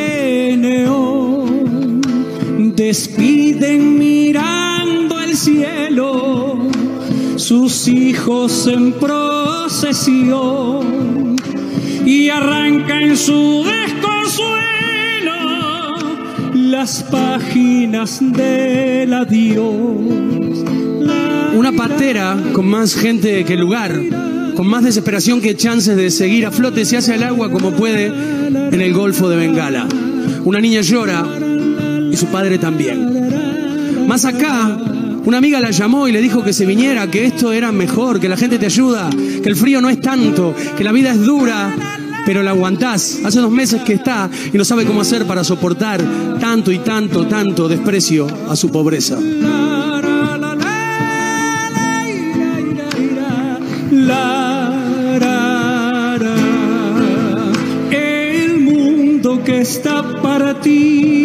despiden 2.76 3.98
mirando 3.98 5.20
el 5.20 5.36
cielo, 5.38 6.58
sus 7.38 7.88
hijos 7.88 8.68
en 8.68 8.94
procesión 8.94 10.36
y 12.06 12.30
arranca 12.30 13.02
en 13.02 13.16
su 13.16 13.64
las 16.84 17.02
páginas. 17.04 18.20
Una 21.56 21.72
patera 21.72 22.38
con 22.52 22.68
más 22.68 22.94
gente 22.94 23.46
que 23.46 23.56
lugar, 23.56 23.98
con 24.54 24.68
más 24.68 24.84
desesperación 24.84 25.40
que 25.40 25.56
chances 25.56 25.96
de 25.96 26.12
seguir 26.12 26.46
a 26.46 26.52
flote, 26.52 26.84
se 26.84 26.98
hace 26.98 27.14
al 27.14 27.24
agua 27.24 27.50
como 27.50 27.72
puede 27.72 28.08
en 28.08 28.82
el 28.82 28.94
Golfo 28.94 29.30
de 29.30 29.38
Bengala. 29.38 29.88
Una 30.44 30.60
niña 30.60 30.82
llora 30.82 31.26
y 32.12 32.18
su 32.18 32.26
padre 32.26 32.58
también. 32.58 34.06
Más 34.06 34.26
acá, 34.26 34.78
una 35.24 35.38
amiga 35.38 35.62
la 35.62 35.72
llamó 35.72 36.10
y 36.10 36.12
le 36.12 36.20
dijo 36.20 36.44
que 36.44 36.52
se 36.52 36.66
viniera, 36.66 37.10
que 37.10 37.24
esto 37.26 37.54
era 37.54 37.72
mejor, 37.72 38.20
que 38.20 38.28
la 38.28 38.36
gente 38.36 38.60
te 38.60 38.66
ayuda, 38.66 39.10
que 39.10 39.48
el 39.48 39.56
frío 39.56 39.80
no 39.80 39.90
es 39.90 40.02
tanto, 40.02 40.54
que 40.78 40.84
la 40.84 40.92
vida 40.92 41.14
es 41.14 41.22
dura, 41.22 41.74
pero 42.26 42.44
la 42.44 42.52
aguantás. 42.52 43.20
Hace 43.24 43.40
dos 43.40 43.52
meses 43.52 43.82
que 43.84 43.94
está 43.94 44.30
y 44.52 44.58
no 44.58 44.66
sabe 44.66 44.86
cómo 44.86 45.02
hacer 45.02 45.26
para 45.26 45.44
soportar 45.44 46.02
tanto 46.40 46.72
y 46.72 46.80
tanto, 46.80 47.26
tanto 47.28 47.68
desprecio 47.68 48.28
a 48.50 48.56
su 48.56 48.72
pobreza. 48.72 49.18
El 57.92 58.60
mundo 58.60 59.44
que 59.44 59.62
está 59.62 60.22
partido, 60.22 61.22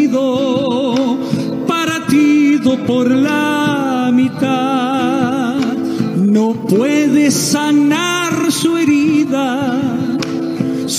partido 1.67 2.77
por 2.87 3.11
la 3.11 4.11
mitad, 4.13 5.57
no 6.17 6.53
puede 6.69 7.31
sanar 7.31 8.53
su 8.53 8.77
herida, 8.77 9.78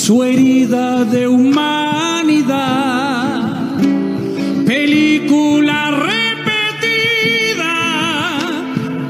su 0.09 0.23
herida 0.23 1.05
de 1.05 1.27
humanidad. 1.27 1.69
Película 4.65 5.91
repetida 5.91 7.75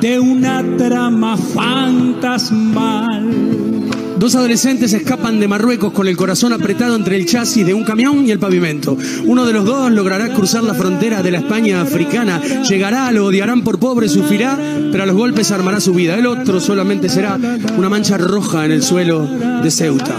de 0.01 0.19
una 0.19 0.61
trama 0.75 1.37
fantasmal. 1.37 3.23
Dos 4.17 4.35
adolescentes 4.35 4.91
escapan 4.91 5.39
de 5.39 5.47
Marruecos 5.47 5.93
con 5.93 6.09
el 6.09 6.17
corazón 6.17 6.51
apretado 6.51 6.97
entre 6.97 7.15
el 7.15 7.25
chasis 7.25 7.65
de 7.65 7.73
un 7.73 7.85
camión 7.85 8.27
y 8.27 8.31
el 8.31 8.39
pavimento. 8.39 8.97
Uno 9.23 9.45
de 9.45 9.53
los 9.53 9.63
dos 9.63 9.89
logrará 9.93 10.33
cruzar 10.33 10.65
la 10.65 10.73
frontera 10.73 11.23
de 11.23 11.31
la 11.31 11.37
España 11.37 11.79
africana. 11.79 12.41
Llegará, 12.67 13.09
lo 13.13 13.27
odiarán 13.27 13.61
por 13.61 13.79
pobre, 13.79 14.09
sufrirá, 14.09 14.59
pero 14.91 15.03
a 15.03 15.05
los 15.05 15.15
golpes 15.15 15.49
armará 15.51 15.79
su 15.79 15.93
vida. 15.93 16.17
El 16.17 16.27
otro 16.27 16.59
solamente 16.59 17.07
será 17.07 17.39
una 17.77 17.87
mancha 17.87 18.17
roja 18.17 18.65
en 18.65 18.73
el 18.73 18.83
suelo 18.83 19.25
de 19.63 19.71
Ceuta. 19.71 20.17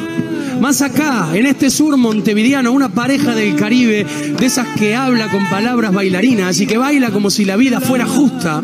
Más 0.61 0.83
acá, 0.83 1.31
en 1.33 1.47
este 1.47 1.71
sur 1.71 1.97
montevideano, 1.97 2.71
una 2.73 2.91
pareja 2.91 3.35
del 3.35 3.57
Caribe, 3.57 4.07
de 4.39 4.47
esas 4.47 4.67
que 4.79 4.95
habla 4.95 5.31
con 5.31 5.49
palabras 5.49 5.93
bailarinas 5.93 6.61
y 6.61 6.67
que 6.67 6.77
baila 6.77 7.11
como 7.11 7.31
si 7.31 7.47
la 7.47 7.57
vida 7.57 7.81
fuera 7.81 8.07
justa, 8.07 8.63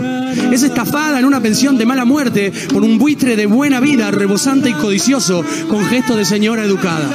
es 0.52 0.62
estafada 0.62 1.18
en 1.18 1.24
una 1.24 1.40
pensión 1.40 1.78
de 1.78 1.86
mala 1.86 2.04
muerte 2.04 2.52
por 2.72 2.82
un 2.82 2.98
buitre 2.98 3.34
de 3.34 3.46
buena 3.46 3.80
vida, 3.80 4.10
rebosante 4.10 4.68
y 4.68 4.74
codicioso, 4.74 5.42
con 5.68 5.86
gesto 5.86 6.16
de 6.16 6.26
señora 6.26 6.64
educada. 6.64 7.08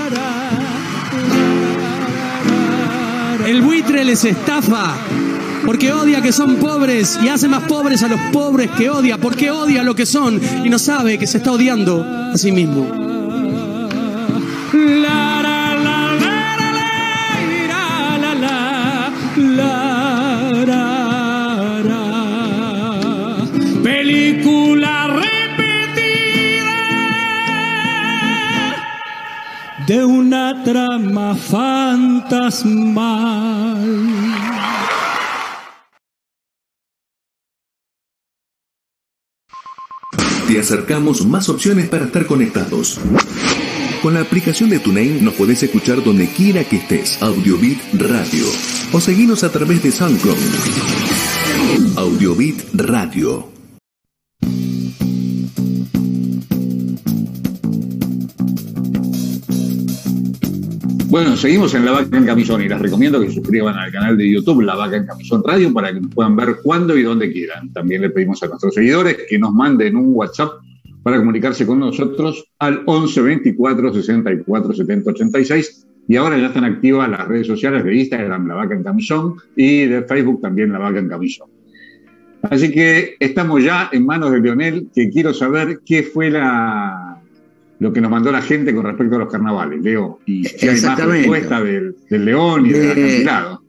El 3.45 3.61
buitre 3.61 4.03
les 4.03 4.25
estafa 4.25 4.95
porque 5.65 5.93
odia 5.93 6.21
que 6.21 6.31
son 6.31 6.55
pobres 6.55 7.19
y 7.23 7.27
hace 7.27 7.47
más 7.47 7.63
pobres 7.63 8.01
a 8.01 8.07
los 8.07 8.19
pobres 8.33 8.71
que 8.71 8.89
odia, 8.89 9.19
porque 9.19 9.51
odia 9.51 9.83
lo 9.83 9.93
que 9.93 10.07
son 10.07 10.41
y 10.63 10.69
no 10.69 10.79
sabe 10.79 11.19
que 11.19 11.27
se 11.27 11.37
está 11.37 11.51
odiando 11.51 12.03
a 12.03 12.37
sí 12.37 12.51
mismo. 12.51 13.00
Una 30.31 30.63
trama 30.63 31.35
fantasmal. 31.35 32.15
Te 40.47 40.57
acercamos 40.57 41.25
más 41.25 41.49
opciones 41.49 41.89
para 41.89 42.05
estar 42.05 42.25
conectados. 42.25 43.01
Con 44.01 44.13
la 44.13 44.21
aplicación 44.21 44.69
de 44.69 44.79
TuneIn 44.79 45.25
nos 45.25 45.33
podés 45.33 45.63
escuchar 45.63 46.01
donde 46.01 46.27
quiera 46.27 46.63
que 46.63 46.77
estés. 46.77 47.21
Audiobit 47.21 47.81
Radio. 47.91 48.45
O 48.93 49.01
seguinos 49.01 49.43
a 49.43 49.51
través 49.51 49.83
de 49.83 49.91
SoundCloud. 49.91 50.37
Audiobit 51.97 52.63
Radio. 52.73 53.50
Bueno, 61.11 61.35
seguimos 61.35 61.73
en 61.73 61.83
La 61.83 61.91
Vaca 61.91 62.17
en 62.17 62.25
Camisón 62.25 62.61
y 62.61 62.69
les 62.69 62.79
recomiendo 62.79 63.19
que 63.19 63.29
suscriban 63.29 63.77
al 63.77 63.91
canal 63.91 64.17
de 64.17 64.31
YouTube 64.31 64.61
La 64.61 64.75
Vaca 64.75 64.95
en 64.95 65.05
Camisón 65.05 65.43
Radio 65.45 65.73
para 65.73 65.91
que 65.91 65.99
nos 65.99 66.15
puedan 66.15 66.37
ver 66.37 66.59
cuando 66.63 66.97
y 66.97 67.03
donde 67.03 67.29
quieran. 67.33 67.73
También 67.73 68.03
le 68.03 68.11
pedimos 68.11 68.41
a 68.43 68.47
nuestros 68.47 68.73
seguidores 68.73 69.17
que 69.29 69.37
nos 69.37 69.51
manden 69.51 69.97
un 69.97 70.15
WhatsApp 70.15 70.51
para 71.03 71.17
comunicarse 71.17 71.65
con 71.65 71.81
nosotros 71.81 72.45
al 72.59 72.83
11 72.85 73.21
24 73.23 73.93
64 73.93 74.73
70 74.73 75.09
86. 75.09 75.85
Y 76.07 76.15
ahora 76.15 76.37
ya 76.37 76.47
están 76.47 76.63
activas 76.63 77.09
las 77.09 77.27
redes 77.27 77.47
sociales 77.47 77.83
de 77.83 77.93
Instagram 77.93 78.47
La 78.47 78.55
Vaca 78.55 78.73
en 78.73 78.83
Camisón 78.83 79.35
y 79.57 79.87
de 79.87 80.03
Facebook 80.03 80.39
también 80.39 80.71
La 80.71 80.79
Vaca 80.79 80.99
en 80.99 81.09
Camisón. 81.09 81.49
Así 82.43 82.71
que 82.71 83.15
estamos 83.19 83.61
ya 83.61 83.89
en 83.91 84.05
manos 84.05 84.31
de 84.31 84.39
Leonel, 84.39 84.87
que 84.95 85.09
quiero 85.09 85.33
saber 85.33 85.81
qué 85.85 86.03
fue 86.03 86.31
la, 86.31 87.20
lo 87.81 87.91
que 87.91 87.99
nos 87.99 88.11
mandó 88.11 88.31
la 88.31 88.43
gente 88.43 88.75
con 88.75 88.85
respecto 88.85 89.15
a 89.15 89.19
los 89.19 89.31
carnavales, 89.31 89.81
Leo. 89.81 90.19
Y 90.27 90.43
si 90.45 90.69
hay 90.69 90.79
más 90.81 91.03
respuesta 91.03 91.61
del, 91.63 91.95
del 92.11 92.25
León 92.25 92.67
y 92.67 92.69
del 92.69 92.81
De- 92.81 92.91
acantilado. 92.91 93.63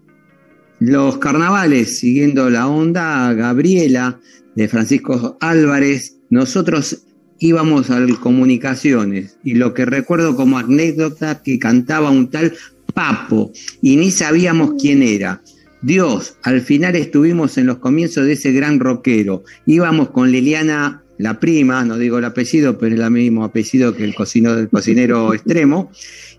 Los 0.80 1.16
carnavales, 1.16 1.98
siguiendo 1.98 2.50
la 2.50 2.68
onda, 2.68 3.32
Gabriela 3.32 4.20
de 4.54 4.68
Francisco 4.68 5.38
Álvarez, 5.40 6.18
nosotros 6.28 7.04
íbamos 7.38 7.88
al 7.90 8.18
comunicaciones 8.20 9.38
y 9.44 9.54
lo 9.54 9.72
que 9.72 9.86
recuerdo 9.86 10.36
como 10.36 10.58
anécdota 10.58 11.42
que 11.42 11.58
cantaba 11.58 12.10
un 12.10 12.28
tal 12.30 12.52
Papo 12.92 13.50
y 13.80 13.96
ni 13.96 14.10
sabíamos 14.10 14.74
quién 14.78 15.02
era. 15.02 15.40
Dios, 15.80 16.36
al 16.42 16.60
final 16.60 16.94
estuvimos 16.96 17.56
en 17.56 17.66
los 17.66 17.78
comienzos 17.78 18.26
de 18.26 18.34
ese 18.34 18.52
gran 18.52 18.78
rockero. 18.78 19.42
Íbamos 19.64 20.10
con 20.10 20.30
Liliana, 20.30 21.01
la 21.22 21.38
prima, 21.38 21.84
no 21.84 21.96
digo 21.96 22.18
el 22.18 22.24
apellido, 22.24 22.76
pero 22.76 22.94
es 22.94 23.00
el 23.00 23.10
mismo 23.10 23.44
apellido 23.44 23.94
que 23.94 24.04
el, 24.04 24.14
cocino, 24.14 24.54
el 24.54 24.68
cocinero 24.68 25.32
extremo, 25.34 25.90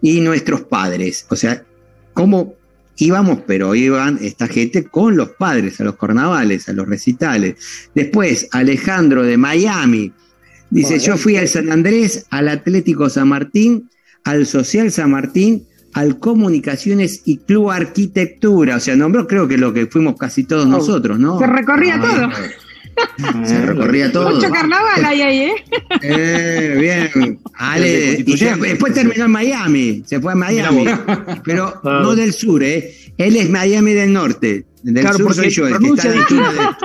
y 0.02 0.20
nuestros 0.20 0.62
padres. 0.62 1.26
O 1.30 1.36
sea, 1.36 1.64
¿cómo 2.14 2.56
íbamos? 2.98 3.40
Pero 3.48 3.76
iban 3.76 4.20
esta 4.22 4.48
gente 4.48 4.84
con 4.84 5.16
los 5.16 5.30
padres 5.30 5.80
a 5.80 5.86
los 5.86 5.96
carnavales, 5.96 6.68
a 6.68 6.74
los 6.74 6.88
recitales. 6.88 7.56
Después, 7.96 8.50
Alejandro 8.52 9.24
de 9.24 9.38
Miami. 9.38 10.12
Dice, 10.70 11.00
yo 11.00 11.18
fui 11.18 11.38
al 11.38 11.48
San 11.48 11.72
Andrés, 11.72 12.26
al 12.30 12.50
Atlético 12.50 13.10
San 13.10 13.30
Martín, 13.30 13.90
al 14.26 14.46
Social 14.46 14.92
San 14.92 15.12
Martín, 15.12 15.66
al 15.94 16.20
Comunicaciones 16.20 17.22
y 17.26 17.38
Club 17.38 17.70
Arquitectura. 17.70 18.78
O 18.78 18.80
sea, 18.80 18.96
nombró 18.96 19.28
creo 19.28 19.48
que 19.48 19.58
lo 19.58 19.72
que 19.72 19.86
fuimos 19.86 20.16
casi 20.18 20.44
todos 20.44 20.68
nosotros, 20.68 21.20
¿no? 21.20 21.40
Se 21.40 21.48
recorría 21.48 22.02
todo. 22.02 22.30
Se 23.46 23.66
recorría 23.66 24.12
todo. 24.12 24.36
Mucho 24.36 24.50
carnaval 24.50 25.06
hay 25.06 25.22
ahí, 25.22 25.38
¿eh? 25.40 25.54
Eh, 26.02 26.78
bien. 27.14 27.40
Ale, 27.56 28.24
y 28.26 28.36
después 28.36 28.94
terminó 28.94 29.26
en 29.26 29.32
Miami, 29.32 30.04
se 30.06 30.20
fue 30.20 30.34
a 30.34 30.36
Miami, 30.36 30.86
pero 31.44 31.80
no 31.84 32.16
del 32.16 32.34
sur, 32.34 32.64
¿eh? 32.64 32.94
Él 33.18 33.36
es 33.38 33.50
Miami 33.50 33.94
del 33.94 34.12
norte. 34.14 34.66
Del 34.84 34.96
Claro, 35.02 35.18
sur 35.18 35.28
porque 35.28 35.42
soy 35.44 35.50
yo, 35.52 35.68
el 35.68 35.78
que 35.80 35.88
está 35.88 36.10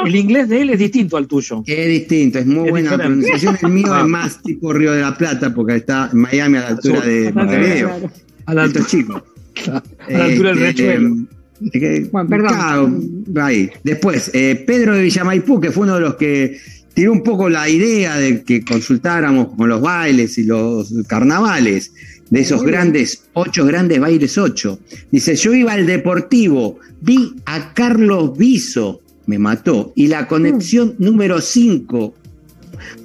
la 0.05 0.09
inglés 0.17 0.49
de 0.49 0.61
él 0.63 0.71
es 0.71 0.79
distinto 0.79 1.17
al 1.17 1.27
tuyo. 1.27 1.65
Es 1.67 1.89
distinto, 1.89 2.39
es 2.39 2.47
muy 2.47 2.67
Es 2.67 2.71
buena 2.71 2.91
diferente. 2.93 3.07
pronunciación. 3.27 3.59
El 3.61 3.69
mío 3.71 3.93
Ah. 3.93 4.01
es 4.03 4.07
más 4.07 4.43
tipo 4.43 4.73
Río 4.73 4.93
de 4.93 5.01
la 5.01 5.17
Plata, 5.19 5.53
porque 5.53 5.75
está 5.77 6.09
en 6.13 6.21
Miami 6.21 6.59
a 6.59 6.61
la 6.61 6.67
altura 6.69 6.97
sur. 7.01 7.05
de 7.07 7.33
Montevideo. 7.33 8.11
A 8.47 8.55
la 8.55 8.63
la 10.09 10.25
altura 10.25 10.51
del 10.55 10.63
Este, 10.67 10.83
riachuelo. 10.85 11.09
eh, 11.17 11.27
que- 11.73 12.09
Bueno, 12.13 12.29
perdón. 12.29 12.49
claro, 12.49 13.01
ahí. 13.43 13.71
Después, 13.85 14.31
eh, 14.35 14.63
Pedro 14.67 14.95
de 14.95 15.03
Villamaipú, 15.03 15.61
que 15.61 15.71
fue 15.71 15.85
uno 15.85 15.95
de 15.97 16.01
los 16.01 16.15
que 16.17 16.59
tiró 16.95 17.13
un 17.13 17.23
poco 17.23 17.49
la 17.49 17.69
idea 17.69 18.17
de 18.17 18.43
que 18.43 18.65
consultáramos 18.65 19.55
con 19.57 19.69
los 19.69 19.81
bailes 19.81 20.37
y 20.39 20.45
los 20.45 20.93
carnavales, 21.07 21.93
de 22.31 22.41
esos 22.41 22.63
grandes, 22.63 23.23
ocho 23.33 23.65
grandes 23.65 23.99
bailes 24.01 24.37
ocho. 24.37 24.79
Dice, 25.11 25.35
yo 25.37 25.55
iba 25.55 25.73
al 25.73 25.87
Deportivo, 25.87 26.79
vi 27.01 27.35
a 27.47 27.73
Carlos 27.73 28.37
Viso, 28.37 29.01
me 29.27 29.39
mató, 29.39 29.93
y 29.97 30.09
la 30.09 30.27
conexión 30.27 30.95
número 30.99 31.41
cinco, 31.41 32.15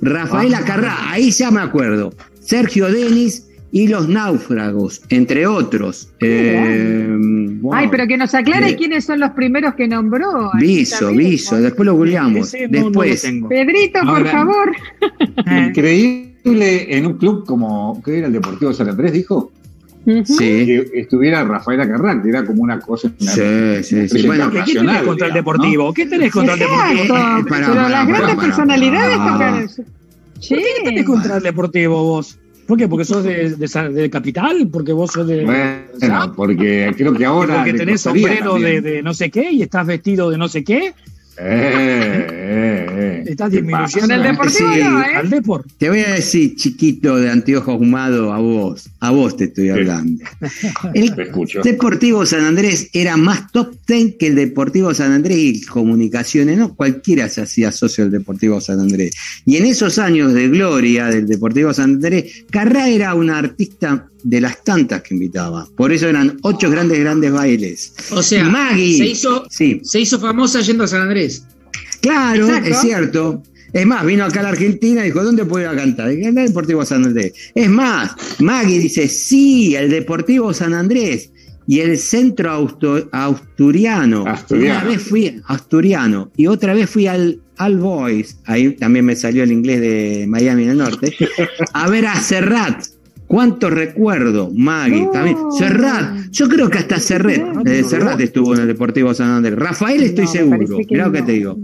Rafael 0.01 0.53
Acarrá, 0.53 1.11
ahí 1.11 1.31
ya 1.31 1.51
me 1.51 1.61
acuerdo, 1.61 2.13
Sergio 2.41 2.91
Denis 2.91 3.47
y 3.71 3.87
los 3.87 4.07
náufragos, 4.09 5.01
entre 5.09 5.47
otros. 5.47 6.09
Eh, 6.19 7.07
wow. 7.63 7.73
Ay, 7.73 7.87
pero 7.89 8.05
que 8.05 8.17
nos 8.17 8.33
aclare 8.35 8.67
De- 8.67 8.75
quiénes 8.75 9.05
son 9.05 9.19
los 9.19 9.31
primeros 9.31 9.73
que 9.75 9.87
nombró. 9.87 10.51
Viso, 10.59 11.11
Viso, 11.11 11.59
después 11.59 11.85
lo 11.85 11.95
googleamos. 11.95 12.53
No- 12.53 12.59
lo 12.59 12.67
Después, 12.83 13.21
tengo. 13.21 13.49
Pedrito, 13.49 13.99
por 14.05 14.27
favor. 14.27 14.71
Increíble 15.67 16.95
en 16.97 17.05
un 17.07 17.17
club 17.17 17.45
como, 17.45 18.01
¿qué 18.03 18.17
era 18.19 18.27
el 18.27 18.33
Deportivo 18.33 18.73
San 18.73 18.89
Andrés, 18.89 19.13
dijo? 19.13 19.51
Sí, 20.25 20.35
Que 20.37 20.85
estuviera 20.95 21.45
Rafael 21.45 21.79
Acarrán, 21.79 22.21
que 22.21 22.27
era 22.29 22.43
como 22.45 22.61
una 22.63 22.77
cosa. 22.79 23.09
una- 23.19 23.31
sí, 23.31 23.83
sí, 23.83 24.09
sí. 24.09 24.27
Bueno, 24.27 24.51
¿Qué 24.51 24.73
tenés 24.73 25.01
contra 25.03 25.27
el 25.27 25.33
Deportivo? 25.33 25.93
¿Qué 25.93 26.05
tenés 26.05 26.31
contra 26.31 26.53
el 26.55 26.59
Deportivo? 26.59 26.91
Exacto, 27.01 27.39
Eh, 27.39 27.49
pará, 27.49 27.67
pero 27.71 27.89
las 27.89 28.07
grandes 28.07 28.35
personalidades. 28.35 29.81
Sí. 30.41 30.55
¿Qué 30.55 30.83
tenés 30.83 31.05
contra 31.05 31.37
el 31.37 31.43
Deportivo 31.43 32.03
vos? 32.03 32.37
¿Por 32.67 32.77
qué? 32.77 32.87
¿Porque 32.87 33.05
sos 33.05 33.23
de, 33.23 33.55
de, 33.55 34.09
Capital? 34.09 34.67
¿Porque 34.71 34.93
vos 34.93 35.11
sos 35.11 35.27
de... 35.27 35.43
Bueno, 35.45 36.33
porque 36.35 36.93
creo 36.95 37.13
que 37.13 37.25
ahora. 37.25 37.57
porque 37.57 37.73
tenés 37.73 38.01
sombrero 38.01 38.57
de 38.57 39.01
no 39.03 39.13
sé 39.13 39.29
qué 39.29 39.51
y 39.51 39.61
estás 39.61 39.85
vestido 39.85 40.29
de 40.29 40.37
no 40.37 40.47
sé 40.47 40.63
qué? 40.63 40.93
Eh, 41.37 42.27
eh, 42.29 42.87
eh. 42.91 43.23
Estás 43.25 43.49
¿Qué 43.49 43.61
disminuyendo 43.61 44.13
el 44.13 44.23
Deportivo 44.23 44.73
Sí, 44.73 44.79
¿eh? 44.79 44.83
al 45.15 45.29
Depor. 45.29 45.65
Te 45.77 45.89
voy 45.89 45.99
a 46.01 46.13
decir, 46.13 46.55
chiquito 46.55 47.15
de 47.17 47.29
anteojos 47.29 47.79
humados, 47.79 48.31
a 48.31 48.37
vos, 48.37 48.89
a 48.99 49.11
vos 49.11 49.35
te 49.35 49.45
estoy 49.45 49.69
hablando. 49.69 50.23
El 50.93 51.15
Te 51.15 51.23
escucho. 51.23 51.61
Deportivo 51.63 52.25
San 52.25 52.45
Andrés 52.45 52.89
era 52.93 53.17
más 53.17 53.51
top 53.51 53.75
ten 53.85 54.15
que 54.17 54.27
el 54.27 54.35
Deportivo 54.35 54.93
San 54.93 55.11
Andrés 55.11 55.37
y 55.37 55.61
comunicaciones, 55.65 56.57
¿no? 56.57 56.75
Cualquiera 56.75 57.27
se 57.29 57.41
hacía 57.41 57.71
socio 57.71 58.03
del 58.03 58.11
Deportivo 58.11 58.61
San 58.61 58.79
Andrés. 58.79 59.15
Y 59.45 59.57
en 59.57 59.65
esos 59.65 59.97
años 59.97 60.33
de 60.33 60.49
gloria 60.49 61.07
del 61.07 61.27
Deportivo 61.27 61.73
San 61.73 61.95
Andrés, 61.95 62.45
Carrá 62.51 62.89
era 62.89 63.15
una 63.15 63.39
artista 63.39 64.07
de 64.23 64.41
las 64.41 64.63
tantas 64.63 65.01
que 65.01 65.13
invitaba. 65.13 65.67
Por 65.75 65.91
eso 65.91 66.07
eran 66.07 66.37
ocho 66.43 66.69
grandes, 66.69 66.99
grandes 66.99 67.31
bailes. 67.31 67.93
O 68.11 68.23
sea, 68.23 68.43
Maggie. 68.45 68.97
se 68.97 69.05
hizo, 69.05 69.45
Sí, 69.49 69.81
se 69.83 69.99
hizo 69.99 70.19
famosa 70.19 70.61
yendo 70.61 70.83
a 70.85 70.87
San 70.87 71.01
Andrés. 71.01 71.43
Claro, 72.01 72.47
Exacto. 72.47 72.69
es 72.69 72.81
cierto. 72.81 73.43
Es 73.71 73.85
más, 73.87 74.05
vino 74.05 74.23
acá 74.23 74.41
a 74.41 74.43
la 74.43 74.49
Argentina 74.49 75.01
y 75.01 75.05
dijo, 75.05 75.23
¿dónde 75.23 75.45
puedo 75.45 75.63
ir 75.65 75.69
a 75.69 75.75
cantar? 75.75 76.11
En 76.11 76.37
el 76.37 76.47
Deportivo 76.47 76.85
San 76.85 77.05
Andrés. 77.05 77.33
Es 77.55 77.69
más, 77.69 78.11
Maggie 78.39 78.77
dice, 78.79 79.07
sí, 79.07 79.75
el 79.75 79.89
Deportivo 79.89 80.53
San 80.53 80.73
Andrés 80.73 81.31
y 81.65 81.79
el 81.79 81.97
Centro 81.97 82.51
Austo- 82.51 83.09
Asturiano. 83.11 84.25
Asturiano. 84.27 84.79
Una 84.79 84.89
vez 84.89 85.01
fui, 85.01 85.41
Asturiano, 85.47 86.31
y 86.37 86.45
otra 86.47 86.73
vez 86.73 86.89
fui 86.89 87.07
al, 87.07 87.39
al 87.57 87.77
Boys, 87.77 88.37
ahí 88.45 88.75
también 88.75 89.05
me 89.05 89.15
salió 89.15 89.43
el 89.43 89.51
inglés 89.51 89.79
de 89.81 90.25
Miami 90.27 90.65
del 90.65 90.77
Norte, 90.77 91.15
a 91.73 91.89
ver 91.89 92.05
a 92.05 92.21
Serrat. 92.21 92.83
¿Cuánto 93.33 93.67
recuerdo, 93.71 94.51
Maggie? 94.55 95.05
No. 95.05 95.09
También. 95.09 95.37
Serrat, 95.57 96.29
yo 96.29 96.47
creo 96.47 96.69
que 96.69 96.77
hasta 96.77 96.99
Serret, 96.99 97.43
eh, 97.65 97.83
Serrat 97.83 98.19
estuvo 98.21 98.53
en 98.53 98.61
el 98.61 98.67
Deportivo 98.67 99.11
San 99.15 99.29
Andrés. 99.29 99.55
Rafael 99.57 100.03
estoy 100.03 100.25
No, 100.25 100.31
seguro, 100.31 100.77
mirá 100.87 101.07
lo 101.07 101.11
que 101.13 101.21
te 101.23 101.31
digo. 101.31 101.57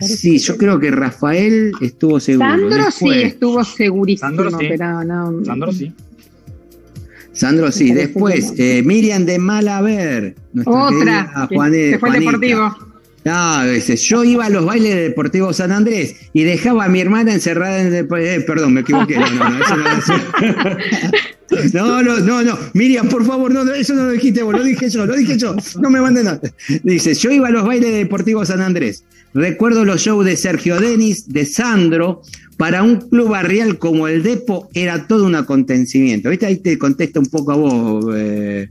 Sí, 0.00 0.38
yo 0.38 0.56
creo 0.56 0.80
que 0.80 0.90
Rafael 0.90 1.70
estuvo 1.80 2.18
seguro. 2.18 2.48
Sandro 2.48 2.90
sí 2.90 3.08
estuvo 3.22 3.62
segurísimo, 3.62 4.28
Sandro 4.28 4.50
sí. 4.58 4.66
pero 4.68 5.04
no. 5.04 5.44
Sandro 5.44 5.72
sí. 5.72 5.92
Sandro 7.32 7.70
sí. 7.70 7.92
Después, 7.92 8.54
eh, 8.58 8.82
Miriam 8.84 9.24
de 9.26 9.38
Malaver. 9.38 10.34
nuestra 10.54 10.74
Otra, 10.74 10.98
querida 10.98 11.46
que 11.48 11.54
Juane- 11.54 11.90
se 11.92 11.98
fue 12.00 12.08
Juanita. 12.10 12.30
Deportivo. 12.32 12.85
No, 13.26 13.64
ese, 13.64 13.96
yo 13.96 14.22
iba 14.22 14.46
a 14.46 14.50
los 14.50 14.64
bailes 14.64 14.94
del 14.94 15.08
Deportivo 15.08 15.52
San 15.52 15.72
Andrés 15.72 16.14
y 16.32 16.44
dejaba 16.44 16.84
a 16.84 16.88
mi 16.88 17.00
hermana 17.00 17.34
encerrada 17.34 17.80
en 17.80 17.92
el. 17.92 18.06
eh, 18.20 18.40
perdón, 18.46 18.74
me 18.74 18.82
equivoqué. 18.82 19.16
No, 19.16 19.26
no, 21.74 22.02
no, 22.02 22.20
no. 22.20 22.42
No. 22.44 22.58
Miriam, 22.74 23.08
por 23.08 23.24
favor, 23.24 23.52
no, 23.52 23.68
eso 23.74 23.94
no 23.94 24.04
lo 24.04 24.12
dijiste 24.12 24.44
vos, 24.44 24.54
lo 24.54 24.62
dije 24.62 24.88
yo, 24.88 25.06
lo 25.06 25.16
dije 25.16 25.36
yo. 25.36 25.56
No 25.80 25.90
me 25.90 26.00
manden 26.00 26.26
nada. 26.26 26.40
Dice, 26.84 27.14
yo 27.14 27.32
iba 27.32 27.48
a 27.48 27.50
los 27.50 27.66
bailes 27.66 27.90
de 27.90 27.98
Deportivo 27.98 28.46
San 28.46 28.60
Andrés. 28.60 29.02
Recuerdo 29.34 29.84
los 29.84 30.02
shows 30.02 30.24
de 30.24 30.36
Sergio 30.36 30.78
Denis, 30.78 31.28
de 31.28 31.46
Sandro. 31.46 32.22
Para 32.56 32.84
un 32.84 33.00
club 33.00 33.30
barrial 33.30 33.76
como 33.78 34.06
el 34.06 34.22
Depo 34.22 34.70
era 34.72 35.08
todo 35.08 35.26
un 35.26 35.34
acontecimiento. 35.34 36.30
¿Viste? 36.30 36.46
Ahí 36.46 36.56
te 36.58 36.78
contesta 36.78 37.18
un 37.18 37.26
poco 37.26 37.52
a 37.52 37.56
vos. 37.56 38.14
Eh, 38.16 38.68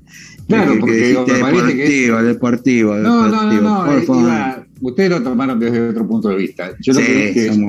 Claro, 0.47 0.65
que- 0.67 0.73
que 0.75 0.79
porque 0.79 0.95
dijiste 0.95 1.33
me 1.33 1.39
parece 1.39 1.65
que- 1.75 1.83
deportivo, 1.83 2.21
deportivo, 2.23 2.95
No, 2.95 3.27
no, 3.27 3.27
no, 3.27 3.31
deportivo, 3.31 3.61
no. 3.61 3.85
por 3.85 3.97
eh, 3.97 4.01
favor. 4.03 4.23
iba- 4.23 4.65
ustedes 4.81 5.09
lo 5.09 5.21
tomaron 5.23 5.59
desde 5.59 5.89
otro 5.89 6.07
punto 6.07 6.29
de 6.29 6.35
vista. 6.35 6.71
Yo 6.81 6.93
lo 6.93 6.99
Sí, 6.99 7.05
que 7.05 7.13
dije 7.27 7.47
es 7.47 7.59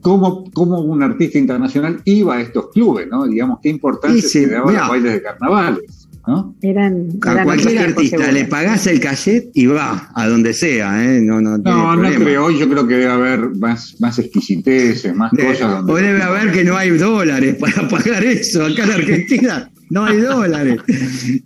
cómo, 0.00 0.50
cómo 0.52 0.80
un 0.80 1.02
artista 1.02 1.38
internacional 1.38 2.00
iba 2.04 2.36
a 2.36 2.40
estos 2.40 2.70
clubes, 2.70 3.06
¿no? 3.10 3.26
Digamos, 3.26 3.58
qué 3.62 3.68
importancia 3.68 4.20
se 4.28 4.46
le 4.46 4.56
a 4.56 4.60
los 4.60 4.88
bailes 4.88 5.12
de 5.12 5.22
carnavales, 5.22 6.08
¿no? 6.26 6.54
Eran, 6.62 7.08
A 7.24 7.32
eran 7.32 7.44
cualquier 7.44 7.68
otros 7.78 7.96
tiempos, 7.96 8.04
artista 8.20 8.32
le 8.32 8.44
pagás 8.46 8.86
el 8.86 8.98
cachet 9.00 9.50
y 9.54 9.66
va 9.66 10.10
a 10.14 10.26
donde 10.28 10.54
sea, 10.54 11.04
¿eh? 11.04 11.20
No, 11.20 11.40
no, 11.40 11.58
No, 11.58 11.94
no 11.96 12.10
creo. 12.14 12.46
Hoy 12.46 12.58
yo 12.58 12.68
creo 12.68 12.86
que 12.88 12.94
debe 12.94 13.12
haber 13.12 13.50
más, 13.56 13.94
más 14.00 14.18
exquisiteces, 14.18 15.14
más 15.14 15.30
De- 15.32 15.44
cosas 15.46 15.70
donde. 15.70 15.92
o 15.92 15.96
debe 15.96 16.22
haber 16.22 16.50
que 16.52 16.64
no 16.64 16.76
hay 16.76 16.90
dólares 16.90 17.56
para 17.60 17.86
pagar 17.88 18.24
eso. 18.24 18.64
Acá 18.64 18.84
en 18.84 18.90
Argentina 18.92 19.70
no 19.92 20.06
hay 20.06 20.20
dólares. 20.20 20.78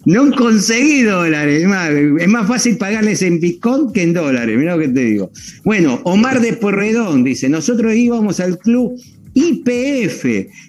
No 0.04 0.30
conseguí 0.30 1.02
dólares. 1.02 1.62
Es 1.62 1.68
más, 1.68 1.90
es 1.90 2.28
más 2.28 2.46
fácil 2.46 2.76
pagarles 2.76 3.20
en 3.22 3.40
Bitcoin 3.40 3.92
que 3.92 4.02
en 4.02 4.12
dólares. 4.12 4.56
Mira 4.56 4.76
lo 4.76 4.82
que 4.82 4.88
te 4.88 5.04
digo. 5.04 5.32
Bueno, 5.64 6.00
Omar 6.04 6.40
de 6.40 6.52
Porredón 6.52 7.24
dice: 7.24 7.48
Nosotros 7.48 7.92
íbamos 7.96 8.38
al 8.38 8.58
club 8.58 8.96
IPF 9.34 10.24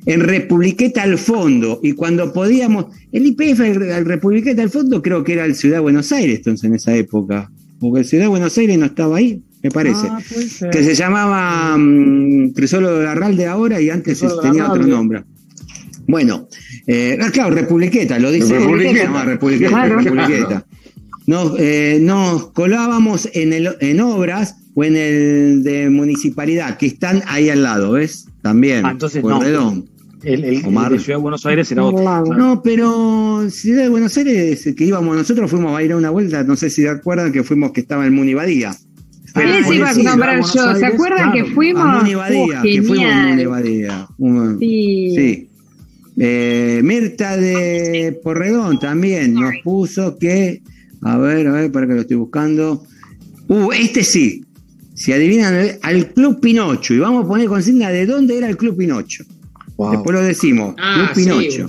en 0.08 0.22
Republiqueta 0.22 1.04
al 1.04 1.20
fondo 1.20 1.80
y 1.84 1.92
cuando 1.92 2.34
podíamos. 2.34 2.88
El 3.12 3.28
IPF, 3.28 3.60
el 3.60 4.06
Republiqueta 4.06 4.64
al 4.64 4.72
fondo, 4.72 5.04
creo 5.04 5.24
que 5.24 5.34
era 5.34 5.46
el 5.46 5.54
Ciudad 5.54 5.76
de 5.76 5.82
Buenos 5.82 6.12
Aires 6.12 6.38
entonces 6.38 6.64
en 6.64 6.74
esa 6.74 6.96
época. 6.96 7.52
Porque 7.80 8.00
el 8.00 8.06
Ciudad 8.06 8.24
de 8.24 8.30
Buenos 8.30 8.58
Aires 8.58 8.76
no 8.80 8.88
estaba 8.88 9.18
ahí, 9.18 9.40
me 9.62 9.70
parece 9.70 10.08
Ah, 10.10 10.20
que 10.72 10.84
se 10.84 10.96
llamaba 10.96 11.78
mm, 11.78 12.54
Crisolo 12.54 12.98
de 12.98 13.46
ahora 13.46 13.80
y 13.80 13.92
antes 13.92 14.18
Crisolo 14.18 14.42
tenía 14.42 14.68
otro 14.68 14.88
nombre. 14.88 15.24
Bueno, 16.08 16.48
eh, 16.88 17.18
ah, 17.22 17.30
claro, 17.32 17.54
Republiqueta, 17.54 18.18
lo 18.20 18.32
dice. 18.32 18.58
Republiqueta. 18.58 19.24
Republiqueta, 19.26 19.70
Claro. 19.70 20.00
Republiqueta. 20.00 20.66
Nos, 21.26 21.54
eh, 21.60 22.00
nos 22.02 22.52
colábamos 22.54 23.30
en, 23.34 23.52
el, 23.52 23.70
en 23.82 24.00
obras 24.00 24.56
o 24.76 24.84
en 24.86 24.96
el 24.96 25.64
de 25.64 25.90
municipalidad, 25.90 26.78
que 26.78 26.86
están 26.86 27.22
ahí 27.28 27.50
al 27.50 27.64
lado, 27.64 27.92
¿ves? 27.94 28.28
También, 28.42 28.86
Ah, 28.86 28.92
entonces 28.92 29.22
no. 29.24 29.42
El, 30.24 30.44
el, 30.46 30.66
Omar. 30.66 30.92
el 30.92 30.98
de 30.98 31.04
Ciudad 31.04 31.20
de 31.20 31.22
Buenos 31.22 31.46
Aires 31.46 31.72
era 31.72 31.84
otro. 31.84 32.02
Claro. 32.02 32.34
No, 32.34 32.62
pero 32.64 33.50
Ciudad 33.50 33.84
de 33.84 33.90
Buenos 33.90 34.18
Aires, 34.18 34.68
que 34.76 34.84
íbamos 34.86 35.16
nosotros, 35.16 35.50
fuimos 35.52 35.70
a 35.70 35.74
bailar 35.74 35.98
una 35.98 36.10
vuelta, 36.10 36.44
no 36.44 36.56
sé 36.56 36.70
si 36.70 36.82
se 36.84 36.90
acuerdan 36.90 37.32
que 37.32 37.44
fuimos 37.44 37.72
que 37.72 37.82
estaba 37.82 38.06
en 38.08 38.14
Muni 38.16 38.34
Badía. 38.34 38.74
Sí, 38.74 38.84
se 39.68 39.76
iba 39.76 39.90
a 39.90 39.94
nombrar 39.94 40.40
Buenos 40.40 40.54
yo. 40.54 40.62
¿Se 40.64 40.70
Aires, 40.86 40.94
acuerdan 40.94 41.32
que 41.34 41.46
fuimos? 41.46 41.84
A 41.84 41.98
Muni 42.00 42.16
Badía, 42.16 42.60
Oh, 42.60 42.64
que 42.64 42.82
fuimos 42.82 42.98
a 42.98 43.02
genial. 43.10 43.30
Muni 43.30 43.46
Badía. 43.46 44.08
Un- 44.18 44.60
Sí. 44.60 45.14
Sí. 45.16 45.50
Eh, 46.20 46.82
Mirta 46.84 47.38
de 47.38 48.20
Porredón 48.24 48.80
también 48.80 49.36
nos 49.36 49.54
puso 49.64 50.18
que, 50.18 50.64
a 51.02 51.18
ver, 51.18 51.48
a 51.48 51.52
ver, 51.52 51.72
para 51.72 51.88
que 51.88 51.94
lo 51.94 52.02
estoy 52.02 52.18
buscando. 52.18 52.84
Uh, 53.48 53.72
este 53.72 54.04
sí. 54.04 54.44
Si 54.96 55.14
adivinan, 55.14 55.54
eh, 55.56 55.80
al 55.84 56.12
Club 56.14 56.40
Pinocho. 56.40 56.96
Y 56.96 56.98
vamos 56.98 57.26
a 57.26 57.28
poner 57.28 57.48
consigna 57.48 57.90
de 57.90 58.08
dónde 58.08 58.38
era 58.38 58.50
el 58.50 58.58
Club 58.58 58.78
Pinocho. 58.78 59.24
Después 59.92 60.12
lo 60.12 60.22
decimos. 60.22 60.74
Ah, 60.80 61.12
Club 61.14 61.26
Pinocho. 61.26 61.68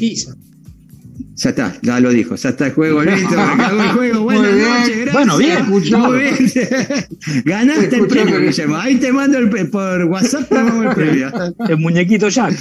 Ya 1.39 1.51
está, 1.51 1.79
ya 1.83 2.01
lo 2.01 2.11
dijo. 2.11 2.35
Ya 2.35 2.49
está 2.49 2.67
el 2.67 2.73
juego 2.73 3.05
listo. 3.05 3.37
me 3.37 3.43
acabó 3.43 3.83
el 3.83 3.89
juego. 3.91 4.23
Buenas 4.25 4.55
noches, 4.55 4.97
gracias. 4.97 5.13
Bueno, 5.13 5.37
bien, 5.37 5.59
escuchado. 5.59 6.09
Muy 6.09 6.19
bien. 6.19 6.37
Ganaste 7.45 7.97
el 7.97 8.07
premio, 8.09 8.41
Guillermo. 8.41 8.77
Ahí 8.77 8.97
te 8.97 9.13
mando 9.13 9.39
el, 9.39 9.71
por 9.71 10.05
WhatsApp, 10.05 10.49
te 10.49 10.55
mando 10.55 10.89
el 10.89 10.95
premio. 10.97 11.31
El 11.69 11.77
muñequito 11.77 12.29
Jack. 12.29 12.57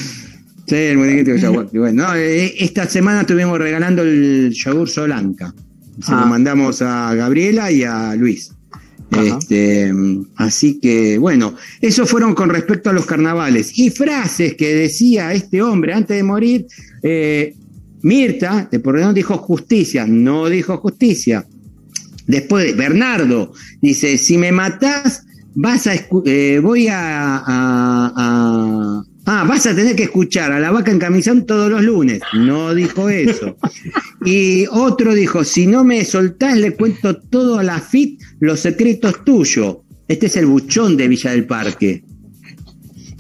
Sí, 0.68 0.76
el 0.76 0.98
muñequito 0.98 1.32
de 1.32 1.40
yogur. 1.40 1.70
Y 1.74 1.78
Bueno, 1.78 2.08
no, 2.08 2.16
eh, 2.16 2.54
esta 2.60 2.88
semana 2.88 3.22
estuvimos 3.22 3.58
regalando 3.58 4.02
el 4.04 4.52
yogur 4.54 4.90
Solanca. 4.90 5.54
Se 6.04 6.12
Ah. 6.14 6.22
lo 6.22 6.28
mandamos 6.28 6.82
a 6.82 7.14
Gabriela 7.16 7.72
y 7.72 7.84
a 7.84 8.16
Luis. 8.16 8.52
Este, 9.12 9.94
así 10.36 10.80
que, 10.82 11.18
bueno, 11.18 11.56
eso 11.82 12.06
fueron 12.06 12.36
con 12.36 12.50
respecto 12.50 12.90
a 12.90 12.94
los 12.94 13.06
carnavales. 13.06 13.78
Y 13.80 13.90
frases 13.90 14.56
que 14.56 14.76
decía 14.76 15.32
este 15.34 15.62
hombre 15.62 15.94
antes 15.94 16.18
de 16.18 16.24
morir. 16.24 16.68
eh, 17.04 17.56
Mirta, 18.02 18.68
de 18.72 18.80
Porredón, 18.80 19.16
dijo 19.16 19.38
justicia. 19.38 20.06
No 20.06 20.48
dijo 20.50 20.78
justicia. 20.78 21.46
Después, 22.28 22.76
Bernardo 22.78 23.54
dice: 23.82 24.18
Si 24.18 24.38
me 24.38 24.52
matás, 24.52 25.24
vas 25.56 25.88
a 25.88 25.94
eh, 26.26 26.60
voy 26.62 26.88
a, 26.90 27.38
a- 27.38 28.14
a- 28.16 29.04
ah, 29.28 29.46
vas 29.48 29.68
a 29.68 29.76
tener 29.76 29.96
que 29.96 30.04
escuchar 30.04 30.52
a 30.52 30.60
la 30.60 30.72
vaca 30.72 30.90
en 30.90 31.00
camisón 31.00 31.46
todos 31.46 31.70
los 31.70 31.84
lunes. 31.84 32.22
No 32.34 32.74
dijo 32.74 33.10
eso. 33.10 33.58
Y 34.26 34.66
otro 34.72 35.14
dijo, 35.14 35.44
si 35.44 35.68
no 35.68 35.84
me 35.84 36.04
soltás, 36.04 36.58
le 36.58 36.76
cuento 36.76 37.16
todo 37.16 37.60
a 37.60 37.64
la 37.64 37.80
FIT, 37.80 38.20
los 38.40 38.60
secretos 38.60 39.24
tuyos. 39.24 39.78
Este 40.08 40.26
es 40.26 40.36
el 40.36 40.48
buchón 40.48 40.98
de 40.98 41.08
Villa 41.08 41.32
del 41.32 41.46
Parque. 41.46 42.04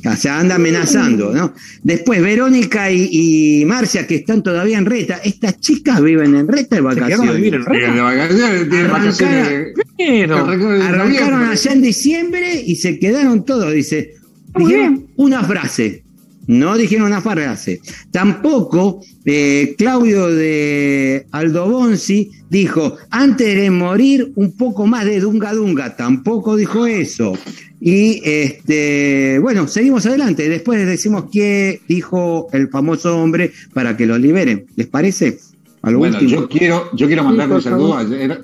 O 0.05 0.16
sea, 0.16 0.39
anda 0.39 0.55
amenazando, 0.55 1.34
¿no? 1.34 1.53
Después, 1.84 2.22
Verónica 2.22 2.91
y, 2.91 3.62
y 3.62 3.66
Marcia, 3.66 4.08
que 4.08 4.16
están 4.16 4.43
todavía 4.43 4.78
en 4.78 4.86
Reta. 4.86 5.18
Estas 5.24 5.60
chicas 5.60 6.01
viven 6.01 6.36
en 6.36 6.47
Reta 6.47 6.76
de 6.76 6.82
vacaciones. 6.82 7.36
vivir 7.36 7.55
en 7.55 7.66
Reta? 7.66 7.93
De 7.93 8.01
vacaciones, 8.01 8.70
tienen 8.70 8.91
vacaciones. 8.91 9.74
Pero, 9.97 10.38
Arrancaron 10.38 10.82
Arrancaron 10.82 11.43
allá 11.43 11.72
en 11.72 11.82
diciembre 11.82 12.62
y 12.66 12.76
se 12.76 12.99
quedaron 12.99 13.43
todos, 13.45 13.74
dice. 13.74 14.14
Dijeron 14.58 15.08
una 15.16 15.43
frase. 15.43 16.03
No 16.47 16.78
dijeron 16.78 17.08
una 17.08 17.20
frase. 17.22 17.82
Tampoco 18.10 19.01
eh, 19.26 19.76
Claudio 19.78 20.28
de 20.30 21.28
Aldo 21.32 21.70
Bonzi 21.70 22.32
dijo, 22.49 22.95
antes 23.10 23.53
de 23.55 23.70
morir, 23.70 24.32
un 24.36 24.55
poco 24.55 24.88
más 24.88 25.03
de 25.03 25.20
Dunga 25.20 25.53
Dunga. 25.53 25.97
Tampoco 25.97 26.55
dijo 26.55 26.86
eso. 26.88 27.34
Y 27.82 28.22
este, 28.24 29.39
bueno, 29.41 29.68
seguimos 29.68 30.05
adelante. 30.05 30.47
Después 30.47 30.80
les 30.80 30.88
decimos 30.88 31.26
qué 31.32 31.82
dijo 31.88 32.47
el 32.53 32.70
famoso 32.70 33.18
hombre 33.22 33.51
para 33.74 33.97
que 33.97 34.05
lo 34.05 34.18
liberen. 34.18 34.68
¿Les 34.78 34.88
parece? 34.88 35.39
A 35.82 35.91
lo 35.91 35.99
Bueno, 35.99 36.18
último. 36.18 36.41
yo 36.41 36.47
quiero, 36.49 36.89
yo 36.95 37.08
quiero 37.08 37.24
mandarle 37.26 37.55
un 37.55 37.62
saludo. 37.62 37.97
Ayer, 37.97 38.41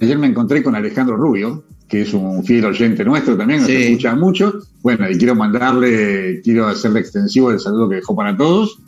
ayer 0.00 0.18
me 0.18 0.26
encontré 0.26 0.62
con 0.64 0.74
Alejandro 0.74 1.16
Rubio, 1.16 1.64
que 1.90 2.02
es 2.02 2.14
un 2.14 2.44
fiel 2.44 2.64
oyente 2.64 3.04
nuestro 3.04 3.36
también, 3.36 3.60
nos 3.60 3.68
Sí. 3.68 3.74
escucha 3.76 4.14
mucho. 4.14 4.54
Bueno, 4.82 5.10
y 5.10 5.18
quiero 5.18 5.34
mandarle, 5.34 6.40
quiero 6.42 6.68
hacerle 6.68 7.00
extensivo 7.00 7.50
el 7.50 7.58
saludo 7.58 7.88
que 7.88 7.96
dejó 7.96 8.14
para 8.14 8.36
todos. 8.36 8.78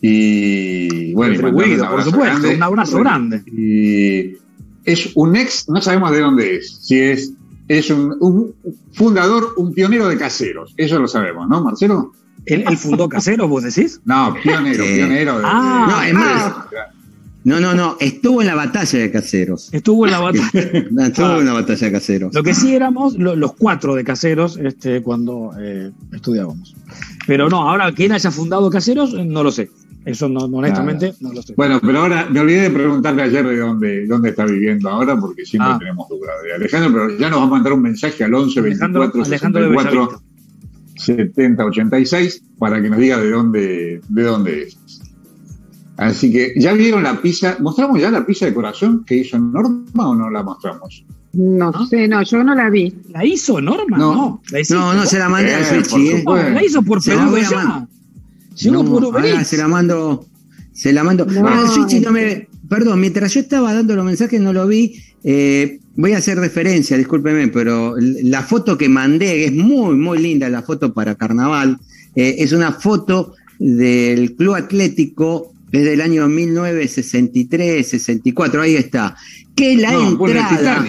Y 0.00 1.12
bueno, 1.14 1.34
y 1.34 1.36
Retribuido, 1.38 1.88
por 1.90 2.02
supuesto, 2.04 2.38
grande. 2.40 2.56
un 2.56 2.62
abrazo 2.62 2.98
grande. 2.98 3.42
Y 3.46 4.36
es 4.84 5.10
un 5.14 5.36
ex, 5.36 5.68
no 5.68 5.80
sabemos 5.80 6.10
de 6.12 6.20
dónde 6.20 6.56
es, 6.56 6.78
si 6.82 6.98
es, 6.98 7.32
es 7.68 7.90
un, 7.90 8.16
un 8.20 8.54
fundador, 8.92 9.54
un 9.56 9.72
pionero 9.72 10.08
de 10.08 10.16
caseros. 10.18 10.74
Eso 10.76 10.98
lo 10.98 11.06
sabemos, 11.08 11.48
¿no, 11.48 11.62
Marcelo? 11.62 12.12
¿Él, 12.46 12.64
él 12.68 12.76
fundó 12.76 13.08
Caseros, 13.08 13.48
vos 13.48 13.62
decís? 13.62 14.00
No, 14.04 14.34
pionero, 14.42 14.82
pionero 14.96 15.38
de, 15.38 15.44
Ah, 15.46 15.86
no, 15.88 16.02
es 16.02 16.14
más. 16.14 16.54
No, 17.44 17.58
no, 17.60 17.74
no. 17.74 17.96
Estuvo 17.98 18.40
en 18.40 18.46
la 18.46 18.54
batalla 18.54 18.98
de 19.00 19.10
caseros. 19.10 19.68
Estuvo 19.72 20.06
en 20.06 20.12
la 20.12 20.20
batalla. 20.20 20.50
Estuvo 21.06 21.40
en 21.40 21.46
la 21.46 21.52
batalla 21.54 21.86
de 21.86 21.92
caseros. 21.92 22.34
Lo 22.34 22.42
que 22.42 22.54
sí 22.54 22.74
éramos 22.74 23.16
lo- 23.18 23.34
los 23.36 23.54
cuatro 23.54 23.94
de 23.96 24.04
Caseros 24.04 24.56
este, 24.58 25.02
cuando 25.02 25.50
eh, 25.60 25.90
estudiábamos. 26.12 26.74
Pero 27.26 27.48
no, 27.48 27.68
ahora 27.68 27.90
quién 27.92 28.12
haya 28.12 28.30
fundado 28.30 28.70
Caseros, 28.70 29.12
no 29.14 29.42
lo 29.42 29.50
sé. 29.50 29.70
Eso 30.04 30.28
no, 30.28 30.40
honestamente 30.46 31.14
no 31.20 31.32
lo 31.32 31.42
sé. 31.42 31.54
Bueno, 31.56 31.80
pero 31.80 32.00
ahora 32.00 32.26
me 32.30 32.40
olvidé 32.40 32.62
de 32.62 32.70
preguntarle 32.70 33.22
ayer 33.22 33.46
de 33.46 33.56
dónde, 33.56 34.06
dónde 34.06 34.30
está 34.30 34.44
viviendo 34.44 34.88
ahora, 34.88 35.16
porque 35.16 35.44
siempre 35.46 35.72
Ah. 35.72 35.78
tenemos 35.78 36.08
duda 36.08 36.32
de 36.44 36.54
Alejandro, 36.54 36.92
pero 36.92 37.18
ya 37.18 37.30
nos 37.30 37.40
va 37.40 37.44
a 37.44 37.46
mandar 37.48 37.72
un 37.72 37.82
mensaje 37.82 38.24
al 38.24 38.34
11 38.34 38.58
Alejandro- 38.60 39.00
24 39.02 39.24
Alejandro 39.24 39.62
de 39.62 39.68
64 39.76 40.22
70 40.96 41.64
86 41.64 42.42
para 42.58 42.80
que 42.82 42.88
nos 42.90 42.98
diga 42.98 43.18
de 43.18 43.30
dónde, 43.30 44.00
de 44.08 44.22
dónde 44.22 44.62
es. 44.64 44.78
Así 46.02 46.30
que, 46.32 46.52
¿ya 46.56 46.72
vieron 46.72 47.02
la 47.02 47.20
pizza? 47.20 47.56
¿Mostramos 47.60 48.00
ya 48.00 48.10
la 48.10 48.24
pizza 48.26 48.46
de 48.46 48.54
corazón 48.54 49.04
que 49.06 49.16
hizo 49.16 49.38
Norma 49.38 50.08
o 50.08 50.14
no 50.14 50.30
la 50.30 50.42
mostramos? 50.42 51.04
No 51.34 51.86
sé, 51.86 52.08
no, 52.08 52.22
yo 52.22 52.44
no 52.44 52.54
la 52.54 52.68
vi. 52.68 52.92
¿La 53.10 53.24
hizo 53.24 53.60
Norma? 53.60 53.96
No. 53.96 54.14
No. 54.14 54.42
¿La 54.50 54.60
No, 54.70 54.94
no 54.94 55.06
se 55.06 55.18
la 55.18 55.28
mandé 55.28 55.54
al 55.54 55.62
Eh, 55.62 55.84
Switch, 55.84 56.24
por 56.24 56.38
¿eh? 56.38 56.44
No, 56.44 56.50
la 56.50 56.64
hizo 56.64 56.82
por 56.82 57.02
pedido 57.02 57.38
ya. 57.38 57.86
Llegó 58.56 58.84
por 58.84 59.04
Uber 59.04 59.44
se 59.44 59.56
la 59.56 59.68
mando. 59.68 60.26
Se 60.72 60.92
la 60.92 61.04
mando. 61.04 61.24
No, 61.24 61.46
Ah, 61.48 61.62
el 61.64 61.68
Switch 61.68 61.94
es 61.94 62.02
no 62.02 62.12
me. 62.12 62.48
Perdón, 62.68 63.00
mientras 63.00 63.32
yo 63.34 63.40
estaba 63.40 63.72
dando 63.74 63.94
los 63.96 64.04
mensajes 64.04 64.40
no 64.40 64.52
lo 64.52 64.66
vi. 64.66 64.94
eh, 65.24 65.78
voy 65.94 66.12
a 66.14 66.18
hacer 66.18 66.38
referencia, 66.38 66.96
discúlpeme, 66.96 67.48
pero 67.48 67.94
la 67.98 68.42
foto 68.42 68.76
que 68.78 68.88
mandé 68.88 69.26
que 69.26 69.44
es 69.46 69.52
muy, 69.52 69.94
muy 69.94 70.18
linda, 70.18 70.48
la 70.48 70.62
foto 70.62 70.92
para 70.92 71.14
carnaval. 71.14 71.78
eh, 72.14 72.36
es 72.38 72.52
una 72.52 72.72
foto 72.72 73.34
del 73.58 74.34
Club 74.34 74.54
Atlético 74.54 75.52
desde 75.72 75.94
el 75.94 76.00
año 76.02 76.28
1963, 76.28 77.86
64, 77.88 78.62
ahí 78.62 78.76
está. 78.76 79.16
Que 79.54 79.76
la 79.76 79.92
no, 79.92 80.08
entrada. 80.26 80.86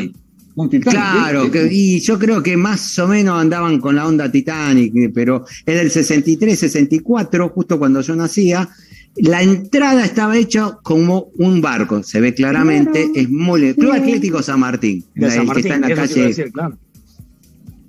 Un 0.55 0.69
Titanic. 0.69 0.91
Claro, 0.99 1.49
que- 1.49 1.67
y 1.71 1.99
yo 2.01 2.19
creo 2.19 2.43
que 2.43 2.55
más 2.57 2.99
o 2.99 3.07
menos 3.07 3.41
andaban 3.41 3.79
con 3.79 3.95
la 3.95 4.05
onda 4.07 4.31
Titanic, 4.31 4.93
pero 5.13 5.45
en 5.65 5.77
el 5.79 5.89
63, 5.89 6.59
64, 6.59 7.49
justo 7.49 7.79
cuando 7.79 8.01
yo 8.01 8.15
nacía, 8.15 8.69
la 9.15 9.41
entrada 9.41 10.05
estaba 10.05 10.38
hecha 10.38 10.77
como 10.84 11.31
un 11.38 11.59
barco, 11.59 12.03
se 12.03 12.21
ve 12.21 12.36
claramente, 12.36 12.99
Claro. 13.05 13.11
es 13.15 13.29
muy. 13.31 13.73
Club 13.73 13.93
Sí. 13.93 13.99
Atlético 13.99 14.43
San 14.43 14.59
Martín, 14.59 15.03
De 15.15 15.21
la- 15.21 15.29
San 15.31 15.39
el 15.39 15.41
que 15.41 15.47
Martín, 15.47 15.65
está 15.65 15.75
en 15.75 15.81
la 15.81 15.95
calle, 15.95 16.21
decir, 16.21 16.51
claro. 16.51 16.77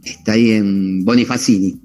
está 0.03 0.33
ahí 0.33 0.51
en 0.53 1.05
Bonifacini. 1.05 1.81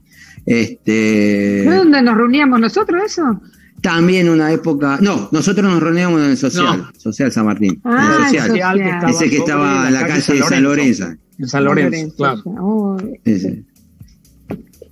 Este, 0.45 1.63
¿No 1.65 1.71
es 1.73 1.77
donde 1.79 2.01
nos 2.01 2.15
reuníamos 2.17 2.59
nosotros 2.59 3.01
eso? 3.05 3.41
También 3.81 4.29
una 4.29 4.51
época, 4.51 4.97
no, 5.01 5.29
nosotros 5.31 5.65
nos 5.71 5.81
reuníamos 5.81 6.21
en 6.21 6.31
el 6.31 6.37
social, 6.37 6.87
social 6.97 7.31
San 7.31 7.45
Martín, 7.45 7.79
Ah, 7.83 8.15
en 8.17 8.21
el 8.21 8.25
social, 8.25 8.47
social. 8.47 8.77
que 8.77 8.89
estaba 8.89 9.09
ese 9.11 9.29
que 9.29 9.37
estaba 9.37 9.87
en 9.87 9.93
la 9.93 10.07
calle 10.07 10.33
de 10.33 10.43
San 10.43 10.63
Lorenzo. 10.63 11.05
En 11.37 11.47
San 11.47 11.63
Lorenzo, 11.63 12.15
claro. 12.15 12.41
Oh, 12.45 12.97
Ese. 13.23 13.63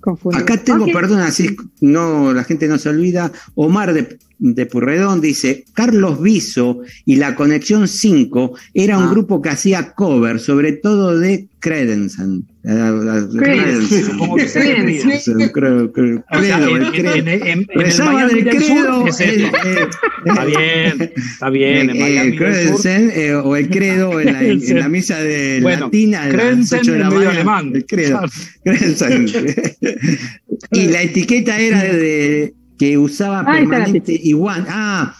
confundido. 0.00 0.42
Acá 0.42 0.56
tengo, 0.58 0.84
Ok. 0.84 0.92
perdón, 0.92 1.20
así 1.20 1.56
no, 1.80 2.32
la 2.32 2.44
gente 2.44 2.68
no 2.68 2.78
se 2.78 2.88
olvida. 2.88 3.30
Omar 3.54 3.92
de, 3.92 4.18
de 4.38 4.66
Purredón 4.66 5.20
dice: 5.20 5.64
Carlos 5.74 6.22
Viso 6.22 6.80
y 7.04 7.16
la 7.16 7.34
Conexión 7.34 7.88
5 7.88 8.54
era 8.74 8.96
un 8.96 9.04
Ah. 9.04 9.10
grupo 9.10 9.42
que 9.42 9.50
hacía 9.50 9.92
cover, 9.92 10.40
sobre 10.40 10.72
todo 10.72 11.18
de 11.18 11.48
Credensen. 11.58 12.46
Eh, 12.70 12.74
credo, 15.52 15.80
el 15.80 15.90
credo. 15.92 16.24
el 16.28 17.66
Rezaba 17.74 18.26
del 18.26 18.44
credo, 18.46 19.06
el- 19.06 19.42
Está 20.26 20.44
bien, 20.44 21.12
está 21.16 21.48
bien. 21.50 21.90
En 21.90 21.96
eh, 21.96 22.28
Sur. 22.28 22.36
Credensen, 22.36 23.10
eh, 23.14 23.34
o 23.34 23.56
el 23.56 23.70
credo 23.70 24.20
en 24.20 24.32
la, 24.34 24.42
en 24.42 24.78
la 24.80 24.88
misa 24.90 25.18
de 25.22 25.60
latina 25.62 26.22
a 26.22 26.26
las 26.28 26.34
Credensen 26.34 26.78
8 26.80 26.92
de 26.92 26.98
la 26.98 27.10
mañana. 27.10 27.70
El 27.74 27.86
credo. 27.86 28.20
Y 30.72 30.86
la 30.88 31.02
etiqueta 31.02 31.58
era 31.58 31.82
de 31.84 32.52
que 32.78 32.98
usaba 32.98 33.40
Ah, 33.40 33.54
permanente 33.58 34.12
igual. 34.22 34.66
Ah, 34.68 35.14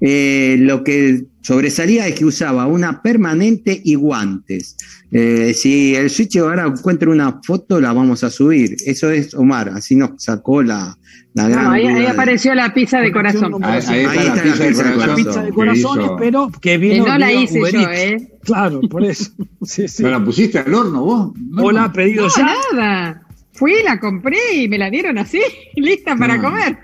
eh, 0.00 0.56
lo 0.58 0.82
que 0.84 1.24
sobresalía 1.42 2.06
es 2.06 2.14
que 2.14 2.24
usaba 2.24 2.66
una 2.66 3.02
permanente 3.02 3.80
y 3.84 3.94
guantes. 3.94 4.76
Eh, 5.12 5.52
si 5.54 5.94
el 5.96 6.08
Switch 6.10 6.36
ahora 6.36 6.66
encuentra 6.66 7.10
una 7.10 7.40
foto, 7.42 7.80
la 7.80 7.92
vamos 7.92 8.22
a 8.24 8.30
subir. 8.30 8.76
Eso 8.86 9.10
es 9.10 9.34
Omar, 9.34 9.70
así 9.70 9.96
nos 9.96 10.10
sacó 10.22 10.62
la, 10.62 10.96
la 11.34 11.48
gran. 11.48 11.64
No, 11.64 11.70
ahí, 11.72 11.86
ahí 11.86 11.92
duda 11.94 12.02
de- 12.04 12.08
apareció 12.08 12.54
la 12.54 12.72
pizza 12.72 13.00
de 13.00 13.10
corazón. 13.10 13.54
Ahí, 13.64 13.80
ahí 13.88 14.04
Ahí 14.06 14.26
está, 14.26 14.34
está 14.34 14.44
la 14.44 14.52
pizza 14.52 14.64
de 14.64 14.70
la 14.70 14.92
corazón. 14.94 15.08
La 15.08 15.14
pizza 15.16 15.40
de 15.42 15.48
que 15.48 15.54
corazones, 15.54 16.10
pero 16.18 16.48
que 16.52 16.60
Que 16.60 16.78
vino. 16.78 17.06
no 17.06 17.18
la 17.18 17.32
hice 17.32 17.60
Uber 17.60 17.72
yo, 17.74 17.80
Eats. 17.80 18.22
¿eh? 18.22 18.28
Claro, 18.44 18.80
por 18.82 19.04
eso. 19.04 19.30
Sí, 19.64 19.88
sí. 19.88 20.02
¿Pero 20.02 20.18
la 20.18 20.24
pusiste 20.24 20.58
al 20.58 20.72
horno 20.72 21.04
vos? 21.04 21.32
No. 21.50 21.64
Hola, 21.64 21.92
pedido 21.92 22.26
No, 22.26 22.32
ya. 22.36 22.54
nada. 22.72 23.22
Fui, 23.52 23.74
la 23.84 23.98
compré 24.00 24.38
y 24.54 24.68
me 24.68 24.78
la 24.78 24.88
dieron 24.88 25.18
así, 25.18 25.40
lista 25.76 26.16
para 26.16 26.36
No, 26.38 26.42
comer. 26.44 26.78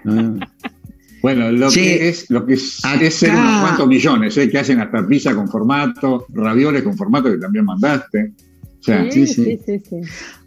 No. 1.35 1.45
Bueno, 1.45 1.59
lo 1.59 1.71
Che, 1.71 1.81
que 1.83 2.09
es, 2.09 2.31
lo 2.31 2.47
que 2.47 2.55
es, 2.55 2.85
acá- 2.85 3.01
es 3.05 3.15
ser 3.15 3.31
unos 3.35 3.61
cuantos 3.63 3.87
millones, 3.89 4.37
¿eh? 4.37 4.49
que 4.49 4.59
hacen 4.59 4.81
hasta 4.81 5.07
pizza 5.07 5.35
con 5.35 5.49
formato, 5.49 6.27
ravioles 6.33 6.83
con 6.83 6.97
formato 6.97 7.31
que 7.31 7.39
también 7.39 7.65
mandaste. 7.65 8.33
O 8.81 8.83
sea, 8.87 9.11
Sí, 9.11 9.27
sí, 9.27 9.35
sí, 9.35 9.45
sí. 9.45 9.61
sí, 9.67 9.83
sí. 9.89 9.97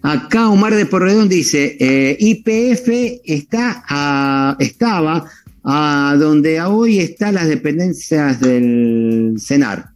Acá 0.02 0.48
Omar 0.50 0.74
de 0.76 0.86
Porredón 0.86 1.28
dice, 1.28 1.76
eh, 1.80 2.16
IPF 2.20 3.22
está 3.26 3.84
a- 3.90 4.56
estaba 4.60 5.26
a 5.64 6.16
donde 6.18 6.62
hoy 6.62 7.00
están 7.00 7.36
las 7.36 7.48
dependencias 7.50 8.40
del 8.40 9.36
CENAR. 9.40 9.90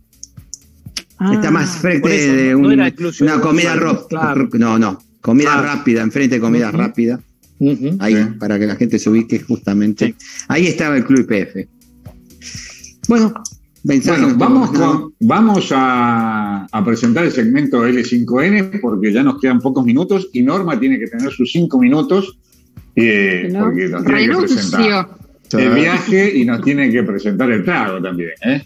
está 1.33 1.51
más 1.51 1.77
frente 1.77 1.99
Ah, 1.99 2.01
por 2.01 2.11
eso, 2.11 2.33
de 2.33 2.55
un- 2.55 2.65
una 2.65 3.39
comida 3.39 3.75
rock. 3.75 4.09
claro. 4.09 4.49
No, 4.53 4.77
no. 4.77 4.99
Comida 5.21 5.53
Claro. 5.53 5.67
rápida, 5.67 6.01
enfrente 6.01 6.35
de 6.35 6.41
comida 6.41 6.69
rápida. 6.69 7.21
Ahí, 7.99 8.15
Sí. 8.15 8.23
para 8.39 8.59
que 8.59 8.65
la 8.67 8.75
gente 8.75 8.99
se 8.99 9.09
ubique 9.09 9.39
justamente. 9.39 10.07
Sí. 10.07 10.15
Ahí 10.47 10.67
estaba 10.67 10.97
el 10.97 11.05
Club 11.05 11.19
IPF. 11.29 11.67
Bueno, 13.07 13.33
vamos, 14.37 14.69
vamos 15.19 15.71
a, 15.75 16.65
a 16.71 16.85
presentar 16.85 17.25
el 17.25 17.31
segmento 17.31 17.85
L5N 17.87 18.79
porque 18.81 19.11
ya 19.11 19.23
nos 19.23 19.39
quedan 19.41 19.59
pocos 19.59 19.85
minutos 19.85 20.29
y 20.33 20.41
Norma 20.41 20.79
tiene 20.79 20.97
que 20.99 21.07
tener 21.07 21.31
sus 21.31 21.51
cinco 21.51 21.79
minutos 21.79 22.39
eh, 22.95 23.49
¿no? 23.51 23.59
porque 23.65 23.87
nos 23.89 24.05
tiene 24.05 24.27
que 24.29 24.35
presentar 24.37 25.07
el 25.51 25.69
viaje 25.73 26.37
y 26.37 26.45
nos 26.45 26.61
tiene 26.61 26.91
que 26.91 27.03
presentar 27.03 27.51
el 27.51 27.63
trago 27.63 28.01
también. 28.01 28.29
¿eh? 28.45 28.63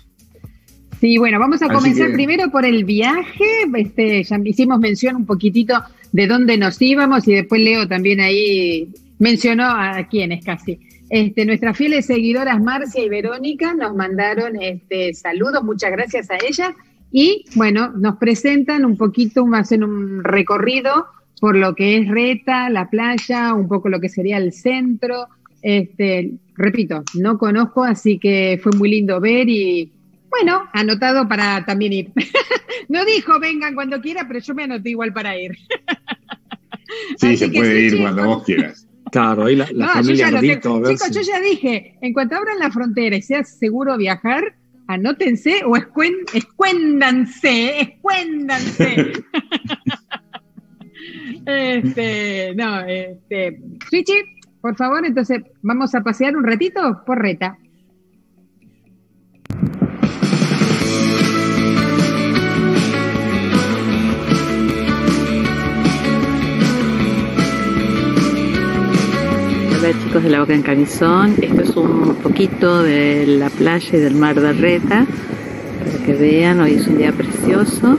Sí, 1.01 1.17
bueno, 1.17 1.39
vamos 1.39 1.61
a 1.61 1.65
Así 1.65 1.73
comenzar 1.75 2.07
que- 2.07 2.13
primero 2.13 2.49
por 2.51 2.65
el 2.65 2.83
viaje. 2.85 3.45
Este, 3.75 4.23
ya 4.23 4.39
hicimos 4.43 4.79
mención 4.79 5.15
un 5.15 5.25
poquitito 5.25 5.73
de 6.11 6.27
dónde 6.27 6.57
nos 6.57 6.81
íbamos 6.81 7.27
y 7.27 7.33
después 7.33 7.61
Leo 7.61 7.87
también 7.87 8.19
ahí 8.19 8.89
mencionó 9.19 9.65
a 9.65 10.07
quiénes 10.09 10.43
casi. 10.43 10.79
Este, 11.09 11.45
nuestras 11.45 11.77
fieles 11.77 12.05
seguidoras 12.05 12.61
Marcia 12.61 13.03
y 13.03 13.07
Verónica 13.07 13.73
nos 13.73 13.95
mandaron 13.95 14.61
este, 14.61 15.13
saludos, 15.13 15.63
muchas 15.63 15.91
gracias 15.91 16.29
a 16.29 16.35
ellas. 16.35 16.71
Y 17.11 17.45
bueno, 17.55 17.91
nos 17.91 18.17
presentan 18.17 18.83
un 18.83 18.97
poquito, 18.97 19.47
hacen 19.53 19.83
un 19.83 20.23
recorrido 20.23 21.07
por 21.39 21.55
lo 21.55 21.75
que 21.75 21.97
es 21.97 22.07
Reta, 22.07 22.69
la 22.69 22.89
playa, 22.89 23.53
un 23.53 23.67
poco 23.67 23.89
lo 23.89 23.99
que 23.99 24.09
sería 24.09 24.37
el 24.37 24.51
centro. 24.53 25.27
Este, 25.61 26.33
repito, 26.55 27.03
no 27.15 27.37
conozco, 27.37 27.83
así 27.83 28.19
que 28.19 28.59
fue 28.61 28.71
muy 28.77 28.89
lindo 28.89 29.19
ver 29.19 29.47
y 29.49 29.91
bueno, 30.29 30.63
anotado 30.73 31.27
para 31.27 31.65
también 31.65 31.93
ir. 31.93 32.11
no 32.89 33.05
dijo 33.05 33.39
vengan 33.39 33.75
cuando 33.75 34.01
quiera, 34.01 34.27
pero 34.27 34.39
yo 34.39 34.53
me 34.55 34.63
anoté 34.63 34.89
igual 34.91 35.13
para 35.13 35.37
ir. 35.37 35.57
Sí, 37.17 37.27
Así 37.27 37.37
se 37.37 37.49
puede 37.49 37.89
sí, 37.89 37.95
ir 37.95 38.01
cuando 38.01 38.25
vos 38.25 38.43
quieras. 38.43 38.87
Claro, 39.11 39.45
ahí 39.45 39.55
la, 39.55 39.65
la 39.71 39.85
No, 39.85 39.87
yo 39.87 39.93
familia 39.93 40.27
Ardito, 40.27 40.75
a 40.75 40.79
ver 40.79 40.91
Chicos, 40.97 41.07
si- 41.07 41.13
yo 41.15 41.21
ya 41.21 41.39
dije, 41.39 41.97
en 42.01 42.13
cuanto 42.13 42.35
abran 42.35 42.59
la 42.59 42.71
frontera 42.71 43.15
y 43.15 43.21
sea 43.21 43.43
seguro 43.43 43.97
viajar, 43.97 44.55
anótense 44.87 45.61
o 45.65 45.75
escuen- 45.77 46.25
escuéndanse, 46.33 47.81
escuéndanse. 47.81 49.13
este, 51.45 52.53
no, 52.55 52.81
este, 52.81 53.59
Switchy, 53.89 54.13
por 54.61 54.75
favor, 54.75 55.05
entonces 55.05 55.41
vamos 55.61 55.95
a 55.95 56.01
pasear 56.01 56.35
un 56.35 56.43
ratito 56.43 57.03
por 57.05 57.21
Reta. 57.21 57.57
Chicos 69.93 70.21
de 70.21 70.29
la 70.29 70.41
Boca 70.41 70.53
en 70.53 70.63
Camisón, 70.63 71.35
esto 71.41 71.61
es 71.61 71.69
un 71.77 72.15
poquito 72.15 72.83
de 72.83 73.25
la 73.25 73.49
playa 73.49 73.97
y 73.97 74.01
del 74.01 74.15
mar 74.15 74.35
de 74.35 74.51
Reta, 74.51 75.05
para 75.79 76.05
que 76.05 76.13
vean, 76.13 76.59
hoy 76.59 76.73
es 76.73 76.87
un 76.87 76.97
día 76.97 77.13
precioso. 77.13 77.97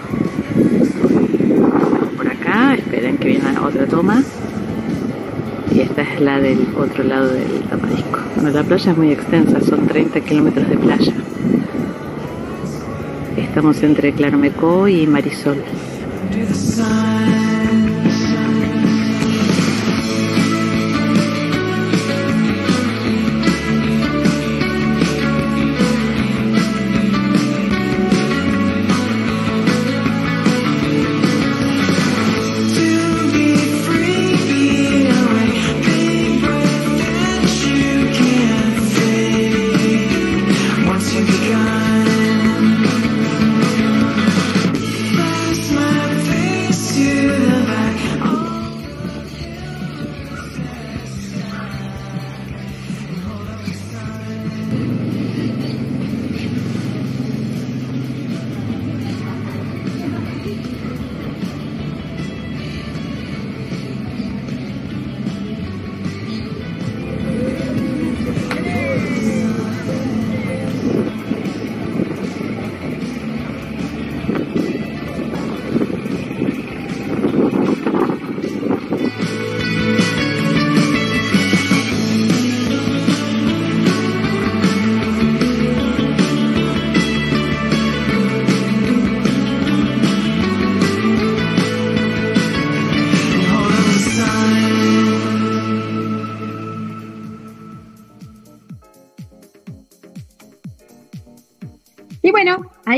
Vamos 1.55 2.09
por 2.15 2.29
acá, 2.29 2.75
esperen 2.75 3.17
que 3.17 3.29
viene 3.29 3.59
otra 3.59 3.87
toma. 3.87 4.23
Y 5.75 5.81
esta 5.81 6.03
es 6.03 6.21
la 6.21 6.39
del 6.39 6.69
otro 6.77 7.05
lado 7.05 7.29
del 7.29 7.63
Taparisco. 7.71 8.21
Bueno, 8.35 8.51
la 8.51 8.65
playa 8.65 8.93
es 8.93 8.99
muy 8.99 9.11
extensa, 9.11 9.59
son 9.63 9.87
30 9.87 10.21
kilómetros 10.21 10.69
de 10.69 10.77
playa. 10.77 11.15
Estamos 13.35 13.83
entre 13.83 14.13
Claromecó 14.13 14.89
y 14.89 15.07
Marisol. 15.07 15.63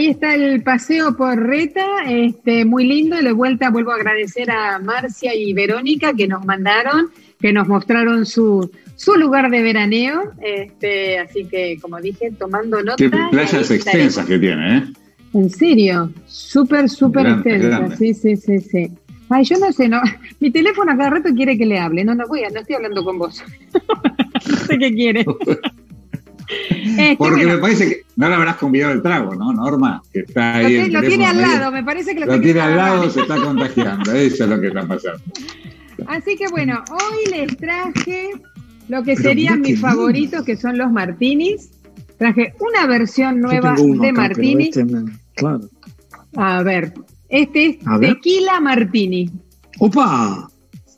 Ahí 0.01 0.07
está 0.09 0.35
el 0.35 0.63
paseo 0.63 1.17
por 1.17 1.39
Reta, 1.39 1.85
este, 2.09 2.65
muy 2.65 2.87
lindo. 2.87 3.17
De 3.19 3.33
vuelta 3.33 3.71
vuelvo 3.71 3.93
a 3.93 3.97
agradecer 3.97 4.51
a 4.51 4.79
Marcia 4.79 5.35
y 5.35 5.53
Verónica 5.53 6.15
que 6.15 6.27
nos 6.27 6.45
mandaron, 6.45 7.11
que 7.39 7.53
nos 7.53 7.69
mostraron 7.69 8.25
su, 8.27 8.71
su 8.97 9.15
lugar 9.17 9.51
de 9.51 9.63
veraneo. 9.63 10.33
Este, 10.43 11.19
así 11.19 11.45
que, 11.45 11.79
como 11.81 12.01
dije, 12.01 12.33
tomando 12.39 12.83
nota. 12.83 12.97
Qué 12.97 13.11
playas 13.31 13.71
extensas 13.71 14.27
que 14.27 14.39
tiene, 14.39 14.79
¿eh? 14.79 14.83
En 15.35 15.49
serio, 15.51 16.11
súper, 16.27 16.89
súper 16.89 17.25
Grande, 17.25 17.51
extensa. 17.53 17.79
grande. 17.79 17.97
Sí, 17.97 18.15
sí, 18.15 18.37
sí, 18.37 18.59
sí. 18.61 18.91
Ay, 19.29 19.45
yo 19.45 19.59
no 19.59 19.71
sé, 19.71 19.89
no. 19.89 20.01
Mi 20.41 20.51
teléfono 20.51 20.91
a 20.91 20.97
cada 20.97 21.11
rato 21.11 21.29
quiere 21.35 21.57
que 21.57 21.67
le 21.67 21.79
hable. 21.79 22.05
No, 22.05 22.15
no 22.17 22.27
voy, 22.27 22.43
a- 22.43 22.51
no 22.51 22.61
estoy 22.61 22.75
hablando 22.77 23.05
con 23.05 23.19
vos. 23.19 23.45
no 24.51 24.57
sé 24.57 24.79
qué 24.79 24.93
quiere. 24.93 25.25
Este, 26.99 27.17
Porque 27.17 27.47
me 27.47 27.59
parece 27.59 27.89
que 27.89 28.03
no 28.17 28.29
le 28.29 28.35
habrás 28.35 28.57
convidado 28.57 28.93
el 28.93 29.03
trago, 29.03 29.35
¿no, 29.35 29.53
Norma? 29.53 30.03
Que 30.13 30.21
está 30.21 30.61
lo, 30.61 30.67
ahí 30.67 30.75
te- 30.75 30.83
el 30.87 30.93
lo 30.93 31.01
tiene 31.03 31.27
al 31.27 31.41
lado, 31.41 31.73
me 31.73 31.83
parece 31.85 32.15
que 32.15 32.21
lo, 32.21 32.27
Lo 32.27 32.41
tiene 32.41 32.61
al 32.61 32.77
lado, 32.77 33.11
se 33.11 33.21
está 33.21 33.37
contagiando. 33.37 34.13
Eso 34.13 34.45
es 34.45 34.51
lo 34.51 34.61
que 34.61 34.69
está 34.69 34.87
pasando. 34.87 35.21
Así 36.07 36.37
que 36.37 36.49
bueno, 36.49 36.83
hoy 36.91 37.31
les 37.31 37.57
traje 37.57 38.31
lo 38.89 39.03
que 39.03 39.15
Pero 39.15 39.29
serían 39.29 39.61
mis 39.61 39.81
favoritos, 39.81 40.45
que 40.45 40.57
son 40.57 40.79
los 40.79 40.91
martinis. 40.91 41.71
Traje 42.19 42.55
una 42.61 42.87
versión 42.87 43.41
nueva 43.41 43.75
uno 43.79 44.03
de 44.03 44.13
martini. 44.13 44.65
este 44.69 44.85
claro. 45.35 45.61
A 46.37 46.63
ver, 46.63 46.93
este 47.29 47.79
es 47.81 47.85
ver. 47.99 48.15
tequila 48.15 48.61
martini. 48.61 49.31
¡Opa! 49.79 50.49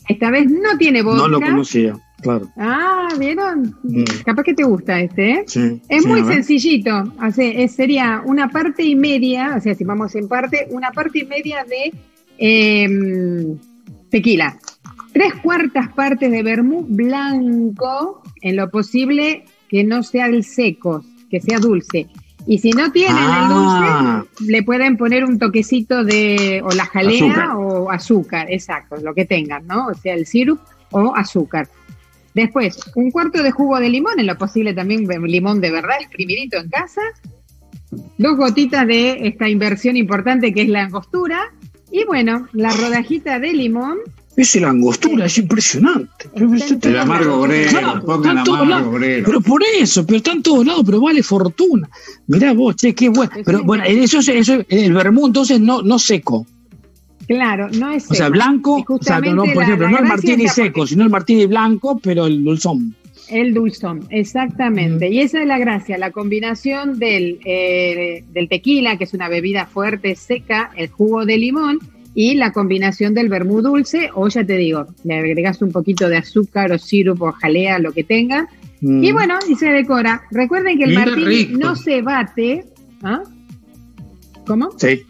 Esta 0.09 0.31
vez 0.31 0.51
no 0.51 0.77
tiene 0.79 1.03
vodka. 1.03 1.23
No 1.23 1.29
lo 1.29 1.41
conocía, 1.41 1.95
claro. 2.23 2.49
Ah, 2.57 3.09
¿vieron? 3.19 3.77
Mm. 3.83 4.05
Capaz 4.25 4.43
que 4.45 4.55
te 4.55 4.65
gusta 4.65 5.01
este, 5.01 5.31
¿eh? 5.33 5.45
Sí, 5.47 5.83
Es 5.89 6.03
sí, 6.05 6.09
muy 6.09 6.25
sencillito. 6.25 7.13
Hace, 7.19 7.63
es- 7.63 7.75
sería 7.75 8.23
una 8.25 8.49
parte 8.49 8.83
y 8.85 8.95
media, 8.97 9.55
o 9.57 9.61
sea, 9.61 9.75
si 9.75 9.85
vamos 9.85 10.15
en 10.15 10.29
parte, 10.29 10.67
una 10.71 10.91
parte 10.93 11.19
y 11.21 11.25
media 11.27 11.65
de 11.65 11.93
em, 12.39 13.59
tequila. 14.11 14.59
Tres 15.13 15.35
cuartas 15.43 15.93
partes 15.93 16.31
de 16.31 16.43
vermú 16.43 16.87
blanco, 16.89 18.23
en 18.41 18.57
lo 18.57 18.71
posible 18.71 19.45
que 19.69 19.85
no 19.85 20.03
sea 20.03 20.27
el 20.27 20.43
seco, 20.45 21.05
que 21.31 21.41
sea 21.41 21.59
dulce. 21.59 22.07
Y 22.47 22.59
si 22.59 22.71
no 22.73 22.91
tienen 22.91 23.15
Ah. 23.17 24.25
el 24.25 24.29
dulce, 24.35 24.51
le 24.53 24.63
pueden 24.65 24.97
poner 24.97 25.25
un 25.25 25.39
toquecito 25.39 26.03
de, 26.03 26.61
o 26.65 26.71
la 26.75 26.87
jalea 26.87 27.25
Azúcar. 27.25 27.51
o 27.57 27.91
azúcar, 27.91 28.47
exacto, 28.51 28.97
lo 28.97 29.15
que 29.15 29.25
tengan, 29.27 29.67
¿no? 29.67 29.87
O 29.89 29.95
sea, 29.95 30.15
el 30.15 30.27
sirup 30.27 30.59
o 30.91 31.15
azúcar. 31.15 31.69
Después, 32.35 32.79
un 32.95 33.11
cuarto 33.11 33.43
de 33.43 33.51
jugo 33.51 33.79
de 33.79 33.89
limón, 33.89 34.19
en 34.19 34.27
lo 34.27 34.39
posible 34.39 34.73
también 34.75 35.07
limón 35.07 35.61
de 35.61 35.71
verdad, 35.71 35.97
exprimidito 36.01 36.59
en 36.59 36.69
casa. 36.71 37.03
Dos 38.17 38.37
gotitas 38.37 38.87
de 38.87 39.27
esta 39.29 39.49
inversión 39.49 39.97
importante 39.97 40.53
que 40.55 40.63
es 40.63 40.69
la 40.69 40.85
angostura. 40.85 41.53
Y 41.91 42.05
bueno, 42.05 42.49
la 42.53 42.73
rodajita 42.73 43.39
de 43.39 43.53
limón. 43.53 43.99
Ese 44.35 44.61
la 44.61 44.71
angostura 44.71 45.27
es 45.27 45.37
impresionante. 45.37 46.31
El 46.35 46.97
amargo 46.99 47.35
obrero, 47.43 47.69
Claro, 47.71 48.03
pongan 48.03 48.39
amargo 48.39 48.65
lados. 48.65 48.89
obrero. 48.89 49.25
Pero 49.27 49.41
por 49.43 49.63
eso, 49.79 50.07
pero 50.07 50.17
está 50.17 50.33
en 50.33 50.43
todos 50.43 50.65
lados, 50.65 50.85
pero 50.87 51.03
vale 51.03 51.23
fortuna. 51.23 51.91
Mirá 52.29 52.55
vos, 52.55 52.77
che, 52.77 52.95
qué 52.95 53.11
bueno. 53.11 53.31
Pero 53.45 53.63
bueno, 53.63 53.85
eso 53.85 54.21
es 54.21 54.29
eso, 54.29 54.65
el 54.71 54.95
vermú 54.95 55.27
entonces 55.27 55.61
no, 55.61 55.83
no 55.83 55.99
seco. 55.99 56.47
Claro, 57.35 57.69
no 57.79 57.91
es 57.91 58.11
O 58.11 58.15
sea, 58.15 58.29
blanco, 58.29 58.85
o 58.87 58.99
sea, 59.03 59.21
no, 59.21 59.45
por 59.45 59.57
la- 59.57 59.63
ejemplo, 59.63 59.87
la 59.87 59.93
no 59.93 59.99
el 59.99 60.05
martini 60.09 60.49
seco, 60.49 60.87
sino 60.87 61.03
el 61.05 61.11
martini 61.11 61.47
blanco, 61.47 61.99
pero 62.03 62.27
el 62.27 62.45
dulzón. 62.45 62.95
El 63.29 63.55
dulzón, 63.55 64.07
exactamente. 64.11 65.09
Y 65.09 65.21
esa 65.21 65.41
es 65.41 65.47
la 65.47 65.59
gracia, 65.59 65.97
la 65.97 66.11
combinación 66.11 66.99
del, 66.99 67.39
eh, 67.45 68.25
del 68.33 68.49
tequila, 68.49 68.99
que 68.99 69.05
es 69.05 69.15
una 69.15 69.29
bebida 69.29 69.65
fuerte, 69.67 70.15
seca, 70.17 70.71
el 70.77 70.89
jugo 70.91 71.25
de 71.25 71.39
limón 71.39 71.79
y 72.15 72.35
la 72.35 72.53
combinación 72.53 73.15
del 73.15 73.31
vermú 73.31 73.63
dulce, 73.63 74.11
o 74.15 74.29
ya 74.29 74.45
te 74.45 74.57
digo, 74.59 74.87
le 75.05 75.15
agregas 75.15 75.63
un 75.63 75.73
poquito 75.73 76.09
de 76.11 76.19
azúcar 76.19 76.73
o 76.73 76.79
sirope 76.79 77.25
o 77.25 77.33
jalea, 77.33 77.79
lo 77.79 77.93
que 77.93 78.05
tenga. 78.05 78.49
Mm. 78.83 79.05
Y 79.05 79.13
bueno, 79.13 79.39
y 79.49 79.55
se 79.55 79.67
decora. 79.67 80.23
Recuerden 80.31 80.77
que 80.77 80.85
el 80.85 80.91
Mira, 80.91 81.07
martini 81.07 81.25
rico. 81.27 81.59
no 81.59 81.77
se 81.77 82.03
bate. 82.03 82.65
¿Ah? 83.03 83.23
¿Cómo? 84.47 84.71
Sí. 84.79 85.03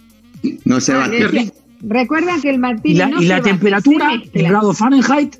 No 0.64 0.80
se 0.80 0.92
Ah, 0.92 0.98
va. 0.98 1.08
decía, 1.08 1.44
Recuerden 1.82 2.40
que 2.40 2.50
el 2.50 2.58
martini 2.58 2.94
¿Y 2.94 2.98
la, 2.98 3.08
no 3.08 3.18
y 3.20 3.22
se 3.24 3.28
la 3.28 3.36
bate, 3.38 3.50
temperatura 3.50 4.10
se 4.32 4.38
en 4.40 4.48
grado 4.48 4.72
Fahrenheit? 4.72 5.36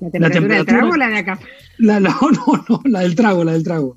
¿La 0.00 0.10
temperatura, 0.10 0.28
del 0.28 0.32
temperatura- 0.32 0.64
trago 0.78 0.92
o 0.92 0.96
la 0.96 1.08
de 1.08 1.16
acá? 1.18 1.38
La, 1.78 2.00
la- 2.00 2.10
no, 2.46 2.64
no, 2.68 2.80
la 2.84 3.00
del 3.00 3.14
trago, 3.14 3.44
la 3.44 3.52
del 3.52 3.64
trago. 3.64 3.96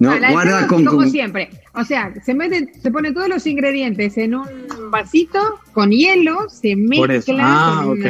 No, 0.00 0.10
Ah, 0.10 0.18
la 0.18 0.26
del 0.26 0.32
guarda 0.32 0.58
trago, 0.58 0.74
con, 0.74 0.84
como 0.84 0.98
con- 0.98 1.10
siempre. 1.10 1.50
O 1.74 1.84
sea, 1.84 2.12
se 2.24 2.34
meten, 2.34 2.70
se 2.80 2.90
ponen 2.90 3.14
todos 3.14 3.28
los 3.28 3.46
ingredientes 3.46 4.16
en 4.18 4.34
un 4.34 4.46
vasito 4.90 5.40
con 5.72 5.90
hielo, 5.90 6.48
se 6.48 6.76
Por 6.96 7.10
eso. 7.10 7.32
mezcla. 7.32 7.42
Ah, 7.46 7.82
con- 7.84 8.00
ok. 8.00 8.06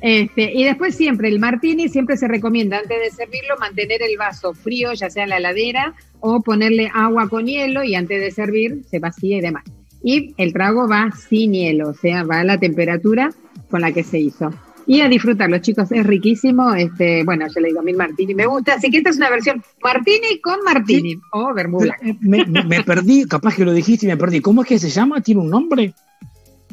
este, 0.00 0.52
y 0.52 0.64
después 0.64 0.94
siempre 0.94 1.28
el 1.28 1.38
martini 1.40 1.88
siempre 1.88 2.16
se 2.16 2.28
recomienda 2.28 2.78
antes 2.78 2.98
de 3.00 3.10
servirlo 3.10 3.56
mantener 3.58 4.02
el 4.02 4.16
vaso 4.18 4.52
frío, 4.54 4.92
ya 4.94 5.08
sea 5.08 5.24
en 5.24 5.30
la 5.30 5.36
heladera, 5.38 5.94
o 6.20 6.42
ponerle 6.42 6.90
agua 6.92 7.28
con 7.28 7.46
hielo 7.46 7.84
y 7.84 7.94
antes 7.94 8.20
de 8.20 8.30
servir 8.30 8.82
se 8.90 8.98
vacía 8.98 9.38
y 9.38 9.40
demás. 9.40 9.64
Y 10.04 10.34
el 10.36 10.52
trago 10.52 10.86
va 10.86 11.10
sin 11.12 11.52
hielo, 11.54 11.88
o 11.88 11.94
sea, 11.94 12.22
va 12.24 12.40
a 12.40 12.44
la 12.44 12.58
temperatura 12.58 13.30
con 13.70 13.80
la 13.80 13.90
que 13.90 14.04
se 14.04 14.18
hizo. 14.20 14.52
Y 14.86 15.00
a 15.00 15.08
disfrutarlo, 15.08 15.56
chicos, 15.60 15.90
es 15.92 16.06
riquísimo. 16.06 16.74
Este, 16.74 17.24
bueno, 17.24 17.46
yo 17.52 17.58
le 17.62 17.68
digo 17.68 17.80
a 17.80 17.82
mí 17.82 17.94
martini 17.94 18.34
me 18.34 18.44
gusta, 18.44 18.74
así 18.74 18.90
que 18.90 18.98
esta 18.98 19.08
es 19.08 19.16
una 19.16 19.30
versión 19.30 19.62
martini 19.82 20.38
con 20.42 20.60
martini 20.62 21.16
o 21.32 21.54
vermú 21.54 21.78
blanco. 21.78 22.04
Eh, 22.04 22.14
Me, 22.20 22.44
me- 22.44 22.64
me 22.64 22.84
perdí, 22.84 23.24
capaz 23.24 23.56
que 23.56 23.64
lo 23.64 23.72
dijiste 23.72 24.04
y 24.04 24.10
me 24.10 24.18
perdí. 24.18 24.40
¿Cómo 24.40 24.60
es 24.62 24.68
que 24.68 24.78
se 24.78 24.90
llama? 24.90 25.22
¿Tiene 25.22 25.40
un 25.40 25.48
nombre? 25.48 25.94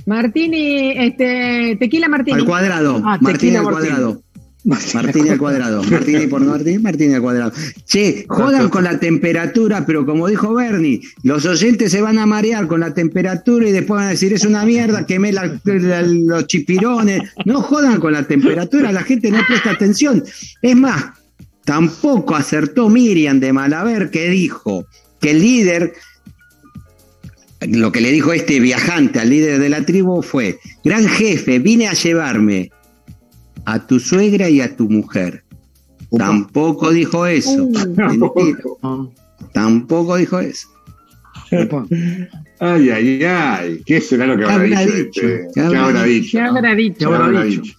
Martini, 0.05 0.91
este, 0.97 1.77
tequila 1.79 2.07
martini. 2.09 2.37
al 2.39 2.45
cuadrado. 2.45 3.01
Ah, 3.05 3.17
tequila 3.23 3.59
al 3.59 3.65
cuadrado. 3.69 4.21
Martín 4.63 5.29
al 5.29 5.37
cuadrado. 5.39 5.83
Martín 5.83 6.29
por 6.29 6.41
Martín, 6.41 6.83
Martín 6.83 7.15
al 7.15 7.21
cuadrado. 7.21 7.51
Che, 7.85 8.25
jodan 8.27 8.69
con 8.69 8.83
la 8.83 8.99
temperatura, 8.99 9.85
pero 9.87 10.05
como 10.05 10.27
dijo 10.27 10.53
Bernie, 10.53 11.01
los 11.23 11.45
oyentes 11.45 11.91
se 11.91 12.01
van 12.01 12.19
a 12.19 12.25
marear 12.27 12.67
con 12.67 12.79
la 12.81 12.93
temperatura 12.93 13.67
y 13.67 13.71
después 13.71 13.97
van 13.97 14.07
a 14.07 14.11
decir 14.11 14.33
es 14.33 14.45
una 14.45 14.63
mierda, 14.63 15.05
quemé 15.07 15.31
la- 15.31 15.59
la- 15.63 16.01
los 16.03 16.45
chipirones. 16.47 17.21
No 17.45 17.61
jodan 17.61 17.99
con 17.99 18.13
la 18.13 18.23
temperatura, 18.27 18.91
la 18.91 19.01
gente 19.03 19.31
no 19.31 19.39
presta 19.47 19.71
atención. 19.71 20.23
Es 20.61 20.75
más, 20.75 21.05
tampoco 21.65 22.35
acertó 22.35 22.87
Miriam 22.89 23.39
de 23.39 23.53
Malaver 23.53 24.11
que 24.11 24.29
dijo 24.29 24.85
que 25.19 25.31
el 25.31 25.39
líder 25.41 25.93
lo 27.67 27.91
que 27.91 28.01
le 28.01 28.11
dijo 28.11 28.33
este 28.33 28.59
viajante 28.59 29.19
al 29.19 29.29
líder 29.29 29.59
de 29.59 29.69
la 29.69 29.85
tribu 29.85 30.23
fue, 30.23 30.59
gran 30.83 31.07
jefe, 31.07 31.59
vine 31.59 31.87
a 31.87 31.93
llevarme 31.93 32.71
a 33.65 33.85
tu 33.85 33.99
suegra 33.99 34.49
y 34.49 34.61
a 34.61 34.75
tu 34.75 34.89
mujer. 34.89 35.43
Tampoco 36.17 36.91
dijo 36.91 37.25
eso. 37.25 37.67
Mentira. 37.67 38.59
Tampoco 39.53 40.17
dijo 40.17 40.39
eso. 40.39 40.67
Ay, 42.59 42.89
ay, 42.89 43.23
ay. 43.23 43.81
¿Qué 43.85 44.01
será 44.01 44.27
lo 44.27 44.37
que 44.37 44.43
¿Qué 44.45 44.51
habrá 44.51 44.65
habrá 44.65 44.85
dicho? 44.85 44.97
dicho? 44.97 45.21
este? 45.27 45.47
¿Qué 45.47 45.51
¿Qué 45.53 45.61
habrá 45.61 45.85
habrá 45.85 46.03
¿Qué 46.03 46.09
dicho? 46.09 46.37
¿Qué 46.37 46.43
habrá 47.05 47.43
dicho? 47.43 47.73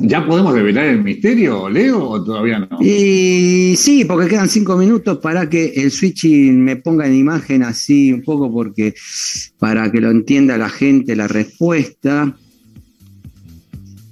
¿Ya 0.00 0.24
podemos 0.24 0.54
revelar 0.54 0.84
el 0.84 1.02
misterio, 1.02 1.68
Leo, 1.68 2.08
o 2.08 2.22
todavía 2.22 2.60
no? 2.60 2.78
Y 2.80 3.74
sí, 3.76 4.04
porque 4.04 4.28
quedan 4.28 4.48
cinco 4.48 4.76
minutos 4.76 5.18
para 5.18 5.48
que 5.48 5.72
el 5.74 5.90
Switchy 5.90 6.52
me 6.52 6.76
ponga 6.76 7.06
en 7.06 7.16
imagen 7.16 7.64
así 7.64 8.12
un 8.12 8.22
poco, 8.22 8.52
porque 8.52 8.94
para 9.58 9.90
que 9.90 10.00
lo 10.00 10.10
entienda 10.10 10.56
la 10.56 10.68
gente 10.68 11.16
la 11.16 11.26
respuesta. 11.26 12.36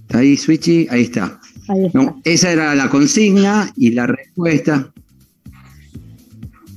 ¿Está 0.06 0.18
ahí, 0.18 0.36
Switchy? 0.36 0.86
Ahí 0.90 1.02
está. 1.02 1.40
Ahí 1.68 1.86
está. 1.86 1.98
No, 2.02 2.20
esa 2.24 2.52
era 2.52 2.74
la 2.74 2.88
consigna 2.88 3.72
y 3.76 3.90
la 3.90 4.06
respuesta. 4.06 4.92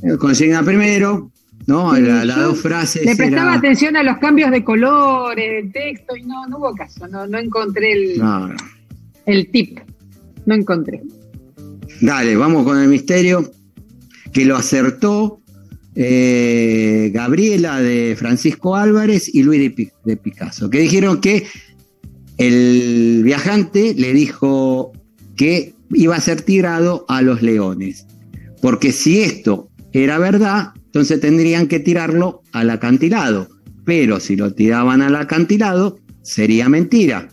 Eh, 0.02 0.18
Consigna 0.18 0.64
primero, 0.64 1.32
¿no? 1.68 1.94
Sí, 1.96 2.02
La- 2.02 2.26
las 2.26 2.38
dos 2.38 2.60
frases. 2.62 3.06
Le 3.06 3.16
prestaba 3.16 3.52
era- 3.52 3.60
atención 3.60 3.96
a 3.98 4.04
los 4.04 4.18
cambios 4.18 4.50
de 4.52 4.64
colores, 4.64 5.64
del 5.64 5.72
texto, 5.72 6.16
y 6.16 6.24
no, 6.24 6.48
no 6.48 6.58
hubo 6.58 6.74
caso, 6.74 7.08
no, 7.08 7.28
no 7.28 7.38
encontré 7.38 7.92
el, 7.94 8.18
No, 8.20 8.50
el 9.26 9.52
tip. 9.52 9.80
No 10.46 10.56
encontré. 10.56 11.02
Dale, 12.02 12.36
vamos 12.38 12.64
con 12.64 12.80
el 12.80 12.88
misterio 12.88 13.52
que 14.34 14.46
lo 14.46 14.56
acertó 14.56 15.42
eh, 15.96 17.12
Gabriela 17.14 17.82
de 17.82 18.16
Francisco 18.18 18.76
Álvarez 18.76 19.30
y 19.36 19.44
Luis 19.44 19.76
de 20.06 20.16
Picasso, 20.18 20.70
que 20.70 20.80
dijeron 20.80 21.20
que 21.20 21.46
el 22.40 23.22
viajante 23.24 23.94
le 23.96 24.14
dijo 24.14 24.94
que 25.36 25.76
iba 25.92 26.16
a 26.16 26.22
ser 26.22 26.42
tirado 26.42 27.06
a 27.08 27.22
los 27.22 27.42
leones, 27.42 28.08
porque 28.62 28.92
si 28.92 29.22
esto 29.22 29.70
era 29.92 30.18
verdad, 30.18 30.72
entonces 30.86 31.20
tendrían 31.20 31.68
que 31.68 31.80
tirarlo 31.80 32.42
al 32.52 32.70
acantilado, 32.70 33.50
pero 33.86 34.20
si 34.20 34.36
lo 34.36 34.54
tiraban 34.54 35.02
al 35.02 35.16
acantilado, 35.16 36.00
sería 36.22 36.70
mentira. 36.70 37.30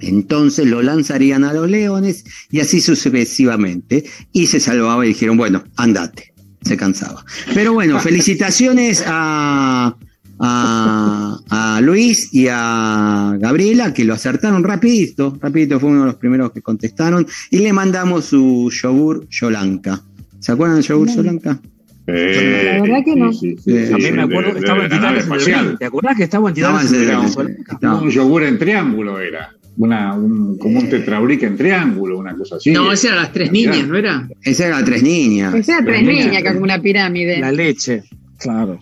Entonces 0.00 0.66
lo 0.66 0.82
lanzarían 0.82 1.44
a 1.44 1.52
los 1.52 1.68
leones 1.68 2.24
y 2.50 2.60
así 2.60 2.80
sucesivamente. 2.80 4.04
Y 4.32 4.46
se 4.46 4.60
salvaba 4.60 5.04
y 5.04 5.08
dijeron, 5.08 5.36
bueno, 5.36 5.64
andate. 5.76 6.32
Se 6.62 6.76
cansaba. 6.76 7.24
Pero 7.54 7.72
bueno, 7.72 8.00
felicitaciones 8.00 9.04
a, 9.06 9.96
a, 10.40 11.38
a 11.50 11.80
Luis 11.82 12.32
y 12.32 12.46
a 12.50 13.36
Gabriela 13.38 13.92
que 13.92 14.04
lo 14.04 14.14
acertaron 14.14 14.64
rapidito. 14.64 15.36
Rapidito 15.40 15.78
fue 15.78 15.90
uno 15.90 16.00
de 16.00 16.06
los 16.06 16.16
primeros 16.16 16.50
que 16.52 16.62
contestaron. 16.62 17.26
Y 17.50 17.58
le 17.58 17.72
mandamos 17.72 18.24
su 18.24 18.70
yogur 18.70 19.26
Yolanka. 19.28 20.02
¿Se 20.38 20.52
acuerdan 20.52 20.76
del 20.78 20.86
yogur 20.86 21.08
Yolanka? 21.08 21.60
Eh, 22.06 22.72
La 22.76 22.82
verdad 22.82 22.98
que 23.04 23.14
no. 23.14 23.32
sí, 23.32 23.54
sí, 23.62 23.70
Eh, 23.72 23.84
sí, 23.86 23.90
También 23.92 24.16
me 24.16 24.22
acuerdo 24.22 24.52
que 24.54 24.58
estaba 24.60 24.84
en 24.84 24.90
Titanes. 24.90 25.78
¿Te 25.78 25.84
acordás 25.84 26.16
que 26.16 26.24
estaba 26.24 26.48
en 26.48 26.54
Titanes? 26.54 27.36
Un 28.02 28.10
yogur 28.10 28.42
en 28.44 28.58
triángulo 28.58 29.20
era. 29.20 29.50
Una, 29.76 30.14
un, 30.14 30.58
como 30.58 30.78
un 30.80 30.88
tetrabric 30.90 31.42
en 31.44 31.56
triángulo, 31.56 32.18
una 32.18 32.34
cosa 32.36 32.56
así. 32.56 32.72
No, 32.72 32.90
esas 32.92 33.04
eran 33.12 33.16
las 33.18 33.32
tres 33.32 33.52
niñas, 33.52 33.86
¿no 33.86 33.96
era? 33.96 34.28
Esa 34.42 34.66
era 34.66 34.84
tres 34.84 35.02
niñas. 35.02 35.54
Esa 35.54 35.76
era 35.78 35.84
tres 35.86 36.02
niñas, 36.02 36.42
que 36.42 36.48
es 36.48 36.52
como 36.52 36.64
una 36.64 36.82
pirámide. 36.82 37.38
La 37.38 37.52
leche, 37.52 38.02
claro. 38.38 38.78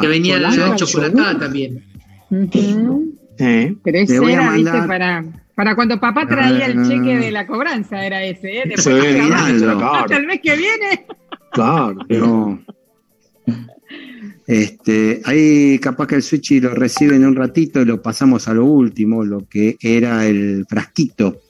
Que 0.00 0.06
venía 0.08 0.38
la, 0.38 0.50
la 0.54 0.76
chocolatada 0.76 1.38
también. 1.38 1.82
Eh, 3.38 3.74
Pero 3.82 3.98
ese 3.98 4.20
voy 4.20 4.32
a 4.32 4.34
era, 4.36 4.52
viste, 4.52 4.82
para, 4.86 5.24
para 5.54 5.74
cuando 5.74 5.98
papá 6.00 6.26
traía 6.26 6.66
el 6.66 6.78
Ah. 6.78 6.84
cheque 6.88 7.18
de 7.18 7.30
la 7.30 7.46
cobranza, 7.46 8.04
era 8.04 8.22
ese, 8.22 8.58
¿eh? 8.58 8.62
Después 8.66 8.84
Sí, 8.84 9.08
hasta- 9.18 9.24
miralo. 9.52 9.70
hasta 9.72 10.04
claro, 10.06 10.16
el 10.22 10.26
mes 10.26 10.40
que 10.42 10.56
viene. 10.56 11.06
claro. 11.52 11.96
No. 12.08 12.60
Este, 14.46 15.22
ahí 15.24 15.78
capaz 15.78 16.06
que 16.06 16.16
el 16.16 16.22
Switch 16.22 16.52
lo 16.60 16.74
recibe 16.74 17.16
en 17.16 17.24
un 17.24 17.34
ratito 17.34 17.80
y 17.80 17.86
lo 17.86 18.02
pasamos 18.02 18.46
a 18.46 18.52
lo 18.52 18.66
último, 18.66 19.24
lo 19.24 19.48
que 19.48 19.78
era 19.80 20.26
el 20.26 20.66
frasquito 20.68 21.40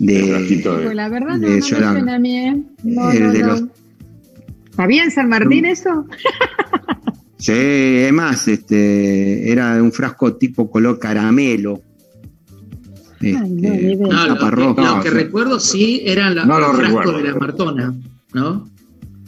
de, 0.00 0.18
El 0.18 0.30
frasquito 0.30 0.76
de- 0.76 0.84
Pues 0.86 0.96
la 0.96 1.08
verdad 1.08 1.36
no, 1.36 1.38
de 1.38 1.46
no 1.48 1.54
me 1.54 1.60
Yolanda. 1.60 1.92
suena 1.92 2.14
a 2.16 2.18
mí, 2.18 2.36
¿eh? 2.36 2.62
No, 2.82 3.12
El 3.12 3.22
no, 3.28 3.32
de 3.32 3.38
no. 3.38 3.46
los- 3.46 3.64
¿Sabía 4.74 5.04
en 5.04 5.10
San 5.12 5.28
Martín 5.28 5.66
eso? 5.66 6.04
Sí, 7.38 7.52
es 7.52 8.12
más, 8.12 8.48
este, 8.48 9.50
era 9.52 9.82
un 9.82 9.92
frasco 9.92 10.34
tipo 10.36 10.70
color 10.70 10.98
caramelo. 10.98 11.82
Este, 13.20 13.36
Ay, 13.36 13.50
no, 13.50 13.70
ni 13.70 13.76
idea. 13.92 13.96
No, 14.06 14.26
lo, 14.28 14.38
que, 14.38 14.56
lo 14.56 14.74
No, 14.74 15.00
que 15.02 15.08
sí. 15.10 15.14
recuerdo 15.14 15.60
sí 15.60 16.02
eran 16.04 16.34
la- 16.34 16.44
No 16.46 16.58
los 16.58 16.76
frascos 16.76 17.04
recuerdo. 17.04 17.18
de 17.18 17.24
la 17.32 17.38
Martona, 17.38 17.94
¿no? 18.34 18.68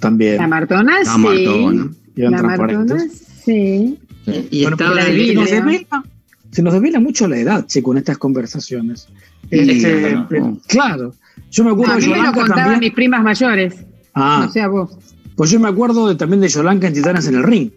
También. 0.00 0.36
La 0.38 0.48
Martona, 0.48 0.98
La 1.00 1.12
sí. 1.12 1.18
Martona. 1.20 1.90
Eran 2.16 2.32
La 2.32 2.42
Martona, 2.42 3.04
sí. 3.44 3.98
Y 4.50 4.62
Bueno, 4.62 4.76
estaba 4.76 4.94
la 4.94 5.04
de- 5.04 5.26
se, 6.50 6.62
nos 6.62 6.72
se 6.72 6.80
devela 6.80 7.00
mucho 7.00 7.28
la 7.28 7.38
edad, 7.38 7.66
che, 7.66 7.82
con 7.82 7.96
estas 7.98 8.18
conversaciones. 8.18 9.09
Sí, 9.50 9.59
Este, 9.59 10.12
no, 10.14 10.26
eh, 10.30 10.40
no. 10.40 10.59
claro. 10.66 11.14
Yo 11.50 11.64
me 11.64 11.70
acuerdo 11.70 11.94
A 11.94 11.96
de 11.96 12.06
mí 12.06 12.12
me 12.12 12.18
lo 12.18 12.32
contaban 12.32 12.56
también. 12.56 12.80
mis 12.80 12.92
primas 12.92 13.22
mayores. 13.22 13.74
Ah, 14.14 14.42
No 14.46 14.52
sé 14.52 14.61
a 14.61 14.68
vos. 14.68 14.90
pues 15.36 15.50
yo 15.50 15.61
me 15.61 15.68
acuerdo 15.68 16.09
de- 16.09 16.14
también 16.16 16.40
de 16.40 16.48
Yolanka 16.48 16.88
en 16.88 16.94
Titanes 16.94 17.26
en 17.28 17.36
el 17.36 17.42
Ring. 17.42 17.70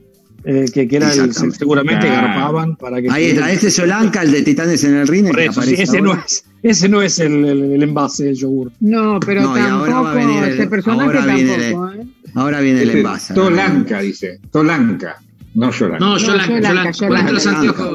Eh, 0.43 0.65
que, 0.73 0.87
que 0.87 0.95
era 0.95 1.13
el, 1.13 1.33
seguramente 1.33 2.07
garpaban 2.07 2.75
para 2.75 3.01
que 3.01 3.09
Ahí 3.09 3.25
está, 3.25 3.51
este 3.51 3.67
es 3.67 3.75
Solanca, 3.75 4.21
el 4.23 4.31
de 4.31 4.41
Titanes 4.41 4.83
en 4.83 4.95
el 4.95 5.07
sí, 5.07 5.19
aparece 5.27 5.83
ese, 5.83 6.01
no 6.01 6.13
es, 6.13 6.43
ese 6.63 6.89
no 6.89 7.01
es 7.01 7.19
el, 7.19 7.45
el- 7.45 7.71
el 7.73 7.83
envase 7.83 8.25
del 8.25 8.35
yogur. 8.35 8.71
No, 8.79 9.19
pero 9.19 9.41
No, 9.43 9.57
y 9.57 9.59
ahora 9.61 9.69
tampoco, 9.91 10.03
va 10.03 10.11
a 10.11 10.15
venir 10.15 10.43
el- 10.43 10.53
ese 10.53 10.67
personaje 10.67 11.03
ahora 11.03 11.33
viene 11.33 11.57
tampoco, 11.57 11.91
¿eh? 11.93 12.05
Ahora 12.33 12.59
viene 12.61 12.81
el 12.81 12.87
Este, 12.89 12.99
envase. 12.99 13.33
Tolanca, 13.33 14.01
dice. 14.01 14.39
Tolanca. 14.51 15.21
No 15.53 15.69
Yolanka. 15.69 15.99
No, 16.05 16.17
Yolanka. 16.17 16.91
Ponete 17.07 17.31
los 17.33 17.45
anteojos, 17.47 17.89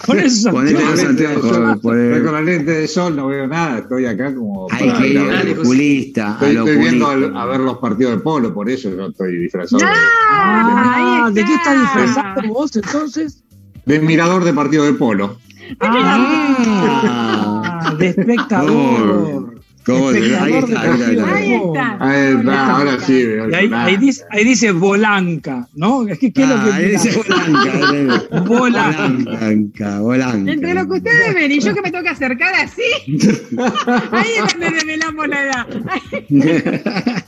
Ponete 0.00 0.84
los 0.84 1.04
anteojos. 1.04 1.52
Estoy 1.84 2.22
con 2.22 2.32
la 2.32 2.40
lente 2.40 2.70
de 2.72 2.88
sol, 2.88 3.14
no 3.14 3.26
veo 3.28 3.46
nada, 3.46 3.78
estoy 3.80 4.06
acá 4.06 4.34
como... 4.34 4.66
Hay 4.70 4.90
que 4.94 5.08
ir 5.08 5.18
al 5.18 5.50
oculista. 5.58 6.38
Estoy, 6.40 6.76
viendo 6.78 7.06
a 7.06 7.46
ver 7.46 7.60
los 7.60 7.76
partidos 7.78 8.16
de 8.16 8.22
polo, 8.22 8.54
por 8.54 8.70
eso 8.70 8.88
yo 8.96 9.08
estoy 9.08 9.36
disfrazado 9.38 9.80
de- 9.84 9.86
Ah, 9.86 11.24
Ahí 11.26 11.34
¿De 11.34 11.44
qué 11.44 11.54
estás 11.54 11.76
está. 11.76 12.00
disfrazado 12.00 12.48
vos 12.48 12.74
entonces? 12.76 13.44
de, 13.84 14.00
mirador 14.00 14.44
de 14.44 14.54
partido 14.54 14.84
de 14.84 14.94
polo. 14.94 15.36
Ah, 15.80 17.94
de 17.98 18.06
espectador. 18.08 19.53
¿Cómo 19.84 20.12
se- 20.12 20.18
ahí 20.36 20.52
está, 20.54 20.80
ahí 20.80 20.90
está, 21.00 21.06
ahí 21.08 21.16
está. 21.16 21.34
Ahí 21.34 21.52
está. 21.54 21.96
Ahí 22.00 22.34
está, 22.38 22.76
ahora 22.76 23.00
sí 23.00 23.22
ahí, 23.54 23.70
ahí 23.72 23.96
dice, 23.98 24.24
ahí 24.30 24.44
dice 24.44 24.72
Bolanca, 24.72 25.68
¿no? 25.74 26.06
Es 26.08 26.18
que 26.18 26.32
¿qué 26.32 26.42
es 26.42 26.48
lo 26.48 26.54
Ah, 26.54 26.64
que 26.64 26.72
ahí 26.72 26.90
dice 26.92 27.10
Bolanca. 27.16 28.40
Bolanca. 28.46 29.98
Bolanca. 30.00 30.52
Entre 30.52 30.74
lo 30.74 30.86
que 30.88 30.92
ustedes 30.94 31.34
ven 31.34 31.52
y 31.52 31.60
yo 31.60 31.74
que 31.74 31.82
me 31.82 31.90
tengo 31.90 32.04
que 32.04 32.10
acercar 32.10 32.54
así, 32.54 32.82
ahí 34.12 34.28
es 34.44 34.52
donde 34.52 34.70
revelamos 34.70 35.28
la 35.28 35.42
edad. 35.44 35.66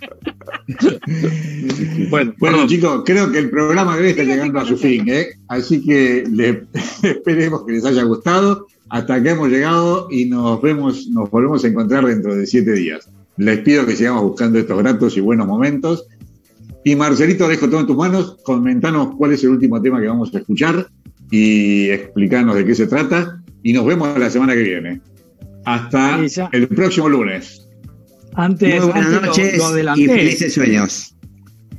Bueno, 2.11 2.35
Bueno, 2.39 2.67
chicos, 2.67 3.03
creo 3.05 3.31
que 3.31 3.39
el 3.39 3.51
programa 3.51 3.97
de 3.97 4.03
hoy 4.05 4.11
está 4.11 4.25
llegando 4.25 4.59
a 4.61 4.65
su 4.67 4.77
fin, 4.77 5.05
¿eh? 5.09 5.27
Así 5.49 5.85
que 5.85 6.25
le, 6.31 6.65
esperemos 7.03 7.65
que 7.65 7.73
les 7.73 7.85
haya 7.85 8.03
gustado. 8.03 8.67
Hasta 8.89 9.15
acá 9.15 9.31
hemos 9.33 9.49
llegado 9.49 10.09
y 10.11 10.27
nos 10.27 10.61
vemos, 10.63 11.09
nos 11.09 11.31
volvemos 11.31 11.65
a 11.65 11.69
encontrar 11.69 12.05
dentro 12.07 12.35
de 12.35 12.47
siete 12.47 12.73
días. 12.73 13.09
Les 13.37 13.59
pido 13.61 13.85
que 13.85 13.97
sigamos 13.97 14.23
buscando 14.23 14.59
estos 14.59 14.79
gratos 14.79 15.17
y 15.17 15.21
buenos 15.21 15.47
momentos. 15.47 16.07
Y 16.85 16.95
Marcelito, 16.95 17.49
dejo 17.49 17.69
todo 17.69 17.81
en 17.81 17.87
tus 17.87 17.97
manos. 17.97 18.39
Comentanos 18.45 19.15
cuál 19.17 19.33
es 19.33 19.43
el 19.43 19.51
último 19.51 19.83
tema 19.83 20.01
que 20.01 20.07
vamos 20.07 20.33
a 20.35 20.39
escuchar 20.39 20.87
y 21.31 21.91
explicarnos 21.91 22.55
de 22.55 22.65
qué 22.65 22.75
se 22.75 22.87
trata. 22.87 23.43
Y 23.63 23.73
nos 23.73 23.85
vemos 23.85 24.17
la 24.19 24.31
semana 24.31 24.55
que 24.55 24.63
viene. 24.63 25.01
Hasta 25.65 26.21
el 26.53 26.69
próximo 26.69 27.09
lunes. 27.09 27.67
Antes, 28.35 28.81
Muy 28.83 28.93
buenas 28.93 29.07
antes 29.07 29.21
lo- 29.21 29.27
noches 29.27 29.59
lo, 29.59 29.65
y 29.65 29.73
adelanté. 29.73 30.07
felices 30.09 30.55
sueños. 30.55 31.17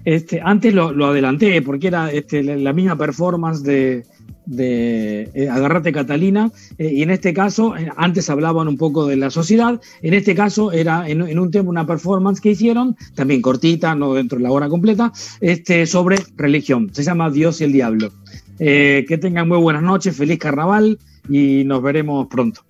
Este, 0.03 0.41
antes 0.43 0.73
lo, 0.73 0.91
lo 0.91 1.07
adelanté 1.07 1.61
porque 1.61 1.87
era 1.87 2.11
este, 2.11 2.43
la, 2.43 2.55
la 2.57 2.73
misma 2.73 2.97
performance 2.97 3.63
de, 3.63 4.03
de 4.47 5.29
eh, 5.33 5.49
Agarrate 5.49 5.91
Catalina 5.91 6.51
eh, 6.77 6.91
y 6.91 7.03
en 7.03 7.11
este 7.11 7.33
caso, 7.33 7.77
eh, 7.77 7.89
antes 7.95 8.29
hablaban 8.29 8.67
un 8.67 8.77
poco 8.77 9.05
de 9.05 9.17
la 9.17 9.29
sociedad, 9.29 9.79
en 10.01 10.13
este 10.13 10.33
caso 10.33 10.71
era 10.71 11.07
en, 11.07 11.21
en 11.21 11.37
un 11.37 11.51
tema 11.51 11.69
una 11.69 11.85
performance 11.85 12.41
que 12.41 12.51
hicieron, 12.51 12.95
también 13.13 13.41
cortita, 13.41 13.93
no 13.93 14.13
dentro 14.13 14.37
de 14.39 14.43
la 14.43 14.51
hora 14.51 14.69
completa, 14.69 15.11
este, 15.41 15.85
sobre 15.85 16.17
religión, 16.35 16.89
se 16.93 17.03
llama 17.03 17.29
Dios 17.29 17.61
y 17.61 17.65
el 17.65 17.73
Diablo. 17.73 18.11
Eh, 18.59 19.05
que 19.07 19.19
tengan 19.19 19.47
muy 19.47 19.59
buenas 19.59 19.83
noches, 19.83 20.15
feliz 20.17 20.39
carnaval 20.39 20.97
y 21.29 21.63
nos 21.65 21.83
veremos 21.83 22.27
pronto. 22.27 22.61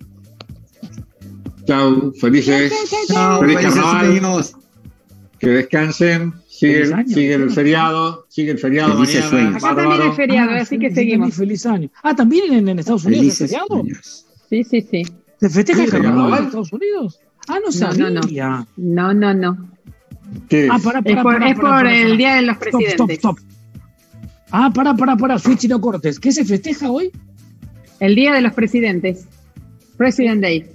Chao, 1.66 2.12
felices. 2.20 2.72
Chao, 3.08 3.40
Feliz 3.40 3.56
felices 3.58 3.74
carnaval. 3.82 4.06
sueños. 4.06 4.54
Que 5.38 5.48
descansen. 5.50 6.34
Sigue, 6.48 6.74
Feliz 6.80 6.92
año. 6.92 7.08
sigue 7.08 7.34
el 7.34 7.50
feriado. 7.50 8.26
Sigue 8.28 8.50
el 8.52 8.58
feriado 8.58 8.94
Felices 8.94 9.24
mañana. 9.32 9.58
sueños. 9.60 9.64
Acá 9.64 9.76
también 9.76 10.10
es 10.10 10.16
feriado, 10.16 10.50
Ah, 10.52 10.60
así 10.60 10.78
que 10.78 10.90
seguimos. 10.90 11.34
Feliz 11.34 11.66
año. 11.66 11.88
Ah, 12.02 12.14
también 12.16 12.52
en, 12.52 12.68
en 12.68 12.78
Estados 12.80 13.04
Unidos 13.04 13.26
es 13.26 13.38
feriado. 13.38 13.66
sueños. 13.68 14.26
Sí, 14.50 14.64
sí, 14.64 14.80
sí. 14.90 15.02
¿Se 15.40 15.48
festeja 15.50 15.84
el 15.84 15.90
carnaval 15.90 16.38
en 16.40 16.44
Estados 16.46 16.72
Unidos? 16.72 17.20
Ah, 17.46 17.54
no 17.60 17.66
No, 17.66 17.72
sabía. 17.72 18.10
no, 18.10 18.66
No, 18.76 19.14
no, 19.14 19.34
no. 19.34 19.70
¿Qué 20.48 20.64
es? 20.66 20.70
Ah, 20.72 20.78
para, 20.82 20.98
Es 20.98 21.04
para, 21.04 21.22
por, 21.22 21.34
para, 21.34 21.48
es 21.48 21.54
por 21.54 21.64
para, 21.64 21.96
el. 21.96 22.16
Día 22.16 22.34
de 22.34 22.42
los 22.42 22.56
Stop, 22.56 22.60
Presidentes. 22.72 23.16
stop, 23.18 23.38
stop. 23.38 23.38
Ah, 24.50 24.70
para, 24.74 24.94
para, 24.94 25.16
para, 25.16 25.38
Switch 25.38 25.64
y 25.64 25.68
no 25.68 25.80
cortes. 25.80 26.18
¿Qué 26.18 26.32
se 26.32 26.44
festeja 26.44 26.90
hoy? 26.90 27.10
El 28.00 28.14
Día 28.14 28.32
de 28.32 28.40
los 28.40 28.52
Presidentes. 28.54 29.26
President 29.96 30.40
Day. 30.42 30.66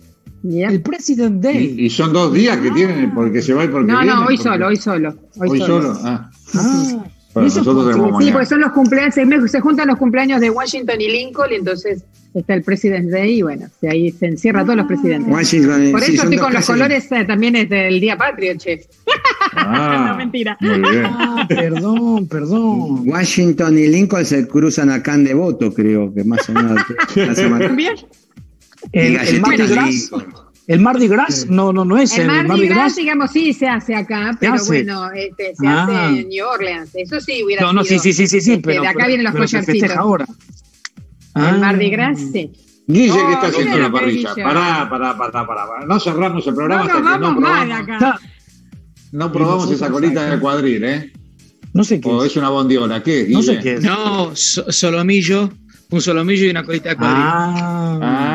El 0.44 0.82
President 0.82 1.42
Day. 1.42 1.76
Y, 1.78 1.86
y 1.86 1.90
son 1.90 2.12
dos 2.14 2.34
días 2.34 2.58
que 2.58 2.72
tienen 2.72 3.14
porque 3.14 3.42
se 3.42 3.54
va 3.54 3.64
y 3.64 3.68
porque 3.70 3.92
No, 3.92 4.00
viene, 4.00 4.14
no, 4.14 4.20
hoy 4.26 4.36
porque- 4.38 4.50
solo, 4.50 4.68
hoy 4.68 4.76
solo. 4.76 5.16
Hoy, 5.40 5.50
Hoy 5.52 5.60
solo. 5.60 5.94
solo. 5.96 6.00
Ah, 6.04 6.30
Ah, 6.56 7.04
bueno, 7.34 7.50
Sí, 7.50 7.62
mañana. 7.62 8.32
porque 8.34 8.46
son 8.46 8.62
los 8.62 8.72
cumpleaños, 8.74 9.16
se, 9.16 9.48
se 9.48 9.60
juntan 9.60 9.88
los 9.88 9.98
cumpleaños 9.98 10.40
de 10.40 10.52
Washington 10.52 11.02
y 11.02 11.08
Lincoln, 11.10 11.52
y 11.52 11.56
entonces 11.56 12.04
está 12.36 12.54
el 12.54 12.62
President 12.62 13.10
Day, 13.10 13.40
y 13.40 13.42
bueno, 13.42 13.68
ahí 13.90 14.12
se 14.12 14.28
encierra 14.28 14.62
a 14.62 14.64
todos 14.64 14.78
los 14.78 14.86
presidentes. 14.86 15.34
Washington, 15.34 15.84
eh, 15.84 15.92
Por 15.92 16.04
eso 16.04 16.12
estoy 16.24 16.38
con 16.38 16.54
los 16.54 16.66
colores, 16.66 17.12
eh, 17.12 17.26
también 17.26 17.56
es 17.56 17.70
del 17.70 18.00
Día 18.00 18.18
Patrio, 18.18 18.54
che. 18.58 18.86
Ah, 19.56 20.08
No, 20.10 20.18
mentira. 20.18 20.58
Muy 20.60 20.80
bien. 20.80 21.06
Ah, 21.06 21.46
perdón, 21.48 22.28
perdón. 22.28 23.08
Washington 23.08 23.78
y 23.80 23.88
Lincoln 23.88 24.26
se 24.26 24.48
cruzan 24.48 24.90
acá 24.90 25.16
en 25.16 25.24
Devoto, 25.26 25.74
creo 25.74 26.14
que 26.14 26.24
más 26.24 26.48
o 26.50 26.54
menos. 26.54 26.80
la 27.16 27.34
semana- 27.36 27.66
¿También? 27.68 27.94
El, 28.92 29.16
el 29.18 29.42
Mardi 29.42 29.68
Gras, 29.68 30.12
el 30.68 30.80
Mardi 30.82 31.08
Gras, 31.08 31.48
no, 31.50 31.74
no, 31.74 31.84
no 31.86 31.98
es 31.98 32.16
El 32.18 32.30
el, 32.30 32.48
Mardi 32.48 32.68
Gras, 32.68 32.96
digamos, 32.96 33.32
sí 33.32 33.54
se 33.54 33.68
hace 33.68 33.96
acá, 33.96 34.36
pero 34.40 34.54
hace? 34.54 34.68
bueno, 34.68 35.12
este, 35.12 35.56
se 35.56 35.68
Ah. 35.68 35.84
hace 35.84 36.20
en 36.22 36.30
New 36.30 36.46
Orleans. 36.46 36.90
Eso 36.94 37.20
sí 37.22 37.44
hubiera 37.44 37.64
No, 37.64 37.74
no, 37.74 37.84
sí, 37.84 37.90
sido, 38.00 38.02
sí, 38.04 38.14
sí, 38.14 38.28
sí, 38.28 38.42
sí, 38.42 38.52
este, 38.54 38.64
pero, 38.64 38.82
de 38.82 38.88
acá 38.88 38.96
pero- 38.98 39.08
vienen 39.08 39.24
los 39.26 39.36
collarcitos. 39.36 39.92
ahora. 39.92 40.26
El 41.36 41.44
Ah. 41.44 41.58
Mardi 41.60 41.90
Gras, 41.90 42.20
sí. 42.32 42.52
Guille, 42.86 43.12
Oh, 43.12 43.28
¿qué 43.28 43.34
está 43.34 43.48
haciendo 43.48 43.78
la 43.80 43.86
que 43.86 43.92
parrilla? 43.92 44.30
Guille. 44.36 44.44
Pará, 44.44 44.88
pará, 44.90 45.18
pará, 45.18 45.48
pará. 45.48 45.86
No 45.88 46.00
cerramos 46.00 46.46
el 46.46 46.54
programa 46.54 46.84
No 46.84 46.90
hasta 46.90 47.00
nos 47.02 47.14
que 47.14 47.20
no 47.20 47.26
vamos 47.28 47.42
mal 47.42 47.68
probamos, 47.68 47.96
acá. 48.02 48.20
no 49.14 49.32
probamos 49.32 49.72
esa 49.72 49.90
colita 49.90 50.22
acá. 50.22 50.36
de 50.36 50.40
cuadril, 50.42 50.84
¿eh? 50.84 51.14
No 51.74 51.84
sé 51.84 52.00
qué 52.02 52.10
O 52.10 52.24
es. 52.24 52.32
es 52.32 52.38
una 52.38 52.50
bondiola. 52.50 53.02
¿Qué 53.02 53.22
es, 53.22 53.30
No 53.30 53.42
sé 53.42 53.52
Guille? 53.54 53.64
qué 53.64 53.74
es. 53.76 53.82
No, 53.84 54.36
so- 54.36 54.70
solomillo, 54.72 55.50
un 55.90 56.02
solomillo 56.02 56.46
y 56.46 56.50
una 56.50 56.64
colita 56.64 56.90
de 56.90 56.96
cuadril. 56.98 57.24
Ah, 57.26 58.00
Ah, 58.02 58.33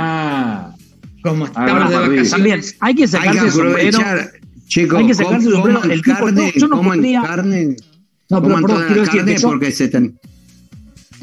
Como 1.22 1.44
Ah, 1.46 1.48
estamos 1.48 1.90
de 1.90 1.96
parrilla. 1.96 2.30
también. 2.30 2.56
vacaciones. 2.60 2.76
Hay 2.80 2.94
que 2.94 3.02
Hay 3.02 3.08
sacarse 3.08 3.38
que 3.40 3.46
el 3.46 3.52
sombrero. 3.52 3.98
Chicos, 4.66 4.98
Hay 4.98 5.06
que 5.06 5.14
sacarse 5.14 5.46
el 5.48 5.52
sombrero. 5.54 5.82
El 5.84 6.02
tipo, 6.02 6.16
carne, 6.18 6.32
no, 6.46 6.52
yo 6.60 6.68
no 6.68 6.76
coman 6.76 6.98
podría- 6.98 7.22
carne, 7.22 7.76
No, 8.30 8.42
pero 8.42 8.54
perdón, 8.56 8.68
quiero 8.86 8.94
la 8.94 9.00
decir 9.02 9.16
carne 9.20 9.34
que 9.34 9.40
yo, 9.40 9.48
porque 9.48 9.72
se 9.72 9.84
están... 9.84 10.18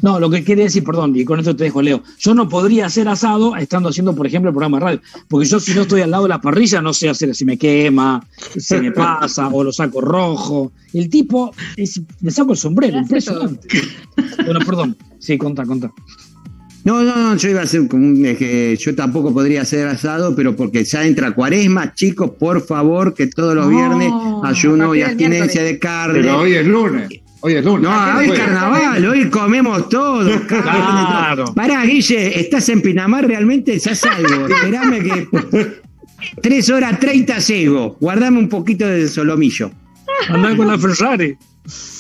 No, 0.02 0.20
lo 0.20 0.30
que 0.30 0.44
quiere 0.44 0.64
decir, 0.64 0.84
perdón, 0.84 1.16
y 1.16 1.24
con 1.26 1.40
esto 1.40 1.56
te 1.56 1.64
dejo, 1.64 1.82
Leo. 1.82 2.04
Yo 2.20 2.36
no 2.36 2.48
podría 2.50 2.86
hacer 2.88 3.08
asado 3.08 3.56
estando 3.56 3.90
haciendo, 3.90 4.14
por 4.14 4.28
ejemplo, 4.28 4.50
el 4.50 4.54
programa 4.54 4.78
de 4.78 4.84
radio. 4.86 5.02
Porque 5.28 5.48
yo, 5.48 5.60
si 5.60 5.74
no 5.74 5.84
estoy 5.84 6.02
al 6.02 6.12
lado 6.12 6.24
de 6.24 6.30
la 6.30 6.42
parrilla, 6.42 6.82
no 6.82 6.94
sé 6.94 7.10
hacer 7.10 7.34
si 7.34 7.46
me 7.46 7.58
quema, 7.58 8.24
se 8.58 8.82
me 8.82 8.92
pasa, 8.92 9.48
o 9.48 9.64
lo 9.64 9.72
saco 9.72 10.02
rojo. 10.02 10.74
El 10.94 11.10
tipo, 11.10 11.54
es- 11.78 12.02
me 12.22 12.30
saco 12.30 12.52
el 12.52 12.58
sombrero, 12.58 12.98
impresionante. 13.00 13.68
Bueno, 14.44 14.60
perdón. 14.66 14.98
Sí, 15.20 15.38
contá, 15.38 15.66
contá. 15.66 15.92
No, 16.86 17.04
no, 17.04 17.16
no, 17.18 17.36
yo 17.36 17.50
iba 17.50 17.62
a 17.62 17.64
hacer 17.64 17.88
como 17.88 18.06
un, 18.08 18.24
es 18.26 18.38
que 18.38 18.78
yo 18.80 18.94
tampoco 18.96 19.34
podría 19.34 19.64
hacer 19.64 19.88
asado, 19.88 20.36
pero 20.36 20.56
porque 20.56 20.84
ya 20.84 21.04
entra 21.06 21.32
cuaresma, 21.34 21.94
chicos, 21.96 22.32
por 22.40 22.62
favor, 22.66 23.14
que 23.16 23.26
todos 23.28 23.56
los 23.56 23.66
No, 23.68 23.72
viernes 23.76 24.12
ayuno 24.44 24.94
y 24.96 25.02
abstinencia 25.02 25.64
de 25.64 25.80
carne. 25.80 26.20
pero 26.22 26.40
hoy 26.42 26.54
es 26.54 26.66
lunes. 26.68 27.10
Hoy 27.42 27.54
es 27.54 27.66
lunes. 27.66 27.82
No, 27.90 28.18
hoy 28.18 28.28
¿qué 28.28 28.34
es 28.34 28.40
carnaval, 28.40 29.06
hoy 29.06 29.30
comemos 29.32 29.90
todo. 29.90 30.30
carne, 30.48 30.62
Claro. 30.64 31.46
Pará, 31.56 31.84
Guille, 31.86 32.40
¿estás 32.40 32.70
en 32.70 32.82
Pinamar 32.82 33.28
realmente? 33.28 33.78
Ya 33.80 33.96
salgo. 33.96 34.48
Esperame 34.48 35.00
que. 35.04 35.28
3 36.42 36.70
horas 36.70 37.00
30 37.00 37.40
llego. 37.40 37.98
Guardame 38.00 38.38
un 38.40 38.50
poquito 38.50 38.88
de 38.88 39.08
solomillo. 39.08 39.72
Andá 40.30 40.56
con 40.56 40.68
la 40.68 40.78
Ferrari. 40.78 41.36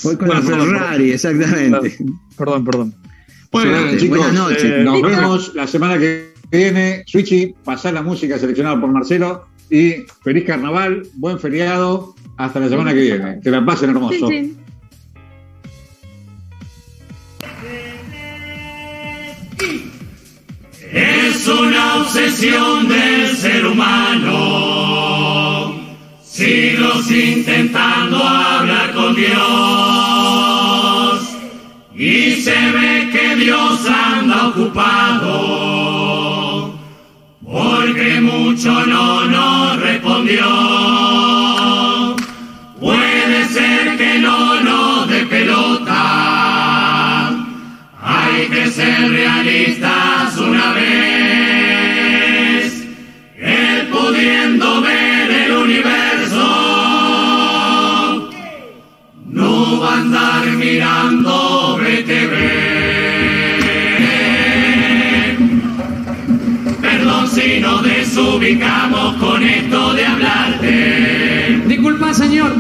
Voy 0.03 0.15
con 0.15 0.27
Bueno, 0.27 0.41
la 0.41 0.47
perdón, 0.47 0.69
Ferrari, 0.69 1.11
exactamente. 1.11 1.97
Perdón, 2.37 2.65
perdón. 2.65 2.95
Bueno, 3.55 3.97
chicos, 3.97 4.17
Buenas 4.17 4.33
noches. 4.33 4.63
eh, 4.65 4.83
nos 4.83 5.01
vemos 5.01 5.55
la 5.55 5.65
semana 5.65 5.97
que 5.97 6.33
viene. 6.51 7.03
Switchy, 7.07 7.55
pasá 7.63 7.89
la 7.93 8.01
música 8.01 8.37
seleccionada 8.37 8.81
por 8.81 8.91
Marcelo. 8.91 9.47
Y 9.69 10.03
feliz 10.23 10.43
carnaval, 10.45 11.07
buen 11.13 11.39
feriado. 11.39 12.15
Hasta 12.35 12.59
la 12.59 12.67
semana 12.67 12.93
que 12.93 12.99
viene. 12.99 13.39
Que 13.41 13.49
la 13.49 13.65
pasen 13.65 13.91
hermoso. 13.91 14.27
Sí, 14.27 14.43
sí. 14.43 14.57
Es 20.91 21.47
una 21.47 21.97
obsesión 22.01 22.87
del 22.87 23.35
ser 23.35 23.65
humano, 23.65 24.35
siglos 26.23 27.09
intentando 27.11 28.17
hablar 28.23 28.93
con 28.93 29.15
Dios. 29.15 30.54
Y 31.97 32.41
se 32.41 32.51
ve 32.51 33.09
que 33.09 33.35
Dios 33.37 33.87
anda 33.87 34.49
ocupado, 34.49 34.77
porque 37.41 38.19
mucho 38.19 38.85
no 38.85 39.23
nos 39.25 39.79
respondió. 39.79 40.74
Complicamos 68.45 69.15
con 69.15 69.41
esto 69.41 69.93
de 69.93 70.05
hablarte. 70.05 71.61
Disculpa, 71.65 72.13
señor. 72.13 72.55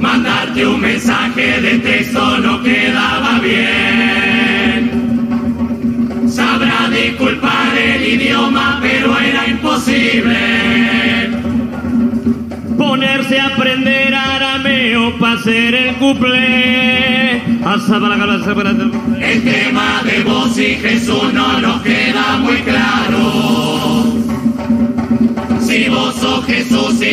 Mandarte 0.00 0.66
un 0.66 0.80
mensaje 0.80 1.60
de 1.60 1.78
texto 1.80 2.38
no 2.38 2.62
quedaba 2.62 3.38
bien. 3.40 4.90
Sabrá 6.26 6.88
disculpar 6.88 7.76
el 7.76 8.14
idioma, 8.14 8.78
pero 8.80 9.14
era 9.18 9.46
imposible. 9.46 10.38
Ponerse 12.78 13.38
a 13.38 13.48
aprender 13.48 14.14
arameo 14.14 15.18
para 15.18 15.34
hacer 15.34 15.74
el 15.74 15.96
cuplé. 15.96 17.42
El 19.20 19.42
tema 19.44 20.00
de 20.02 20.22
vos 20.22 20.58
y 20.58 20.76
Jesús 20.76 21.34
no 21.34 21.60
nos 21.60 21.82
queda 21.82 22.38
muy 22.38 22.62
claro. 22.62 23.75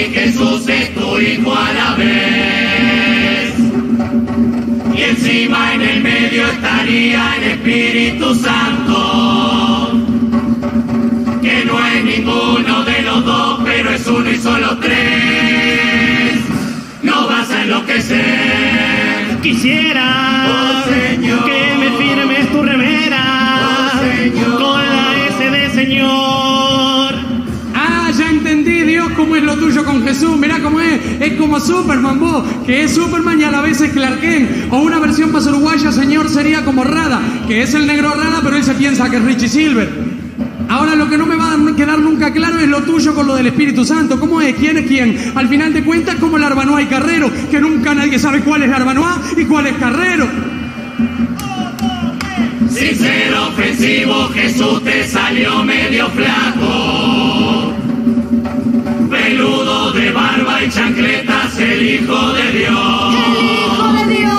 Y 0.05 0.13
Jesús 0.13 0.67
es 0.67 0.93
tu 0.93 1.17
hijo 1.19 1.55
a 1.55 1.71
la 1.73 1.95
vez. 1.95 3.53
Y 4.95 5.01
encima 5.01 5.73
en 5.73 5.81
el 5.81 6.01
medio 6.03 6.47
estaría 6.47 7.35
el 7.37 7.43
Espíritu 7.43 8.35
Santo. 8.35 9.91
Que 11.41 11.65
no 11.65 11.85
es 11.85 12.03
ninguno 12.05 12.83
de 12.83 13.01
los 13.01 13.25
dos, 13.25 13.61
pero 13.63 13.89
es 13.91 14.07
uno 14.07 14.29
y 14.29 14.37
solo 14.37 14.77
tres. 14.79 16.39
No 17.01 17.27
vas 17.27 17.49
a 17.51 17.61
enloquecer. 17.63 19.39
Quisiera 19.41 20.45
Oh, 20.47 20.83
Señor. 20.89 21.45
que 21.45 21.62
cómo 29.23 29.37
es 29.37 29.43
lo 29.43 29.55
tuyo 29.55 29.85
con 29.85 30.03
Jesús. 30.03 30.37
Mirá 30.37 30.59
cómo 30.59 30.81
es. 30.81 30.99
Es 31.21 31.33
como 31.33 31.59
Superman, 31.59 32.19
vos, 32.19 32.43
que 32.65 32.83
es 32.83 32.93
Superman 32.93 33.39
y 33.39 33.43
a 33.43 33.51
la 33.51 33.61
vez 33.61 33.79
es 33.79 33.91
Clark 33.91 34.19
Kent. 34.19 34.49
O 34.69 34.79
una 34.79 34.99
versión 34.99 35.31
más 35.31 35.47
uruguaya, 35.47 35.91
señor, 35.91 36.29
sería 36.29 36.65
como 36.65 36.83
Rada, 36.83 37.21
que 37.47 37.61
es 37.61 37.73
el 37.73 37.87
negro 37.87 38.13
Rada, 38.13 38.41
pero 38.43 38.57
él 38.57 38.63
se 38.63 38.73
piensa 38.73 39.09
que 39.09 39.17
es 39.17 39.23
Richie 39.23 39.47
Silver. 39.47 39.89
Ahora 40.67 40.95
lo 40.95 41.09
que 41.09 41.17
no 41.17 41.25
me 41.25 41.35
va 41.35 41.53
a 41.53 41.75
quedar 41.75 41.99
nunca 41.99 42.33
claro 42.33 42.59
es 42.59 42.67
lo 42.67 42.81
tuyo 42.83 43.13
con 43.13 43.27
lo 43.27 43.35
del 43.35 43.47
Espíritu 43.47 43.85
Santo. 43.85 44.19
¿Cómo 44.19 44.41
es? 44.41 44.55
¿Quién 44.55 44.77
es 44.77 44.87
quién? 44.87 45.31
Al 45.35 45.47
final 45.47 45.73
de 45.73 45.83
cuentas, 45.83 46.15
como 46.15 46.35
el 46.35 46.43
Arbanoa 46.43 46.81
y 46.81 46.87
Carrero, 46.87 47.31
que 47.49 47.61
nunca 47.61 47.93
nadie 47.93 48.19
sabe 48.19 48.41
cuál 48.41 48.63
es 48.63 48.71
Arbanoa 48.71 49.21
y 49.37 49.45
cuál 49.45 49.67
es 49.67 49.77
Carrero. 49.77 50.27
Sin 52.69 52.95
ser 52.97 53.33
ofensivo, 53.35 54.29
Jesús 54.33 54.83
te 54.83 55.07
salió 55.07 55.63
medio 55.63 56.09
flaco. 56.09 57.02
Barba 60.33 60.63
y 60.63 60.69
chancletas, 60.69 61.59
el 61.59 61.83
Hijo 61.83 62.33
de 62.33 62.51
Dios. 62.51 63.15
¡Hijo 63.15 63.93
de 63.93 64.05
Dios! 64.15 64.33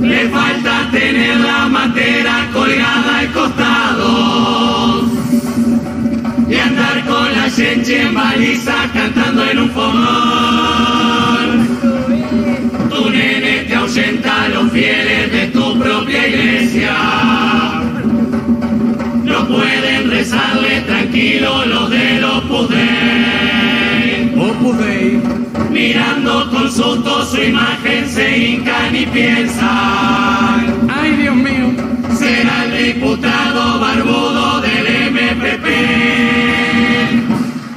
Le 0.00 0.28
falta 0.28 0.90
tener 0.90 1.40
la 1.40 1.68
matera 1.68 2.48
colgada 2.52 3.18
al 3.20 3.32
costado. 3.32 5.04
Y 6.48 6.54
andar 6.56 7.04
con 7.06 7.32
la 7.36 7.50
chenche 7.50 8.02
en 8.02 8.14
baliza 8.14 8.74
cantando 8.92 9.44
en 9.50 9.58
un 9.60 9.70
fogón. 9.70 11.48
Tu 12.90 13.10
nene 13.10 13.64
te 13.66 13.74
ahuyenta 13.74 14.42
a 14.44 14.48
los 14.48 14.70
fieles 14.70 15.32
de 15.32 15.46
tu 15.46 15.78
propia 15.78 16.28
iglesia. 16.28 16.94
No 19.24 19.48
pueden 19.48 20.10
rezarle 20.10 20.82
tranquilo 20.82 21.64
los 21.66 21.90
del 21.90 22.24
Opus 22.24 22.68
Dei. 22.68 23.73
Opus 24.54 24.78
Dei. 24.78 25.20
Mirando 25.70 26.50
con 26.50 26.70
susto 26.70 27.24
su 27.26 27.40
imagen 27.42 28.08
se 28.08 28.38
hincan 28.38 28.94
y 28.94 29.06
piensan. 29.06 30.88
Ay, 30.88 31.12
Dios 31.16 31.34
mío. 31.36 31.72
Será 32.16 32.64
el 32.64 32.94
diputado 32.94 33.80
barbudo 33.80 34.60
del 34.60 35.10
MPP. 35.12 35.66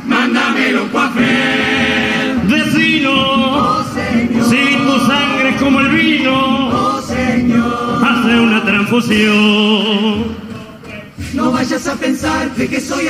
Mándamelo 0.05 0.84
un 0.84 0.89
cuafel. 0.89 2.38
Vecino, 2.47 3.84
si 4.49 4.75
tu 4.78 4.99
sangre 5.07 5.49
es 5.49 5.61
como 5.61 5.80
el 5.82 5.89
vino, 5.89 6.69
Oh 6.69 7.01
Señor. 7.01 8.03
hace 8.05 8.39
una 8.39 8.63
transfusión. 8.63 10.38
No 11.34 11.51
vayas 11.51 11.88
a 11.88 11.95
pensar 11.95 12.53
de 12.55 12.67
que 12.67 12.80
soy 12.80 13.07